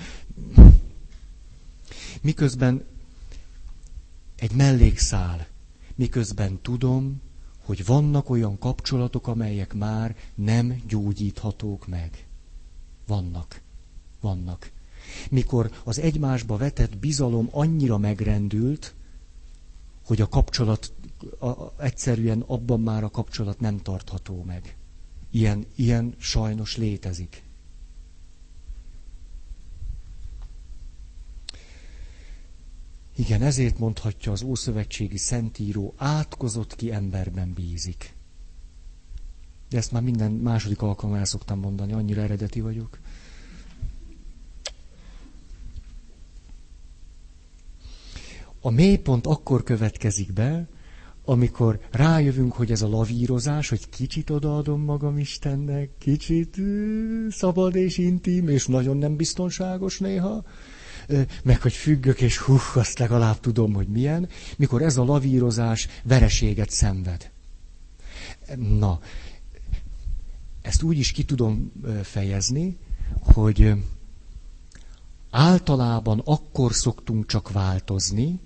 miközben 2.20 2.84
egy 4.36 4.52
mellékszál, 4.52 5.46
miközben 5.94 6.58
tudom, 6.62 7.20
hogy 7.64 7.84
vannak 7.84 8.30
olyan 8.30 8.58
kapcsolatok, 8.58 9.26
amelyek 9.26 9.74
már 9.74 10.16
nem 10.34 10.82
gyógyíthatók 10.88 11.86
meg. 11.86 12.26
Vannak. 13.06 13.60
Vannak. 14.20 14.70
Mikor 15.30 15.70
az 15.84 15.98
egymásba 15.98 16.56
vetett 16.56 16.98
bizalom 16.98 17.48
annyira 17.50 17.98
megrendült, 17.98 18.94
hogy 20.06 20.20
a 20.20 20.28
kapcsolat 20.28 20.92
a, 21.38 21.46
a, 21.46 21.74
egyszerűen 21.78 22.40
abban 22.40 22.80
már 22.80 23.04
a 23.04 23.10
kapcsolat 23.10 23.60
nem 23.60 23.78
tartható 23.78 24.42
meg. 24.42 24.76
Ilyen, 25.30 25.66
ilyen 25.74 26.14
sajnos 26.18 26.76
létezik. 26.76 27.42
Igen, 33.16 33.42
ezért 33.42 33.78
mondhatja 33.78 34.32
az 34.32 34.42
Ószövetségi 34.42 35.16
Szentíró, 35.16 35.94
átkozott 35.96 36.76
ki 36.76 36.92
emberben 36.92 37.52
bízik. 37.52 38.14
De 39.68 39.76
ezt 39.76 39.92
már 39.92 40.02
minden 40.02 40.32
második 40.32 40.82
alkalommal 40.82 41.18
el 41.20 41.26
szoktam 41.26 41.58
mondani, 41.58 41.92
annyira 41.92 42.22
eredeti 42.22 42.60
vagyok. 42.60 42.98
A 48.60 48.70
mélypont 48.70 49.26
akkor 49.26 49.62
következik 49.62 50.32
be, 50.32 50.66
amikor 51.28 51.78
rájövünk, 51.90 52.52
hogy 52.52 52.70
ez 52.70 52.82
a 52.82 52.88
lavírozás, 52.88 53.68
hogy 53.68 53.88
kicsit 53.88 54.30
odaadom 54.30 54.80
magam 54.80 55.18
Istennek, 55.18 55.90
kicsit 55.98 56.56
szabad 57.30 57.74
és 57.74 57.98
intim, 57.98 58.48
és 58.48 58.66
nagyon 58.66 58.96
nem 58.96 59.16
biztonságos 59.16 59.98
néha, 59.98 60.44
meg 61.42 61.62
hogy 61.62 61.72
függök, 61.72 62.20
és 62.20 62.38
hú, 62.38 62.56
azt 62.74 62.98
legalább 62.98 63.40
tudom, 63.40 63.72
hogy 63.72 63.88
milyen, 63.88 64.28
mikor 64.56 64.82
ez 64.82 64.96
a 64.96 65.04
lavírozás 65.04 65.88
vereséget 66.02 66.70
szenved. 66.70 67.30
Na, 68.78 69.00
ezt 70.62 70.82
úgy 70.82 70.98
is 70.98 71.12
ki 71.12 71.24
tudom 71.24 71.72
fejezni, 72.02 72.76
hogy 73.20 73.72
általában 75.30 76.22
akkor 76.24 76.74
szoktunk 76.74 77.26
csak 77.26 77.50
változni, 77.52 78.40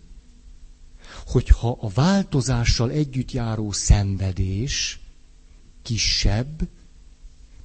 hogyha 1.30 1.76
a 1.80 1.88
változással 1.88 2.90
együtt 2.90 3.32
járó 3.32 3.72
szenvedés 3.72 5.00
kisebb, 5.82 6.68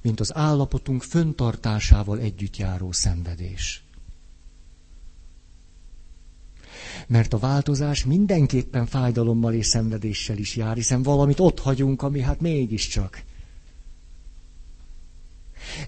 mint 0.02 0.20
az 0.20 0.34
állapotunk 0.34 1.02
föntartásával 1.02 2.18
együtt 2.18 2.56
járó 2.56 2.92
szenvedés. 2.92 3.84
Mert 7.06 7.32
a 7.32 7.38
változás 7.38 8.04
mindenképpen 8.04 8.86
fájdalommal 8.86 9.54
és 9.54 9.66
szenvedéssel 9.66 10.38
is 10.38 10.56
jár, 10.56 10.76
hiszen 10.76 11.02
valamit 11.02 11.40
ott 11.40 11.60
hagyunk, 11.60 12.02
ami 12.02 12.20
hát 12.20 12.40
mégiscsak. 12.40 13.22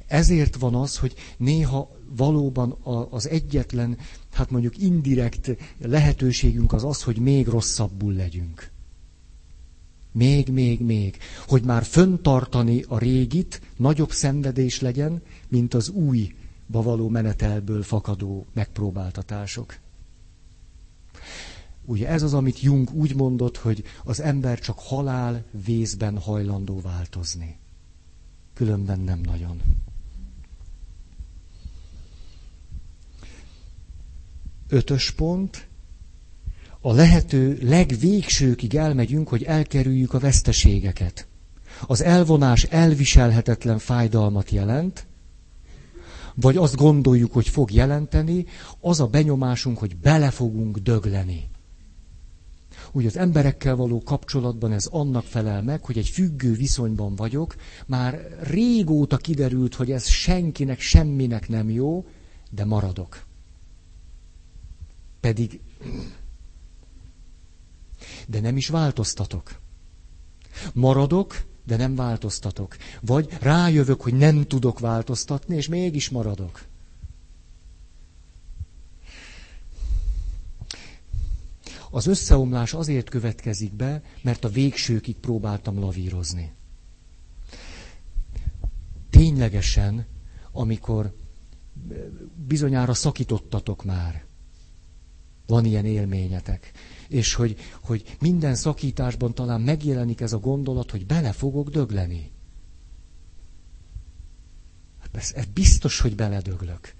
Ezért 0.06 0.56
van 0.56 0.74
az, 0.74 0.96
hogy 0.96 1.14
néha 1.36 1.90
valóban 2.16 2.76
az 3.10 3.28
egyetlen, 3.28 3.98
hát 4.32 4.50
mondjuk 4.50 4.78
indirekt 4.78 5.56
lehetőségünk 5.78 6.72
az 6.72 6.84
az, 6.84 7.02
hogy 7.02 7.16
még 7.18 7.46
rosszabbul 7.46 8.12
legyünk. 8.12 8.70
Még, 10.12 10.48
még, 10.48 10.80
még. 10.80 11.18
Hogy 11.46 11.62
már 11.62 11.84
föntartani 11.84 12.84
a 12.88 12.98
régit 12.98 13.60
nagyobb 13.76 14.10
szenvedés 14.10 14.80
legyen, 14.80 15.22
mint 15.48 15.74
az 15.74 15.88
újba 15.88 16.82
való 16.82 17.08
menetelből 17.08 17.82
fakadó 17.82 18.46
megpróbáltatások. 18.52 19.78
Ugye 21.84 22.08
ez 22.08 22.22
az, 22.22 22.34
amit 22.34 22.60
Jung 22.60 22.90
úgy 22.92 23.14
mondott, 23.14 23.56
hogy 23.56 23.82
az 24.04 24.20
ember 24.20 24.58
csak 24.58 24.78
halál 24.78 25.44
vészben 25.64 26.18
hajlandó 26.18 26.80
változni. 26.80 27.58
Különben 28.58 29.00
nem 29.00 29.20
nagyon. 29.20 29.60
Ötös 34.68 35.10
pont. 35.10 35.68
A 36.80 36.92
lehető 36.92 37.58
legvégsőkig 37.62 38.74
elmegyünk, 38.74 39.28
hogy 39.28 39.42
elkerüljük 39.42 40.14
a 40.14 40.18
veszteségeket. 40.18 41.26
Az 41.86 42.02
elvonás 42.02 42.64
elviselhetetlen 42.64 43.78
fájdalmat 43.78 44.50
jelent, 44.50 45.06
vagy 46.34 46.56
azt 46.56 46.76
gondoljuk, 46.76 47.32
hogy 47.32 47.48
fog 47.48 47.72
jelenteni, 47.72 48.46
az 48.80 49.00
a 49.00 49.06
benyomásunk, 49.06 49.78
hogy 49.78 49.96
bele 49.96 50.30
fogunk 50.30 50.78
dögleni. 50.78 51.48
Úgy 52.92 53.06
az 53.06 53.16
emberekkel 53.16 53.76
való 53.76 54.02
kapcsolatban 54.02 54.72
ez 54.72 54.86
annak 54.86 55.24
felel 55.24 55.62
meg, 55.62 55.84
hogy 55.84 55.98
egy 55.98 56.08
függő 56.08 56.52
viszonyban 56.52 57.14
vagyok, 57.14 57.56
már 57.86 58.38
régóta 58.40 59.16
kiderült, 59.16 59.74
hogy 59.74 59.90
ez 59.90 60.06
senkinek, 60.06 60.80
semminek 60.80 61.48
nem 61.48 61.70
jó, 61.70 62.06
de 62.50 62.64
maradok. 62.64 63.26
Pedig, 65.20 65.60
de 68.26 68.40
nem 68.40 68.56
is 68.56 68.68
változtatok. 68.68 69.60
Maradok, 70.74 71.46
de 71.66 71.76
nem 71.76 71.94
változtatok. 71.94 72.76
Vagy 73.00 73.28
rájövök, 73.40 74.00
hogy 74.00 74.14
nem 74.14 74.46
tudok 74.46 74.78
változtatni, 74.78 75.56
és 75.56 75.68
mégis 75.68 76.08
maradok. 76.10 76.67
Az 81.90 82.06
összeomlás 82.06 82.72
azért 82.74 83.08
következik 83.08 83.72
be, 83.74 84.02
mert 84.22 84.44
a 84.44 84.48
végsőkig 84.48 85.16
próbáltam 85.16 85.78
lavírozni. 85.78 86.52
Ténylegesen, 89.10 90.06
amikor 90.52 91.14
bizonyára 92.46 92.94
szakítottatok 92.94 93.84
már, 93.84 94.24
van 95.46 95.64
ilyen 95.64 95.84
élményetek, 95.84 96.70
és 97.08 97.34
hogy, 97.34 97.56
hogy 97.82 98.16
minden 98.20 98.54
szakításban 98.54 99.34
talán 99.34 99.60
megjelenik 99.60 100.20
ez 100.20 100.32
a 100.32 100.38
gondolat, 100.38 100.90
hogy 100.90 101.06
bele 101.06 101.32
fogok 101.32 101.68
dögleni. 101.70 102.30
Hát 105.00 105.16
ez, 105.16 105.32
ez 105.34 105.44
biztos, 105.44 106.00
hogy 106.00 106.14
beledöglök. 106.14 106.94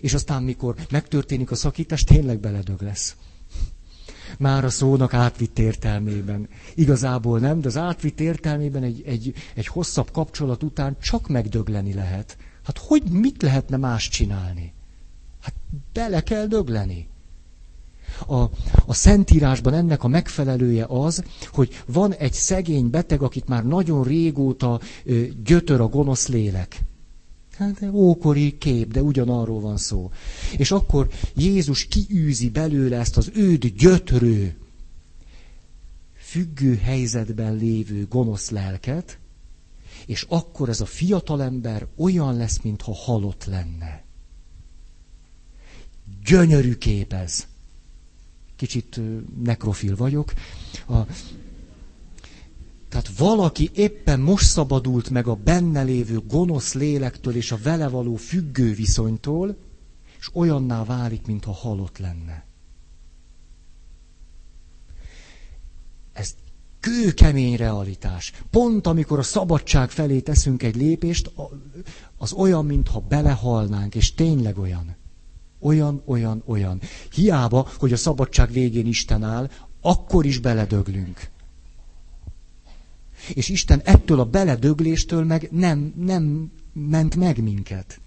És 0.00 0.14
aztán, 0.14 0.42
mikor 0.42 0.74
megtörténik 0.90 1.50
a 1.50 1.54
szakítás, 1.54 2.04
tényleg 2.04 2.40
beledög 2.40 2.80
lesz. 2.82 3.16
Már 4.38 4.64
a 4.64 4.70
szónak 4.70 5.14
átvitt 5.14 5.58
értelmében. 5.58 6.48
Igazából 6.74 7.38
nem, 7.38 7.60
de 7.60 7.68
az 7.68 7.76
átvitt 7.76 8.20
értelmében 8.20 8.82
egy, 8.82 9.02
egy, 9.06 9.32
egy 9.54 9.66
hosszabb 9.66 10.10
kapcsolat 10.10 10.62
után 10.62 10.96
csak 11.00 11.28
megdögleni 11.28 11.94
lehet. 11.94 12.36
Hát 12.64 12.78
hogy 12.78 13.02
mit 13.10 13.42
lehetne 13.42 13.76
más 13.76 14.08
csinálni? 14.08 14.72
Hát 15.40 15.54
bele 15.92 16.22
kell 16.22 16.46
dögleni. 16.46 17.08
A, 18.26 18.42
a 18.86 18.94
Szentírásban 18.94 19.74
ennek 19.74 20.04
a 20.04 20.08
megfelelője 20.08 20.84
az, 20.88 21.24
hogy 21.52 21.82
van 21.86 22.12
egy 22.12 22.32
szegény 22.32 22.90
beteg, 22.90 23.22
akit 23.22 23.48
már 23.48 23.64
nagyon 23.64 24.02
régóta 24.04 24.80
ö, 25.04 25.22
gyötör 25.44 25.80
a 25.80 25.88
gonosz 25.88 26.28
lélek. 26.28 26.84
Hát 27.60 27.82
ókori 27.92 28.58
kép, 28.58 28.92
de 28.92 29.02
ugyanarról 29.02 29.60
van 29.60 29.76
szó. 29.76 30.10
És 30.56 30.70
akkor 30.70 31.08
Jézus 31.34 31.86
kiűzi 31.86 32.50
belőle 32.50 32.98
ezt 32.98 33.16
az 33.16 33.30
őd 33.34 33.66
gyötrő, 33.66 34.56
függő 36.16 36.76
helyzetben 36.76 37.56
lévő 37.56 38.06
gonosz 38.08 38.50
lelket, 38.50 39.18
És 40.06 40.26
akkor 40.28 40.68
ez 40.68 40.80
a 40.80 40.86
fiatalember 40.86 41.86
olyan 41.96 42.36
lesz, 42.36 42.60
mintha 42.62 42.94
halott 42.94 43.44
lenne. 43.44 44.02
Gyönyörű 46.24 46.74
kép 46.74 47.12
ez. 47.12 47.46
Kicsit 48.56 49.00
nekrofil 49.42 49.96
vagyok. 49.96 50.32
A, 50.88 50.98
tehát 52.90 53.08
valaki 53.18 53.70
éppen 53.74 54.20
most 54.20 54.46
szabadult 54.46 55.10
meg 55.10 55.26
a 55.26 55.34
benne 55.34 55.82
lévő 55.82 56.18
gonosz 56.28 56.74
lélektől 56.74 57.36
és 57.36 57.52
a 57.52 57.58
vele 57.62 57.88
való 57.88 58.14
függő 58.16 58.74
viszonytól, 58.74 59.56
és 60.18 60.30
olyanná 60.34 60.84
válik, 60.84 61.26
mintha 61.26 61.52
halott 61.52 61.98
lenne. 61.98 62.44
Ez 66.12 66.34
kőkemény 66.80 67.56
realitás. 67.56 68.32
Pont 68.50 68.86
amikor 68.86 69.18
a 69.18 69.22
szabadság 69.22 69.90
felé 69.90 70.20
teszünk 70.20 70.62
egy 70.62 70.76
lépést, 70.76 71.30
az 72.16 72.32
olyan, 72.32 72.66
mintha 72.66 73.00
belehalnánk, 73.00 73.94
és 73.94 74.14
tényleg 74.14 74.58
olyan. 74.58 74.96
Olyan, 75.60 76.02
olyan, 76.04 76.42
olyan. 76.46 76.80
Hiába, 77.12 77.68
hogy 77.78 77.92
a 77.92 77.96
szabadság 77.96 78.50
végén 78.52 78.86
Isten 78.86 79.22
áll, 79.22 79.50
akkor 79.80 80.24
is 80.26 80.38
beledöglünk. 80.38 81.30
És 83.28 83.48
Isten 83.48 83.80
ettől 83.84 84.20
a 84.20 84.24
beledögléstől 84.24 85.24
meg 85.24 85.48
nem, 85.52 85.92
nem 85.96 86.50
ment 86.72 87.16
meg 87.16 87.42
minket. 87.42 88.00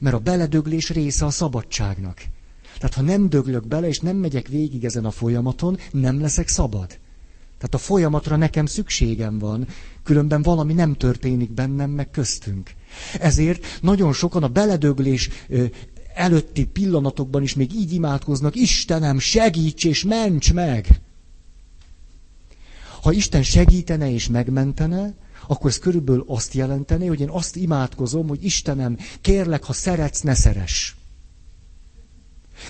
Mert 0.00 0.14
a 0.14 0.18
beledöglés 0.18 0.90
része 0.90 1.24
a 1.24 1.30
szabadságnak. 1.30 2.22
Tehát 2.78 2.94
ha 2.94 3.02
nem 3.02 3.28
döglök 3.28 3.66
bele, 3.66 3.88
és 3.88 4.00
nem 4.00 4.16
megyek 4.16 4.48
végig 4.48 4.84
ezen 4.84 5.04
a 5.04 5.10
folyamaton, 5.10 5.78
nem 5.90 6.20
leszek 6.20 6.48
szabad. 6.48 6.86
Tehát 7.58 7.74
a 7.74 7.78
folyamatra 7.78 8.36
nekem 8.36 8.66
szükségem 8.66 9.38
van, 9.38 9.66
különben 10.02 10.42
valami 10.42 10.72
nem 10.72 10.94
történik 10.94 11.52
bennem, 11.52 11.90
meg 11.90 12.10
köztünk. 12.10 12.70
Ezért 13.20 13.78
nagyon 13.82 14.12
sokan 14.12 14.42
a 14.42 14.48
beledöglés 14.48 15.28
előtti 16.14 16.64
pillanatokban 16.66 17.42
is 17.42 17.54
még 17.54 17.74
így 17.74 17.92
imádkoznak, 17.92 18.54
Istenem, 18.54 19.18
segíts 19.18 19.84
és 19.84 20.04
ments 20.04 20.52
meg! 20.52 21.00
Ha 23.04 23.12
Isten 23.12 23.42
segítene 23.42 24.10
és 24.10 24.28
megmentene, 24.28 25.14
akkor 25.46 25.70
ez 25.70 25.78
körülbelül 25.78 26.24
azt 26.26 26.54
jelenteni, 26.54 27.06
hogy 27.06 27.20
én 27.20 27.28
azt 27.28 27.56
imádkozom, 27.56 28.28
hogy 28.28 28.44
Istenem, 28.44 28.98
kérlek, 29.20 29.64
ha 29.64 29.72
szeretsz, 29.72 30.20
ne 30.20 30.34
szeress. 30.34 30.94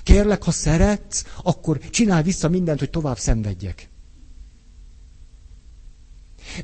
Kérlek, 0.03 0.43
ha 0.43 0.51
szeretsz, 0.51 1.25
akkor 1.43 1.79
csinálj 1.91 2.23
vissza 2.23 2.49
mindent, 2.49 2.79
hogy 2.79 2.91
tovább 2.91 3.19
szenvedjek. 3.19 3.89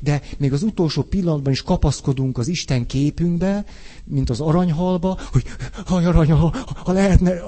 De 0.01 0.21
még 0.37 0.53
az 0.53 0.63
utolsó 0.63 1.01
pillanatban 1.03 1.51
is 1.51 1.61
kapaszkodunk 1.61 2.37
az 2.37 2.47
Isten 2.47 2.85
képünkbe, 2.85 3.65
mint 4.03 4.29
az 4.29 4.39
aranyhalba, 4.41 5.19
hogy 5.31 5.43
ha 5.85 5.95
aranyhal, 5.95 6.55
ha 6.83 6.91
lehetne, 6.91 7.39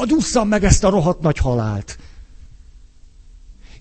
adusszam 0.00 0.48
meg 0.48 0.64
ezt 0.64 0.84
a 0.84 0.90
rohadt 0.90 1.20
nagy 1.20 1.38
halált 1.38 1.98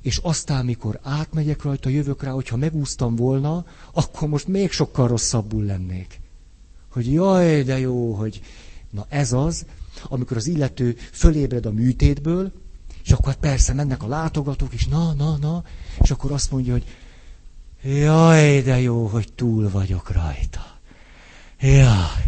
és 0.09 0.17
aztán, 0.17 0.65
mikor 0.65 0.99
átmegyek 1.03 1.63
rajta, 1.63 1.89
jövök 1.89 2.23
rá, 2.23 2.31
hogyha 2.31 2.57
megúsztam 2.57 3.15
volna, 3.15 3.65
akkor 3.93 4.27
most 4.27 4.47
még 4.47 4.71
sokkal 4.71 5.07
rosszabbul 5.07 5.63
lennék. 5.63 6.21
Hogy 6.91 7.13
jaj, 7.13 7.63
de 7.63 7.79
jó, 7.79 8.13
hogy... 8.13 8.41
Na 8.89 9.05
ez 9.09 9.33
az, 9.33 9.65
amikor 10.03 10.37
az 10.37 10.47
illető 10.47 10.95
fölébred 11.11 11.65
a 11.65 11.71
műtétből, 11.71 12.51
és 13.03 13.11
akkor 13.11 13.35
persze 13.35 13.73
mennek 13.73 14.03
a 14.03 14.07
látogatók, 14.07 14.73
és 14.73 14.87
na, 14.87 15.13
na, 15.13 15.37
na, 15.37 15.63
és 16.01 16.11
akkor 16.11 16.31
azt 16.31 16.51
mondja, 16.51 16.71
hogy 16.71 16.85
jaj, 17.83 18.61
de 18.61 18.79
jó, 18.79 19.05
hogy 19.05 19.33
túl 19.35 19.69
vagyok 19.69 20.11
rajta. 20.11 20.79
Jaj. 21.59 22.23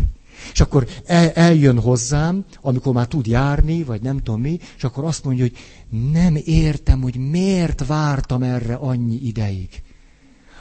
És 0.54 0.62
akkor 0.62 0.88
el, 1.06 1.30
eljön 1.30 1.80
hozzám, 1.80 2.46
amikor 2.62 2.94
már 2.94 3.08
tud 3.08 3.28
járni, 3.28 3.84
vagy 3.84 4.02
nem 4.02 4.18
tudom 4.18 4.42
mi, 4.42 4.60
és 4.78 4.84
akkor 4.84 5.04
azt 5.04 5.24
mondja, 5.24 5.44
hogy 5.44 5.58
nem 6.12 6.36
értem, 6.44 7.02
hogy 7.02 7.16
miért 7.30 7.86
vártam 7.86 8.44
erre 8.44 8.74
annyi 8.76 9.16
ideig. 9.16 9.70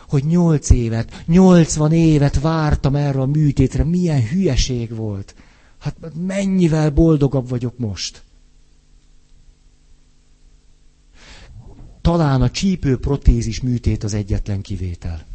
Hogy 0.09 0.25
nyolc 0.25 0.71
évet, 0.71 1.23
nyolcvan 1.27 1.93
évet 1.93 2.41
vártam 2.41 2.95
erre 2.95 3.21
a 3.21 3.27
műtétre, 3.27 3.85
milyen 3.85 4.29
hülyeség 4.29 4.95
volt. 4.95 5.35
Hát 5.79 5.97
mennyivel 6.27 6.91
boldogabb 6.91 7.49
vagyok 7.49 7.79
most. 7.79 8.23
Talán 12.01 12.43
a 12.43 12.51
csípő 12.51 12.99
protézis 12.99 13.61
műtét 13.61 14.05
az 14.05 14.15
egyetlen 14.15 14.61
kivétel. 14.61 15.30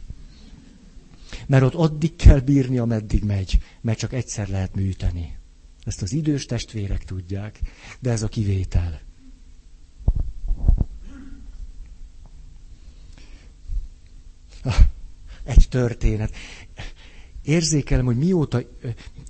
Mert 1.47 1.63
ott 1.63 1.73
addig 1.73 2.15
kell 2.15 2.39
bírni, 2.39 2.77
ameddig 2.77 3.23
megy, 3.23 3.57
mert 3.81 3.97
csak 3.97 4.13
egyszer 4.13 4.47
lehet 4.47 4.75
műteni. 4.75 5.37
Ezt 5.83 6.01
az 6.01 6.13
idős 6.13 6.45
testvérek 6.45 7.03
tudják, 7.03 7.59
de 7.99 8.11
ez 8.11 8.23
a 8.23 8.27
kivétel. 8.27 9.01
Ah, 14.63 14.79
egy 15.43 15.65
történet. 15.69 16.35
Érzékelem, 17.41 18.05
hogy 18.05 18.17
mióta 18.17 18.61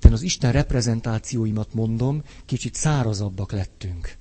az 0.02 0.22
Isten 0.22 0.52
reprezentációimat 0.52 1.74
mondom, 1.74 2.24
kicsit 2.46 2.76
szárazabbak 2.76 3.52
lettünk. 3.52 4.18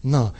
Na, 0.00 0.32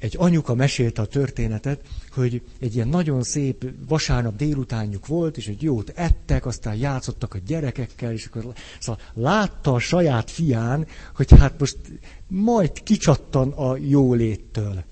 egy 0.00 0.14
anyuka 0.18 0.54
mesélte 0.54 1.02
a 1.02 1.06
történetet, 1.06 1.80
hogy 2.12 2.42
egy 2.60 2.74
ilyen 2.74 2.88
nagyon 2.88 3.22
szép 3.22 3.64
vasárnap 3.88 4.36
délutánjuk 4.36 5.06
volt, 5.06 5.36
és 5.36 5.46
egy 5.46 5.62
jót 5.62 5.92
ettek, 5.94 6.46
aztán 6.46 6.74
játszottak 6.74 7.34
a 7.34 7.38
gyerekekkel, 7.46 8.12
és 8.12 8.26
akkor 8.26 8.52
szóval 8.78 9.00
látta 9.14 9.72
a 9.72 9.78
saját 9.78 10.30
fián, 10.30 10.86
hogy 11.14 11.38
hát 11.38 11.58
most 11.58 11.78
majd 12.28 12.82
kicsattan 12.82 13.50
a 13.50 13.76
jóléttől. 13.76 14.84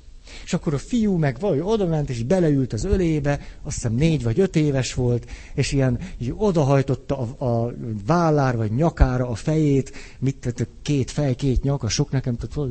És 0.44 0.52
akkor 0.52 0.74
a 0.74 0.78
fiú 0.78 1.16
meg 1.16 1.36
valahogy 1.40 1.62
oda 1.64 1.86
ment, 1.86 2.10
és 2.10 2.22
beleült 2.22 2.72
az 2.72 2.84
ölébe, 2.84 3.40
azt 3.62 3.74
hiszem 3.74 3.94
négy 3.94 4.22
vagy 4.22 4.40
öt 4.40 4.56
éves 4.56 4.94
volt, 4.94 5.30
és 5.54 5.72
ilyen 5.72 5.98
így 6.18 6.34
odahajtotta 6.36 7.18
a, 7.18 7.44
a 7.44 7.74
vállára 8.06 8.56
vagy 8.56 8.72
nyakára 8.72 9.28
a 9.28 9.34
fejét, 9.34 9.92
mit 10.18 10.36
tett, 10.36 10.68
két 10.82 11.10
fej, 11.10 11.34
két 11.34 11.62
nyak, 11.62 11.82
a 11.82 11.88
sok 11.88 12.10
nekem, 12.10 12.36
tehát 12.36 12.70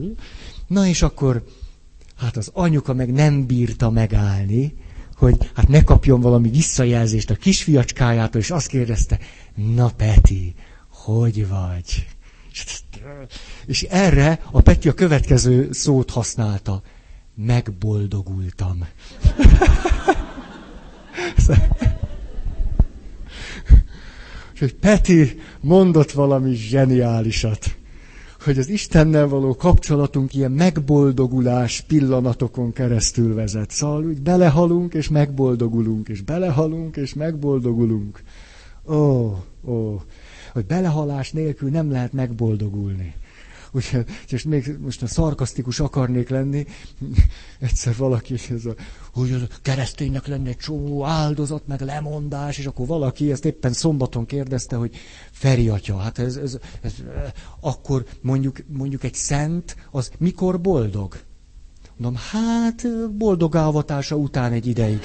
Na 0.68 0.88
és 0.88 1.02
akkor 1.02 1.44
Hát 2.18 2.38
az 2.38 2.50
anyuka 2.54 2.94
meg 2.94 3.12
nem 3.12 3.46
bírta 3.46 3.90
megállni, 3.90 4.74
hogy 5.16 5.52
hát 5.56 5.68
ne 5.68 5.84
kapjon 5.84 6.22
valami 6.22 6.50
visszajelzést 6.50 7.30
a 7.30 7.36
kisfiacskájától, 7.36 8.42
és 8.42 8.52
azt 8.52 8.68
kérdezte, 8.68 9.20
na 9.56 9.90
Peti, 9.90 10.54
hogy 10.90 11.48
vagy? 11.48 12.08
És 13.66 13.84
erre 13.84 14.40
a 14.52 14.62
Peti 14.62 14.90
a 14.90 14.94
következő 14.94 15.72
szót 15.72 16.10
használta. 16.10 16.82
Megboldogultam. 17.36 18.88
És 24.54 24.60
hogy 24.60 24.74
Peti 24.76 25.40
mondott 25.60 26.12
valami 26.12 26.54
zseniálisat 26.56 27.76
hogy 28.44 28.58
az 28.58 28.70
Istennel 28.70 29.28
való 29.28 29.56
kapcsolatunk 29.56 30.34
ilyen 30.34 30.52
megboldogulás 30.52 31.82
pillanatokon 31.82 32.74
keresztül 32.74 33.36
vezet. 33.36 33.72
Szóval 33.72 34.06
úgy 34.06 34.22
belehalunk 34.22 34.94
és 34.94 35.10
megboldogulunk, 35.10 36.10
és 36.10 36.22
belehalunk 36.22 36.96
és 36.96 37.14
megboldogulunk. 37.14 38.22
Ó, 38.90 39.36
ó, 39.68 40.02
hogy 40.54 40.66
belehalás 40.66 41.32
nélkül 41.32 41.70
nem 41.70 41.92
lehet 41.92 42.14
megboldogulni. 42.14 43.14
Úgyhogy, 43.72 44.06
és 44.30 44.44
még 44.44 44.78
most 44.82 45.02
a 45.02 45.08
szarkasztikus 45.08 45.80
akarnék 45.80 46.30
lenni, 46.30 46.66
egyszer 47.60 47.96
valaki, 47.98 48.34
ez 48.34 48.66
a, 48.66 48.76
hogy 49.14 49.48
kereszténynek 49.62 50.28
lenne 50.28 50.50
egy 50.50 50.58
csomó 50.58 51.06
áldozat, 51.06 51.68
meg 51.68 51.82
lemondás, 51.82 52.58
és 52.58 52.66
akkor 52.66 52.88
valaki 52.88 53.32
ezt 53.32 53.46
éppen 53.46 53.74
szombaton 53.74 54.26
kérdezte, 54.26 54.76
hogy 54.76 54.96
Feri 55.32 55.70
atya, 55.70 55.98
hát 55.98 56.20
ez, 56.20 56.36
ez, 56.36 56.58
ez 56.82 56.94
akkor 57.60 58.06
mondjuk, 58.22 58.58
mondjuk 58.68 59.04
egy 59.04 59.14
szent, 59.16 59.76
az 59.92 60.12
mikor 60.18 60.62
boldog? 60.62 61.18
Mondom, 61.98 62.22
hát 62.32 62.88
boldog 63.18 63.56
álvatása 63.56 64.16
után 64.16 64.52
egy 64.52 64.68
ideig. 64.68 65.00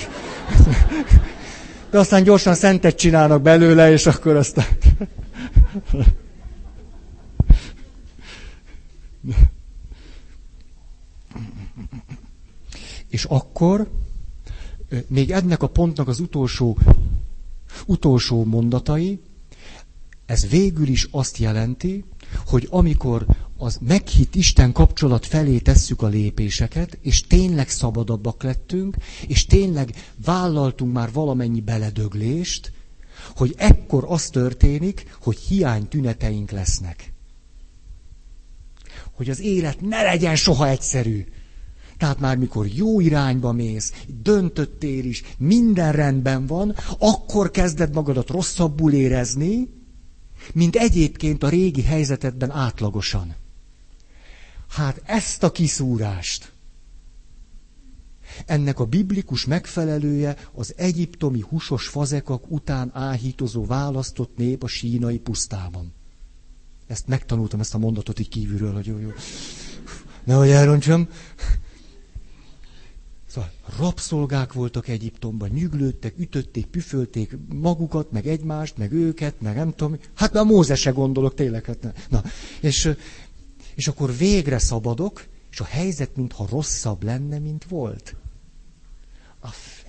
De 1.91 1.99
aztán 1.99 2.23
gyorsan 2.23 2.55
szentet 2.55 2.97
csinálnak 2.97 3.43
belőle, 3.43 3.91
és 3.93 4.07
akkor 4.07 4.37
aztán... 4.37 4.67
És 13.09 13.25
akkor 13.25 13.91
még 15.07 15.31
ennek 15.31 15.63
a 15.63 15.69
pontnak 15.69 16.09
az 16.09 16.21
utolsó, 16.21 16.79
utolsó 17.87 18.45
mondatai, 18.45 19.21
ez 20.27 20.49
végül 20.49 20.89
is 20.89 21.09
azt 21.11 21.37
jelenti, 21.39 22.05
hogy 22.47 22.67
amikor 22.71 23.27
az 23.57 23.79
meghitt 23.81 24.35
Isten 24.35 24.73
kapcsolat 24.73 25.27
felé 25.27 25.59
tesszük 25.59 26.03
a 26.03 26.07
lépéseket, 26.07 26.99
és 27.01 27.23
tényleg 27.27 27.69
szabadabbak 27.69 28.43
lettünk, 28.43 28.97
és 29.27 29.47
tényleg 29.47 29.95
vállaltunk 30.25 30.93
már 30.93 31.13
valamennyi 31.13 31.61
beledöglést, 31.61 32.73
hogy 33.37 33.55
ekkor 33.57 34.05
az 34.09 34.29
történik, 34.29 35.17
hogy 35.21 35.39
hiány 35.39 35.89
tüneteink 35.89 36.51
lesznek. 36.51 37.12
Hogy 39.23 39.31
az 39.31 39.41
élet 39.41 39.81
ne 39.81 40.03
legyen 40.03 40.37
soha 40.37 40.69
egyszerű. 40.69 41.25
Tehát 41.97 42.21
már 42.21 42.37
mikor 42.37 42.67
jó 42.67 43.01
irányba 43.01 43.53
mész, 43.53 43.93
döntöttél 44.23 45.05
is, 45.05 45.23
minden 45.39 45.93
rendben 45.93 46.47
van, 46.47 46.75
akkor 46.99 47.51
kezded 47.51 47.95
magadat 47.95 48.31
rosszabbul 48.31 48.93
érezni, 48.93 49.69
mint 50.53 50.77
egyébként 50.77 51.43
a 51.43 51.49
régi 51.49 51.83
helyzetedben 51.83 52.51
átlagosan. 52.51 53.35
Hát 54.69 55.03
ezt 55.05 55.43
a 55.43 55.53
kiszúrást, 55.53 56.53
ennek 58.47 58.81
a 58.81 58.85
biblikus 58.85 59.45
megfelelője 59.45 60.37
az 60.55 60.75
egyiptomi 60.77 61.41
husos 61.41 61.87
fazekak 61.87 62.51
után 62.51 62.91
áhítozó 62.95 63.65
választott 63.65 64.37
nép 64.37 64.63
a 64.63 64.67
sínai 64.67 65.19
pusztában. 65.19 65.93
Ezt 66.93 67.07
megtanultam, 67.07 67.61
ezt 67.61 67.75
a 67.75 67.79
mondatot 67.79 68.19
így 68.19 68.29
kívülről, 68.29 68.73
hogy 68.73 68.87
jó, 68.87 68.99
jó. 68.99 69.09
Nehogy 70.25 70.49
elrontsam. 70.49 71.09
Szóval 73.27 73.51
rabszolgák 73.79 74.53
voltak 74.53 74.89
Egyiptomban, 74.89 75.49
nyüglődtek, 75.49 76.19
ütötték, 76.19 76.67
püfölték 76.67 77.37
magukat, 77.49 78.11
meg 78.11 78.27
egymást, 78.27 78.77
meg 78.77 78.93
őket, 78.93 79.41
meg 79.41 79.57
nem 79.57 79.75
tudom. 79.75 79.99
Hát 80.15 80.33
már 80.33 80.45
Mózese 80.45 80.91
gondolok, 80.91 81.35
tényleg. 81.35 81.65
Hát. 81.65 82.09
Na, 82.09 82.23
és, 82.61 82.91
és 83.75 83.89
akkor 83.89 84.17
végre 84.17 84.59
szabadok, 84.59 85.25
és 85.51 85.61
a 85.61 85.65
helyzet 85.65 86.17
mintha 86.17 86.47
rosszabb 86.51 87.03
lenne, 87.03 87.39
mint 87.39 87.65
volt. 87.65 88.17
A 89.41 89.49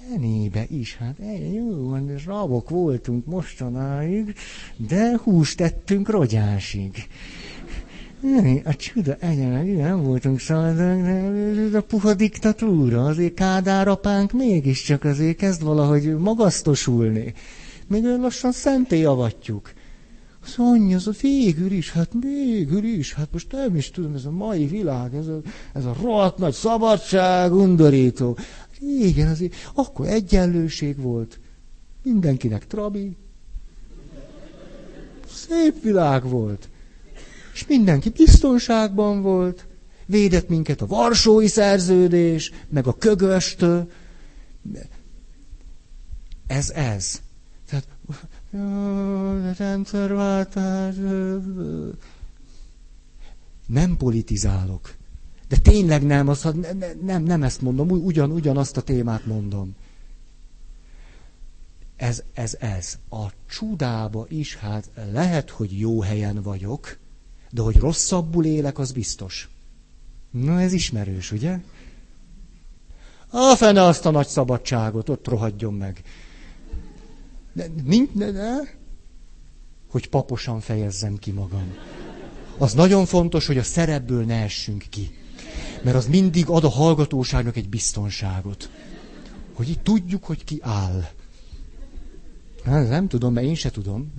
fenébe 0.10 0.66
is, 0.70 0.96
hát 0.96 1.16
jó, 1.54 1.90
van, 1.90 2.12
rabok 2.26 2.70
voltunk 2.70 3.26
mostanáig, 3.26 4.36
de 4.78 5.18
húst 5.24 5.58
tettünk 5.58 6.10
rogyásig. 6.10 7.08
A 8.64 8.76
csuda 8.76 9.16
egyen, 9.20 9.66
nem 9.66 10.04
voltunk 10.04 10.40
szabadok, 10.40 11.72
de 11.72 11.78
a 11.78 11.82
puha 11.82 12.14
diktatúra, 12.14 13.06
azért 13.06 13.34
Kádár 13.34 13.88
apánk 13.88 14.32
mégiscsak 14.32 15.04
azért 15.04 15.38
kezd 15.38 15.64
valahogy 15.64 16.18
magasztosulni. 16.18 17.34
Még 17.88 18.04
lassan 18.04 18.52
szenté 18.52 19.04
avatjuk. 19.04 19.74
Az 20.46 20.54
anyja, 20.58 20.96
az 20.96 21.08
a 21.08 21.12
végül 21.22 21.72
is, 21.72 21.92
hát 21.92 22.10
végül 22.20 22.84
is, 22.84 23.14
hát 23.14 23.28
most 23.32 23.52
nem 23.52 23.76
is 23.76 23.92
tudom, 23.92 24.14
ez 24.14 24.26
a 24.26 24.32
mai 24.32 24.66
világ, 24.66 25.16
ez 25.16 25.28
a, 25.28 25.40
ez 25.74 25.86
a 25.86 25.96
rohadt 26.02 26.38
nagy 26.38 26.54
szabadság, 26.54 27.54
undorító. 27.54 28.38
Igen, 28.88 29.28
azért, 29.28 29.54
akkor 29.74 30.08
egyenlőség 30.08 30.98
volt. 30.98 31.40
Mindenkinek 32.04 32.68
trabi. 32.68 33.16
Szép 35.34 35.82
világ 35.82 36.24
volt. 36.30 36.70
És 37.54 37.68
mindenki 37.68 38.10
biztonságban 38.10 39.22
volt. 39.22 39.68
Védett 40.06 40.50
minket 40.50 40.82
a 40.82 40.86
Varsói 40.88 41.48
szerződés, 41.48 42.52
meg 42.70 42.88
a 42.88 42.98
kögöstől. 42.98 43.92
Ez 46.48 46.70
ez. 46.70 47.22
Tehát 47.70 47.88
rendszerváltás. 49.58 50.96
Nem 53.68 53.98
politizálok. 53.98 54.94
De 55.54 55.60
tényleg 55.60 56.04
nem, 56.04 56.28
az, 56.28 56.42
nem, 56.42 56.84
nem, 57.02 57.24
nem 57.24 57.44
ezt 57.44 57.62
mondom, 57.62 57.90
ugyan, 57.90 58.32
ugyanazt 58.32 58.78
a 58.78 58.82
témát 58.82 59.26
mondom. 59.26 59.76
Ez, 61.96 62.24
ez, 62.34 62.58
ez. 62.60 62.98
A 63.10 63.26
csudába 63.50 64.26
is, 64.30 64.56
hát 64.56 64.90
lehet, 65.12 65.50
hogy 65.50 65.80
jó 65.80 66.02
helyen 66.02 66.42
vagyok, 66.42 66.98
de 67.52 67.62
hogy 67.62 67.78
rosszabbul 67.78 68.46
élek, 68.46 68.80
az 68.80 68.92
biztos. 68.92 69.50
Na, 70.32 70.62
ez 70.62 70.74
ismerős, 70.74 71.32
ugye? 71.32 71.60
A 73.30 73.56
fene 73.56 73.82
azt 73.82 74.06
a 74.06 74.12
nagy 74.12 74.28
szabadságot, 74.28 75.10
ott 75.10 75.28
rohadjon 75.28 75.74
meg. 75.74 76.04
De, 77.54 77.66
nincs, 77.84 78.10
de, 78.12 78.32
de, 78.32 78.78
hogy 79.90 80.10
paposan 80.10 80.60
fejezzem 80.60 81.18
ki 81.18 81.32
magam. 81.32 81.74
Az 82.58 82.74
nagyon 82.74 83.06
fontos, 83.06 83.48
hogy 83.48 83.58
a 83.58 83.64
szerepből 83.64 84.26
ne 84.26 84.44
essünk 84.44 84.86
ki. 84.90 85.22
Mert 85.84 85.96
az 85.96 86.08
mindig 86.08 86.50
ad 86.50 86.64
a 86.64 86.70
hallgatóságnak 86.70 87.56
egy 87.56 87.70
biztonságot. 87.70 88.70
Hogy 89.54 89.70
itt 89.70 89.84
tudjuk, 89.84 90.24
hogy 90.24 90.44
ki 90.44 90.60
áll. 90.62 91.04
Hát, 92.64 92.90
nem 92.90 93.08
tudom, 93.08 93.34
mert 93.34 93.46
én 93.46 93.56
se 93.56 93.72
tudom. 93.72 94.14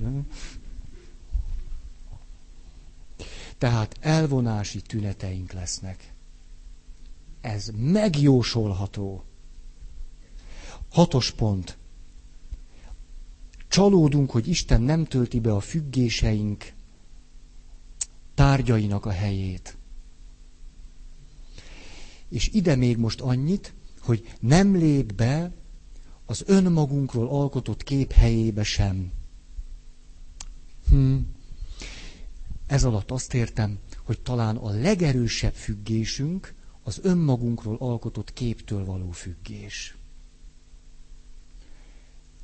Tehát 3.59 3.97
elvonási 4.01 4.81
tüneteink 4.81 5.53
lesznek. 5.53 6.12
Ez 7.41 7.71
megjósolható. 7.77 9.25
Hatos 10.91 11.31
pont. 11.31 11.79
Csalódunk, 13.69 14.31
hogy 14.31 14.49
Isten 14.49 14.83
nem 14.83 15.05
tölti 15.05 15.41
be 15.41 15.53
a 15.53 15.61
függéseink 15.61 16.73
tárgyainak 18.35 19.07
a 19.07 19.11
helyét. 19.11 19.77
És 22.35 22.49
ide 22.53 22.76
még 22.76 22.97
most 22.97 23.20
annyit, 23.20 23.74
hogy 24.01 24.35
nem 24.41 24.76
lép 24.76 25.12
be 25.12 25.53
az 26.26 26.43
önmagunkról 26.47 27.28
alkotott 27.28 27.82
kép 27.82 28.12
helyébe 28.12 28.62
sem. 28.62 29.12
Hm. 30.89 31.16
Ez 32.66 32.85
alatt 32.85 33.11
azt 33.11 33.35
értem, 33.35 33.78
hogy 34.03 34.20
talán 34.20 34.57
a 34.57 34.70
legerősebb 34.70 35.53
függésünk 35.53 36.55
az 36.82 36.99
önmagunkról 37.03 37.76
alkotott 37.78 38.32
képtől 38.32 38.85
való 38.85 39.11
függés. 39.11 39.97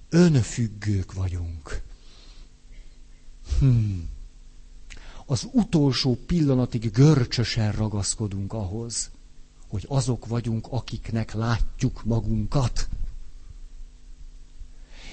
Önfüggők 0.09 1.13
vagyunk. 1.13 1.83
Hmm. 3.59 4.09
Az 5.27 5.49
utolsó 5.53 6.19
pillanatig 6.27 6.91
görcsösen 6.91 7.73
ragaszkodunk 7.73 8.53
ahhoz, 8.53 9.11
hogy 9.71 9.85
azok 9.89 10.27
vagyunk, 10.27 10.67
akiknek 10.71 11.33
látjuk 11.33 12.05
magunkat. 12.05 12.89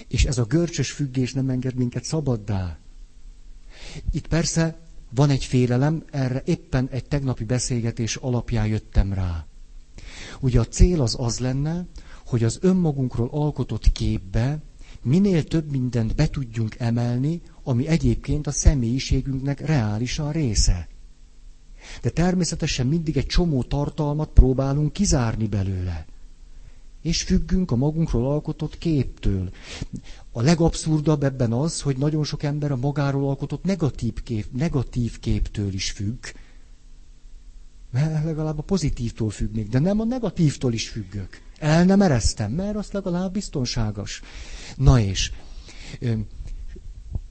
És 0.08 0.26
ez 0.26 0.38
a 0.38 0.44
görcsös 0.46 0.92
függés 0.92 1.34
nem 1.34 1.50
enged 1.50 1.76
minket 1.76 2.04
szabaddá. 2.04 2.78
Itt 4.12 4.28
persze 4.28 4.80
van 5.10 5.30
egy 5.30 5.44
félelem, 5.44 6.04
erre 6.12 6.42
éppen 6.46 6.88
egy 6.92 7.06
tegnapi 7.06 7.44
beszélgetés 7.44 8.16
alapján 8.16 8.68
jöttem 8.68 9.14
rá. 9.14 9.46
Ugye 10.40 10.60
a 10.60 10.68
cél 10.68 11.02
az 11.02 11.16
az 11.20 11.40
lenne, 11.40 11.86
hogy 12.26 12.44
az 12.44 12.58
önmagunkról 12.62 13.28
alkotott 13.32 13.92
képbe 13.92 14.62
minél 15.02 15.44
több 15.44 15.72
mindent 15.72 16.16
be 16.16 16.28
tudjunk 16.30 16.76
emelni, 16.80 17.42
ami 17.64 17.88
egyébként 17.88 18.48
a 18.48 18.52
személyiségünknek 18.52 19.60
reálisan 19.60 20.32
része. 20.32 20.88
De 22.02 22.10
természetesen 22.10 22.88
mindig 22.88 23.18
egy 23.18 23.26
csomó 23.26 23.64
tartalmat 23.64 24.30
próbálunk 24.30 24.94
kizárni 24.94 25.48
belőle. 25.48 26.06
És 27.02 27.22
függünk 27.24 27.72
a 27.72 27.76
magunkról 27.76 28.32
alkotott 28.32 28.78
képtől. 28.78 29.50
A 30.32 30.42
legabszurdabb 30.42 31.24
ebben 31.24 31.52
az, 31.52 31.82
hogy 31.82 31.98
nagyon 31.98 32.24
sok 32.24 32.44
ember 32.44 32.72
a 32.72 32.76
magáról 32.76 33.28
alkotott 33.30 33.64
negatív, 33.64 34.24
kép, 34.24 34.46
negatív 34.52 35.20
képtől 35.20 35.74
is 35.74 35.92
függ. 35.92 36.26
Mert 37.92 38.24
legalább 38.24 38.58
a 38.60 38.62
pozitívtól 38.62 39.30
függnék, 39.30 39.70
de 39.70 39.80
nem 39.80 40.00
a 40.00 40.04
negatívtól 40.04 40.74
is 40.74 40.90
függök. 40.90 41.42
El 41.60 41.86
nem 41.86 42.02
ereztem, 42.02 42.52
mert 42.52 42.76
az 42.76 42.92
legalább 42.92 43.34
biztonságos. 43.34 44.22
Na 44.76 45.00
és 45.00 45.32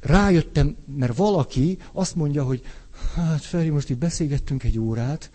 rájöttem, 0.00 0.76
mert 0.96 1.16
valaki 1.16 1.78
azt 1.92 2.14
mondja, 2.14 2.44
hogy 2.44 2.62
Hát 3.14 3.42
Feri, 3.42 3.68
most 3.68 3.90
itt 3.90 3.98
beszélgettünk 3.98 4.64
egy 4.64 4.78
órát, 4.78 5.30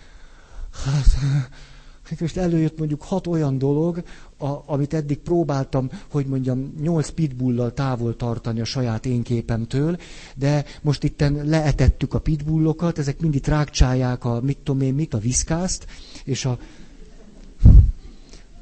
hát, 0.83 1.05
most 2.19 2.37
előjött 2.37 2.77
mondjuk 2.77 3.01
hat 3.01 3.27
olyan 3.27 3.57
dolog, 3.57 4.03
a, 4.37 4.57
amit 4.65 4.93
eddig 4.93 5.17
próbáltam, 5.17 5.89
hogy 6.11 6.25
mondjam, 6.25 6.73
nyolc 6.81 7.09
pitbullal 7.09 7.73
távol 7.73 8.15
tartani 8.15 8.61
a 8.61 8.65
saját 8.65 9.05
én 9.05 9.23
képemtől, 9.23 9.97
de 10.35 10.65
most 10.81 11.03
itten 11.03 11.45
leetettük 11.45 12.13
a 12.13 12.19
pitbullokat, 12.19 12.97
ezek 12.97 13.19
mindig 13.19 13.45
rákcsálják 13.45 14.25
a 14.25 14.41
mit 14.41 14.57
tudom 14.57 14.81
én 14.81 14.93
mit, 14.93 15.13
a 15.13 15.17
viszkászt, 15.17 15.85
és 16.23 16.45
a... 16.45 16.59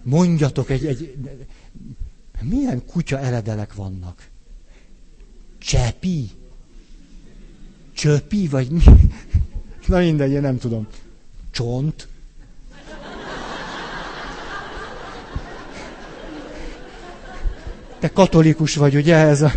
Mondjatok 0.04 0.70
egy, 0.70 0.86
egy... 0.86 1.16
Milyen 2.42 2.86
kutya 2.86 3.20
eledelek 3.20 3.74
vannak? 3.74 4.28
Csepi? 5.58 6.30
Csöpi, 8.00 8.48
vagy 8.48 8.70
mi? 8.70 8.84
Na 9.86 9.98
mindegy, 9.98 10.32
én 10.32 10.42
nem 10.42 10.58
tudom. 10.58 10.88
Csont. 11.52 12.08
Te 18.00 18.10
katolikus 18.10 18.76
vagy, 18.76 18.96
ugye? 18.96 19.16
Ez 19.16 19.42
a, 19.42 19.52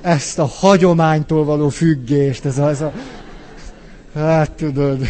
ezt 0.00 0.38
a 0.38 0.44
hagyománytól 0.44 1.44
való 1.44 1.68
függést, 1.68 2.44
ez 2.44 2.58
a, 2.58 2.68
ez 2.68 2.80
a 2.80 2.92
hát 4.14 4.50
tudod, 4.50 5.06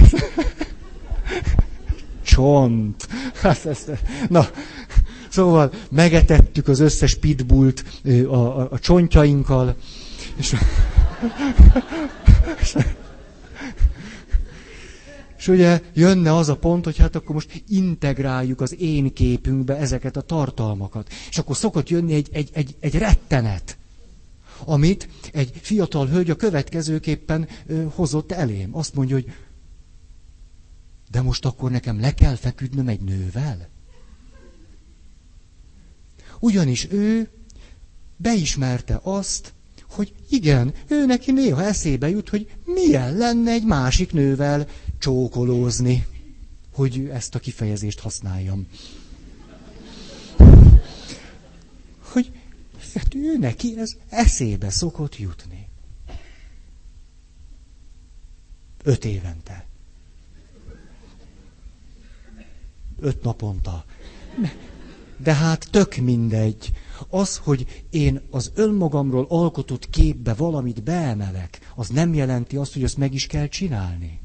csont. 2.23 3.09
Hát 3.35 3.67
ezt, 3.67 3.91
na, 4.29 4.47
szóval 5.29 5.73
megetettük 5.91 6.69
az 6.69 6.81
összes 6.81 7.15
pitbullt 7.15 7.85
a, 8.29 8.35
a, 8.35 8.69
a 8.71 8.79
csontjainkkal, 8.79 9.77
és, 10.37 10.55
és, 15.39 15.49
ugye 15.49 15.81
jönne 15.95 16.35
az 16.37 16.49
a 16.49 16.57
pont, 16.57 16.85
hogy 16.85 16.97
hát 16.97 17.17
akkor 17.17 17.35
most 17.35 17.63
integráljuk 17.69 18.61
az 18.61 18.81
én 18.81 19.13
képünkbe 19.13 19.77
ezeket 19.77 20.17
a 20.17 20.21
tartalmakat. 20.21 21.09
És 21.29 21.39
akkor 21.39 21.57
szokott 21.57 21.89
jönni 21.89 22.15
egy, 22.15 22.29
egy, 22.33 22.51
egy, 22.53 22.77
egy 22.81 22.95
rettenet, 22.95 23.77
amit 24.65 25.09
egy 25.33 25.51
fiatal 25.61 26.07
hölgy 26.07 26.31
a 26.31 26.37
következőképpen 26.37 27.49
hozott 27.95 28.33
elém. 28.33 28.77
Azt 28.77 28.95
mondja, 28.95 29.15
hogy 29.15 29.33
de 31.11 31.23
most 31.23 31.45
akkor 31.45 31.71
nekem 31.71 32.01
le 32.01 32.15
kell 32.15 32.35
feküdnöm 32.35 32.89
egy 32.89 33.01
nővel? 33.01 33.69
Ugyanis 36.41 36.87
ő 36.91 37.29
beismerte 38.17 39.01
azt, 39.03 39.54
hogy 39.95 40.15
igen, 40.29 40.75
ő 40.89 41.07
neki 41.07 41.33
néha 41.33 41.63
eszébe 41.63 42.09
jut, 42.09 42.29
hogy 42.29 42.51
milyen 42.65 43.17
lenne 43.17 43.51
egy 43.51 43.65
másik 43.65 44.13
nővel 44.13 44.67
csókolózni, 44.99 46.07
hogy 46.75 47.09
ezt 47.13 47.35
a 47.35 47.39
kifejezést 47.39 48.01
használjam. 48.01 48.67
Hogy 52.01 52.33
hát 52.95 53.15
ő 53.15 53.39
neki 53.39 53.75
ez 53.79 53.97
eszébe 54.09 54.71
szokott 54.71 55.19
jutni. 55.19 55.69
Öt 58.83 59.05
évente. 59.05 59.67
Öt 63.01 63.23
naponta. 63.23 63.85
De 65.17 65.35
hát 65.35 65.69
tök 65.71 65.97
mindegy. 65.97 66.73
Az, 67.09 67.37
hogy 67.37 67.85
én 67.91 68.21
az 68.31 68.51
önmagamról 68.55 69.27
alkotott 69.29 69.91
képbe 69.91 70.35
valamit 70.35 70.83
beemelek, 70.83 71.73
az 71.75 71.89
nem 71.89 72.15
jelenti 72.15 72.57
azt, 72.57 72.73
hogy 72.73 72.85
azt 72.85 72.97
meg 72.97 73.15
is 73.15 73.27
kell 73.27 73.47
csinálni. 73.47 74.21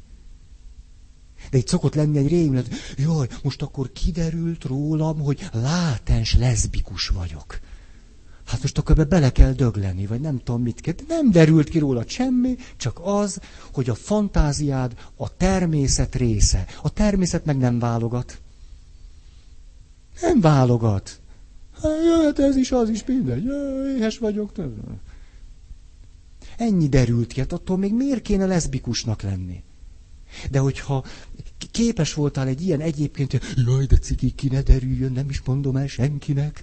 De 1.50 1.58
itt 1.58 1.68
szokott 1.68 1.94
lenni 1.94 2.18
egy 2.18 2.28
rémület, 2.28 2.68
jaj, 2.96 3.28
most 3.42 3.62
akkor 3.62 3.92
kiderült 3.92 4.64
rólam, 4.64 5.20
hogy 5.20 5.48
látens 5.52 6.36
leszbikus 6.36 7.08
vagyok. 7.08 7.60
Hát 8.50 8.62
most 8.62 8.78
akkor 8.78 8.98
ebbe 8.98 9.08
bele 9.08 9.32
kell 9.32 9.52
dögleni, 9.52 10.06
vagy 10.06 10.20
nem 10.20 10.38
tudom 10.38 10.62
mit 10.62 10.80
kell. 10.80 10.94
Nem 11.08 11.30
derült 11.30 11.68
ki 11.68 11.78
róla 11.78 12.04
semmi, 12.06 12.56
csak 12.76 13.00
az, 13.02 13.40
hogy 13.72 13.88
a 13.90 13.94
fantáziád 13.94 14.94
a 15.16 15.36
természet 15.36 16.14
része. 16.14 16.66
A 16.82 16.90
természet 16.90 17.44
meg 17.44 17.56
nem 17.56 17.78
válogat. 17.78 18.40
Nem 20.20 20.40
válogat. 20.40 21.20
Hát, 21.82 22.24
hát 22.24 22.38
ez 22.38 22.56
is, 22.56 22.72
az 22.72 22.88
is 22.88 23.04
mindegy. 23.04 23.44
Éhes 23.96 24.18
vagyok. 24.18 24.52
Ennyi 26.56 26.88
derült 26.88 27.32
ki, 27.32 27.40
hát 27.40 27.52
attól 27.52 27.76
még 27.78 27.94
miért 27.94 28.22
kéne 28.22 28.46
leszbikusnak 28.46 29.22
lenni? 29.22 29.62
De 30.50 30.58
hogyha 30.58 31.04
képes 31.70 32.14
voltál 32.14 32.46
egy 32.46 32.62
ilyen 32.62 32.80
egyébként, 32.80 33.30
hogy 33.30 33.42
jaj, 33.66 33.86
de 33.86 33.96
ciki, 33.96 34.30
ki 34.30 34.48
ne 34.48 34.62
derüljön, 34.62 35.12
nem 35.12 35.28
is 35.28 35.42
mondom 35.44 35.76
el 35.76 35.86
senkinek. 35.86 36.62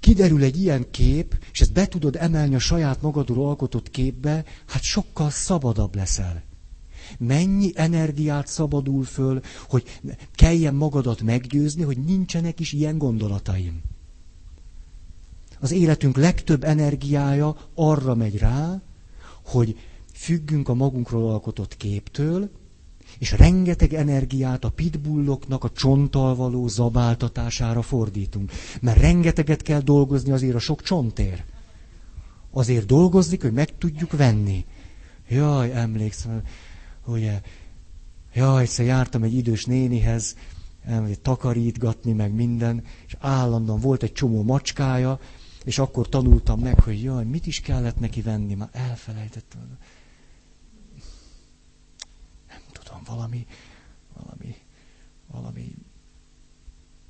Kiderül 0.00 0.42
egy 0.42 0.60
ilyen 0.60 0.90
kép, 0.90 1.38
és 1.52 1.60
ezt 1.60 1.72
be 1.72 1.86
tudod 1.86 2.16
emelni 2.16 2.54
a 2.54 2.58
saját 2.58 3.02
magadról 3.02 3.48
alkotott 3.48 3.90
képbe, 3.90 4.44
hát 4.66 4.82
sokkal 4.82 5.30
szabadabb 5.30 5.94
leszel. 5.94 6.42
Mennyi 7.18 7.70
energiát 7.74 8.46
szabadul 8.46 9.04
föl, 9.04 9.40
hogy 9.68 10.00
kelljen 10.34 10.74
magadat 10.74 11.22
meggyőzni, 11.22 11.82
hogy 11.82 11.98
nincsenek 11.98 12.60
is 12.60 12.72
ilyen 12.72 12.98
gondolataim. 12.98 13.82
Az 15.60 15.70
életünk 15.70 16.16
legtöbb 16.16 16.64
energiája 16.64 17.56
arra 17.74 18.14
megy 18.14 18.38
rá, 18.38 18.82
hogy 19.44 19.76
függünk 20.12 20.68
a 20.68 20.74
magunkról 20.74 21.30
alkotott 21.30 21.76
képtől, 21.76 22.50
és 23.18 23.32
rengeteg 23.32 23.94
energiát 23.94 24.64
a 24.64 24.70
pitbulloknak 24.70 25.64
a 25.64 25.70
csonttal 25.70 26.34
való 26.34 26.68
zabáltatására 26.68 27.82
fordítunk. 27.82 28.52
Mert 28.80 29.00
rengeteget 29.00 29.62
kell 29.62 29.80
dolgozni 29.80 30.32
azért 30.32 30.54
a 30.54 30.58
sok 30.58 30.82
csontér. 30.82 31.44
Azért 32.50 32.86
dolgozik, 32.86 33.42
hogy 33.42 33.52
meg 33.52 33.78
tudjuk 33.78 34.12
venni. 34.12 34.64
Jaj, 35.28 35.72
emlékszem, 35.72 36.42
ugye, 37.10 37.40
jaj, 38.34 38.62
egyszer 38.62 38.86
jártam 38.86 39.22
egy 39.22 39.34
idős 39.34 39.64
nénihez, 39.64 40.36
takarítgatni, 41.22 42.12
meg 42.12 42.32
minden, 42.32 42.84
és 43.06 43.16
állandóan 43.18 43.80
volt 43.80 44.02
egy 44.02 44.12
csomó 44.12 44.42
macskája, 44.42 45.20
és 45.64 45.78
akkor 45.78 46.08
tanultam 46.08 46.60
meg, 46.60 46.80
hogy 46.80 47.02
jaj, 47.02 47.24
mit 47.24 47.46
is 47.46 47.60
kellett 47.60 47.98
neki 47.98 48.20
venni, 48.20 48.54
már 48.54 48.68
elfelejtettem 48.72 49.78
valami, 53.10 53.46
valami, 54.14 54.54
valami 55.26 55.74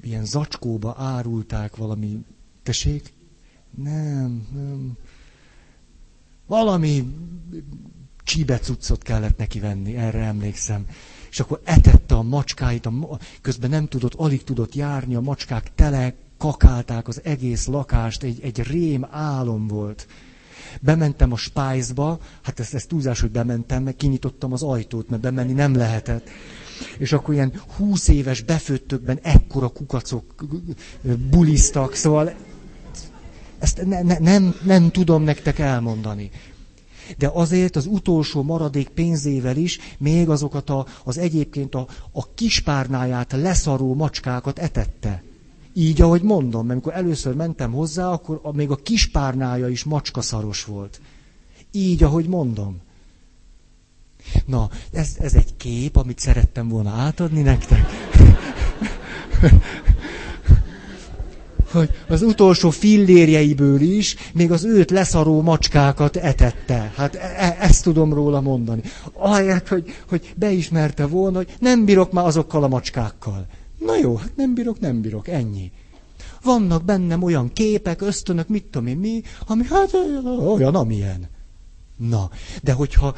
ilyen 0.01 0.25
zacskóba 0.25 0.95
árulták 0.99 1.77
valami, 1.77 2.25
tessék? 2.63 3.13
Nem, 3.71 4.49
nem. 4.53 4.97
Valami 6.47 7.15
csíbecuccot 8.31 9.03
kellett 9.03 9.39
neki 9.39 9.61
venni, 9.61 9.97
erre 9.97 10.19
emlékszem. 10.19 10.87
És 11.31 11.41
akkor 11.41 11.61
etette 11.65 12.15
a 12.15 12.23
macskáit, 12.23 12.87
a, 12.87 13.19
közben 13.41 13.71
nem 13.71 13.87
tudott, 13.87 14.15
alig 14.15 14.45
tudott 14.45 14.75
járni, 14.75 15.15
a 15.15 15.21
macskák 15.21 15.75
tele 15.75 16.15
kakálták 16.39 17.09
az 17.09 17.21
egész 17.25 17.67
lakást, 17.67 18.23
egy, 18.23 18.41
egy 18.43 18.59
rém 18.59 19.07
álom 19.11 19.67
volt. 19.67 20.07
Bementem 20.81 21.33
a 21.33 21.37
spájzba, 21.37 22.19
hát 22.43 22.61
ezt, 22.61 22.75
ezt 22.75 22.89
túlzás, 22.89 23.21
hogy 23.21 23.31
bementem, 23.31 23.83
meg 23.83 23.97
kinyitottam 23.97 24.53
az 24.53 24.63
ajtót, 24.63 25.09
mert 25.09 25.23
bemenni 25.23 25.53
nem 25.53 25.77
lehetett. 25.77 26.29
És 26.99 27.13
akkor 27.13 27.35
ilyen 27.35 27.53
húsz 27.77 28.09
éves 28.09 28.43
befőttökben 28.43 29.19
ekkora 29.23 29.69
kukacok 29.69 30.25
bulisztak, 31.31 31.95
szóval 31.95 32.35
ezt 33.59 33.85
ne, 33.85 34.03
ne, 34.03 34.19
nem, 34.19 34.55
nem 34.65 34.91
tudom 34.91 35.23
nektek 35.23 35.59
elmondani. 35.59 36.31
De 37.19 37.31
azért 37.33 37.77
az 37.77 37.87
utolsó 37.87 38.43
maradék 38.43 38.89
pénzével 38.89 39.57
is 39.57 39.79
még 39.99 40.29
azokat 40.29 40.71
a, 40.71 40.87
az 41.05 41.19
egyébként 41.19 41.75
a, 41.75 41.87
a 42.13 42.35
kispárnáját 42.35 43.33
leszaró 43.33 43.95
macskákat 43.95 44.59
etette. 44.59 45.23
Így, 45.75 46.01
ahogy 46.01 46.23
mondom, 46.23 46.71
amikor 46.71 46.95
először 46.95 47.35
mentem 47.35 47.73
hozzá, 47.73 48.09
akkor 48.09 48.41
a, 48.43 48.53
még 48.53 48.71
a 48.71 48.77
kispárnája 48.77 49.69
is 49.69 49.85
macskaszaros 49.85 50.65
volt. 50.65 51.01
Így, 51.73 52.03
ahogy 52.03 52.27
mondom. 52.27 52.81
Na, 54.47 54.71
ez, 54.93 55.17
ez 55.19 55.35
egy 55.35 55.57
kép, 55.57 55.97
amit 55.97 56.19
szerettem 56.19 56.69
volna 56.69 56.91
átadni 56.91 57.43
nektek. 57.43 57.87
hogy 61.73 61.91
az 62.09 62.23
utolsó 62.23 62.71
fillérjeiből 62.71 63.81
is 63.81 64.17
még 64.35 64.53
az 64.53 64.65
őt 64.65 64.91
leszaró 64.91 65.43
macskákat 65.43 66.17
etette. 66.17 66.93
Hát 66.97 67.15
e- 67.15 67.35
e- 67.37 67.57
ezt 67.61 67.83
tudom 67.83 68.15
róla 68.15 68.41
mondani. 68.41 68.83
Ahelyett, 69.13 69.69
hogy, 69.69 69.95
hogy 70.09 70.33
beismerte 70.37 71.07
volna, 71.07 71.37
hogy 71.37 71.55
nem 71.59 71.85
bírok 71.85 72.13
már 72.13 72.27
azokkal 72.27 72.63
a 72.63 72.69
macskákkal. 72.69 73.47
Na 73.79 73.97
jó, 73.97 74.17
hát 74.17 74.37
nem 74.37 74.55
bírok, 74.55 74.81
nem 74.81 75.01
bírok, 75.01 75.29
ennyi. 75.29 75.73
Vannak 76.43 76.85
bennem 76.85 77.23
olyan 77.23 77.53
képek, 77.53 78.01
ösztönök, 78.01 78.49
mit 78.49 78.65
tudom 78.65 78.87
én 78.87 78.97
mi, 78.97 79.23
ami 79.47 79.65
hát 79.65 79.95
olyan, 80.47 80.75
amilyen. 80.75 81.29
Na, 81.97 82.31
de 82.63 82.73
hogyha, 82.73 83.15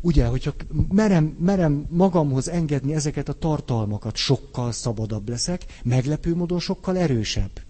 ugye, 0.00 0.26
hogyha 0.26 0.52
merem, 0.88 1.36
merem 1.40 1.86
magamhoz 1.90 2.48
engedni 2.48 2.94
ezeket 2.94 3.28
a 3.28 3.32
tartalmakat, 3.32 4.16
sokkal 4.16 4.72
szabadabb 4.72 5.28
leszek, 5.28 5.64
meglepő 5.82 6.34
módon 6.34 6.60
sokkal 6.60 6.98
erősebb. 6.98 7.65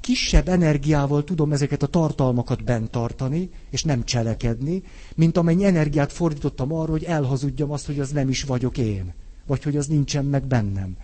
Kisebb 0.00 0.48
energiával 0.48 1.24
tudom 1.24 1.52
ezeket 1.52 1.82
a 1.82 1.86
tartalmakat 1.86 2.64
bent 2.64 2.90
tartani, 2.90 3.50
és 3.70 3.82
nem 3.84 4.04
cselekedni, 4.04 4.82
mint 5.14 5.36
amennyi 5.36 5.64
energiát 5.64 6.12
fordítottam 6.12 6.72
arra, 6.72 6.90
hogy 6.90 7.04
elhazudjam 7.04 7.70
azt, 7.70 7.86
hogy 7.86 8.00
az 8.00 8.10
nem 8.10 8.28
is 8.28 8.42
vagyok 8.42 8.78
én, 8.78 9.14
vagy 9.46 9.62
hogy 9.62 9.76
az 9.76 9.86
nincsen 9.86 10.24
meg 10.24 10.46
bennem. 10.46 10.96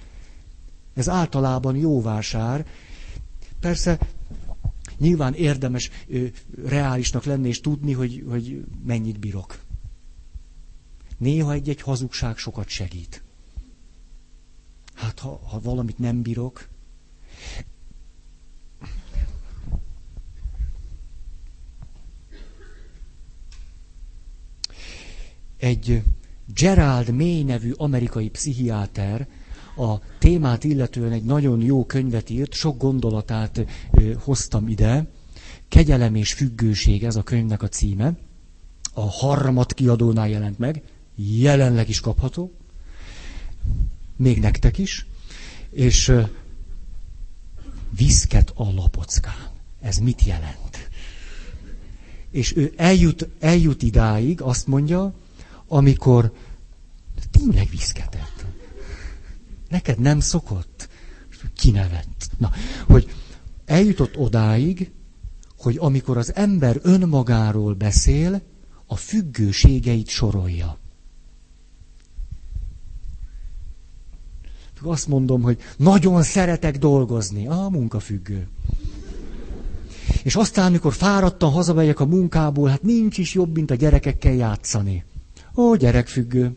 Ez 0.94 1.08
általában 1.08 1.76
jó 1.76 2.02
vásár. 2.02 2.66
Persze 3.60 3.98
nyilván 4.98 5.34
érdemes 5.34 5.90
ö, 6.08 6.24
reálisnak 6.64 7.24
lenni 7.24 7.48
és 7.48 7.60
tudni, 7.60 7.92
hogy, 7.92 8.24
hogy 8.28 8.64
mennyit 8.84 9.18
bírok. 9.18 9.58
Néha 11.18 11.52
egy-egy 11.52 11.80
hazugság 11.80 12.36
sokat 12.36 12.68
segít. 12.68 13.22
Hát, 14.94 15.18
ha, 15.18 15.40
ha 15.48 15.60
valamit 15.60 15.98
nem 15.98 16.22
bírok, 16.22 16.68
egy 25.62 26.02
Gerald 26.54 27.10
May 27.10 27.42
nevű 27.42 27.72
amerikai 27.72 28.30
pszichiáter 28.30 29.26
a 29.76 29.98
témát 30.18 30.64
illetően 30.64 31.12
egy 31.12 31.24
nagyon 31.24 31.60
jó 31.60 31.86
könyvet 31.86 32.30
írt, 32.30 32.52
sok 32.52 32.78
gondolatát 32.78 33.66
ö, 33.92 34.12
hoztam 34.18 34.68
ide. 34.68 35.06
Kegyelem 35.68 36.14
és 36.14 36.32
függőség, 36.32 37.04
ez 37.04 37.16
a 37.16 37.22
könyvnek 37.22 37.62
a 37.62 37.68
címe. 37.68 38.16
A 38.92 39.10
harmat 39.10 39.74
kiadónál 39.74 40.28
jelent 40.28 40.58
meg, 40.58 40.82
jelenleg 41.14 41.88
is 41.88 42.00
kapható, 42.00 42.52
még 44.16 44.40
nektek 44.40 44.78
is, 44.78 45.06
és 45.70 46.08
ö, 46.08 46.22
viszket 47.96 48.52
a 48.54 48.72
lapockán. 48.72 49.50
Ez 49.80 49.98
mit 49.98 50.24
jelent? 50.24 50.90
És 52.30 52.56
ő 52.56 52.72
eljut, 52.76 53.28
eljut 53.40 53.82
idáig, 53.82 54.40
azt 54.40 54.66
mondja, 54.66 55.14
amikor 55.72 56.32
tényleg 57.30 57.68
viszketett. 57.70 58.44
Neked 59.68 59.98
nem 59.98 60.20
szokott? 60.20 60.88
Kinevett. 61.56 62.30
Na, 62.38 62.50
hogy 62.86 63.10
eljutott 63.64 64.16
odáig, 64.16 64.92
hogy 65.58 65.76
amikor 65.78 66.16
az 66.16 66.34
ember 66.34 66.78
önmagáról 66.82 67.74
beszél, 67.74 68.42
a 68.86 68.96
függőségeit 68.96 70.08
sorolja. 70.08 70.78
Azt 74.82 75.08
mondom, 75.08 75.42
hogy 75.42 75.58
nagyon 75.76 76.22
szeretek 76.22 76.78
dolgozni. 76.78 77.46
A 77.46 77.68
munkafüggő. 77.68 78.48
És 80.22 80.36
aztán, 80.36 80.66
amikor 80.66 80.92
fáradtan 80.92 81.50
hazamegyek 81.50 82.00
a 82.00 82.06
munkából, 82.06 82.68
hát 82.68 82.82
nincs 82.82 83.18
is 83.18 83.34
jobb, 83.34 83.54
mint 83.54 83.70
a 83.70 83.74
gyerekekkel 83.74 84.32
játszani. 84.32 85.04
Ó, 85.54 85.74
gyerekfüggő. 85.74 86.56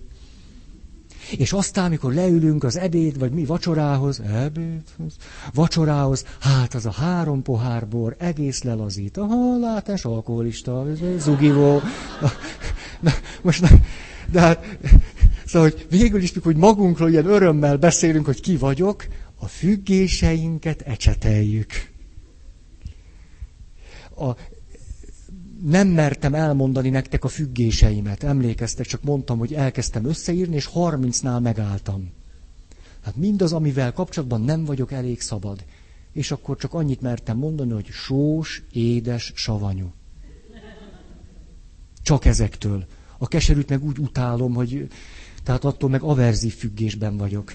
És 1.37 1.53
aztán, 1.53 1.85
amikor 1.85 2.13
leülünk 2.13 2.63
az 2.63 2.77
ebéd, 2.77 3.19
vagy 3.19 3.31
mi 3.31 3.45
vacsorához, 3.45 4.19
ebédhoz, 4.19 5.15
vacsorához, 5.53 6.25
hát 6.39 6.73
az 6.73 6.85
a 6.85 6.91
három 6.91 7.41
pohár 7.41 7.87
bor 7.87 8.15
egész 8.19 8.63
lelazít. 8.63 9.17
Aha, 9.17 9.57
látás, 9.57 10.05
alkoholista, 10.05 10.85
zugivó. 11.17 11.81
Na, 12.99 13.11
most, 13.41 13.61
na, 13.61 13.67
de 14.31 14.39
hát, 14.39 14.65
szóval, 15.45 15.69
hogy 15.69 15.87
végül 15.89 16.21
is, 16.21 16.33
hogy 16.43 16.55
magunkról 16.55 17.09
ilyen 17.09 17.25
örömmel 17.25 17.77
beszélünk, 17.77 18.25
hogy 18.25 18.41
ki 18.41 18.57
vagyok, 18.57 19.05
a 19.39 19.47
függéseinket 19.47 20.81
ecseteljük. 20.81 21.71
A, 24.17 24.29
nem 25.63 25.87
mertem 25.87 26.33
elmondani 26.33 26.89
nektek 26.89 27.23
a 27.23 27.27
függéseimet. 27.27 28.23
Emlékeztek, 28.23 28.85
csak 28.85 29.03
mondtam, 29.03 29.37
hogy 29.37 29.53
elkezdtem 29.53 30.05
összeírni, 30.05 30.55
és 30.55 30.69
30-nál 30.73 31.41
megálltam. 31.41 32.11
Hát 33.03 33.15
mindaz, 33.15 33.53
amivel 33.53 33.93
kapcsolatban 33.93 34.41
nem 34.41 34.65
vagyok 34.65 34.91
elég 34.91 35.21
szabad. 35.21 35.63
És 36.11 36.31
akkor 36.31 36.57
csak 36.57 36.73
annyit 36.73 37.01
mertem 37.01 37.37
mondani, 37.37 37.71
hogy 37.71 37.87
sós, 37.87 38.63
édes, 38.71 39.31
savanyú. 39.35 39.93
Csak 42.01 42.25
ezektől. 42.25 42.85
A 43.17 43.27
keserűt 43.27 43.69
meg 43.69 43.83
úgy 43.83 43.97
utálom, 43.99 44.53
hogy 44.53 44.87
tehát 45.43 45.63
attól 45.63 45.89
meg 45.89 46.01
averzív 46.01 46.55
függésben 46.55 47.17
vagyok. 47.17 47.53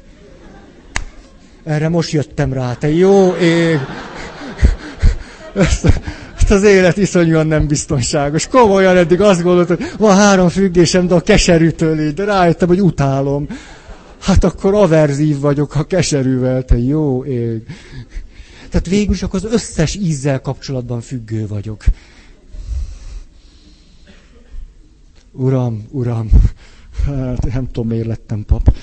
Erre 1.62 1.88
most 1.88 2.10
jöttem 2.10 2.52
rá, 2.52 2.74
te 2.74 2.88
jó 2.88 3.34
ég! 3.34 3.78
Ezt, 5.54 6.00
az 6.50 6.62
élet 6.62 6.96
iszonyúan 6.96 7.46
nem 7.46 7.66
biztonságos. 7.66 8.46
Komolyan 8.46 8.96
eddig 8.96 9.20
azt 9.20 9.42
gondoltam, 9.42 9.76
hogy 9.76 9.86
van 9.98 10.16
három 10.16 10.48
függésem, 10.48 11.06
de 11.06 11.14
a 11.14 11.20
keserűtől 11.20 12.00
így, 12.00 12.14
de 12.14 12.24
rájöttem, 12.24 12.68
hogy 12.68 12.80
utálom. 12.80 13.48
Hát 14.20 14.44
akkor 14.44 14.74
averzív 14.74 15.38
vagyok, 15.38 15.72
ha 15.72 15.84
keserűvel, 15.84 16.64
te 16.64 16.78
jó 16.78 17.24
ég. 17.24 17.62
Tehát 18.70 18.86
végül 18.86 19.16
akkor 19.20 19.44
az 19.44 19.52
összes 19.52 19.94
ízzel 19.94 20.40
kapcsolatban 20.40 21.00
függő 21.00 21.46
vagyok. 21.46 21.84
Uram, 25.32 25.86
uram, 25.90 26.30
hát 27.06 27.52
nem 27.52 27.66
tudom, 27.66 27.88
miért 27.88 28.06
lettem 28.06 28.44
pap. 28.44 28.74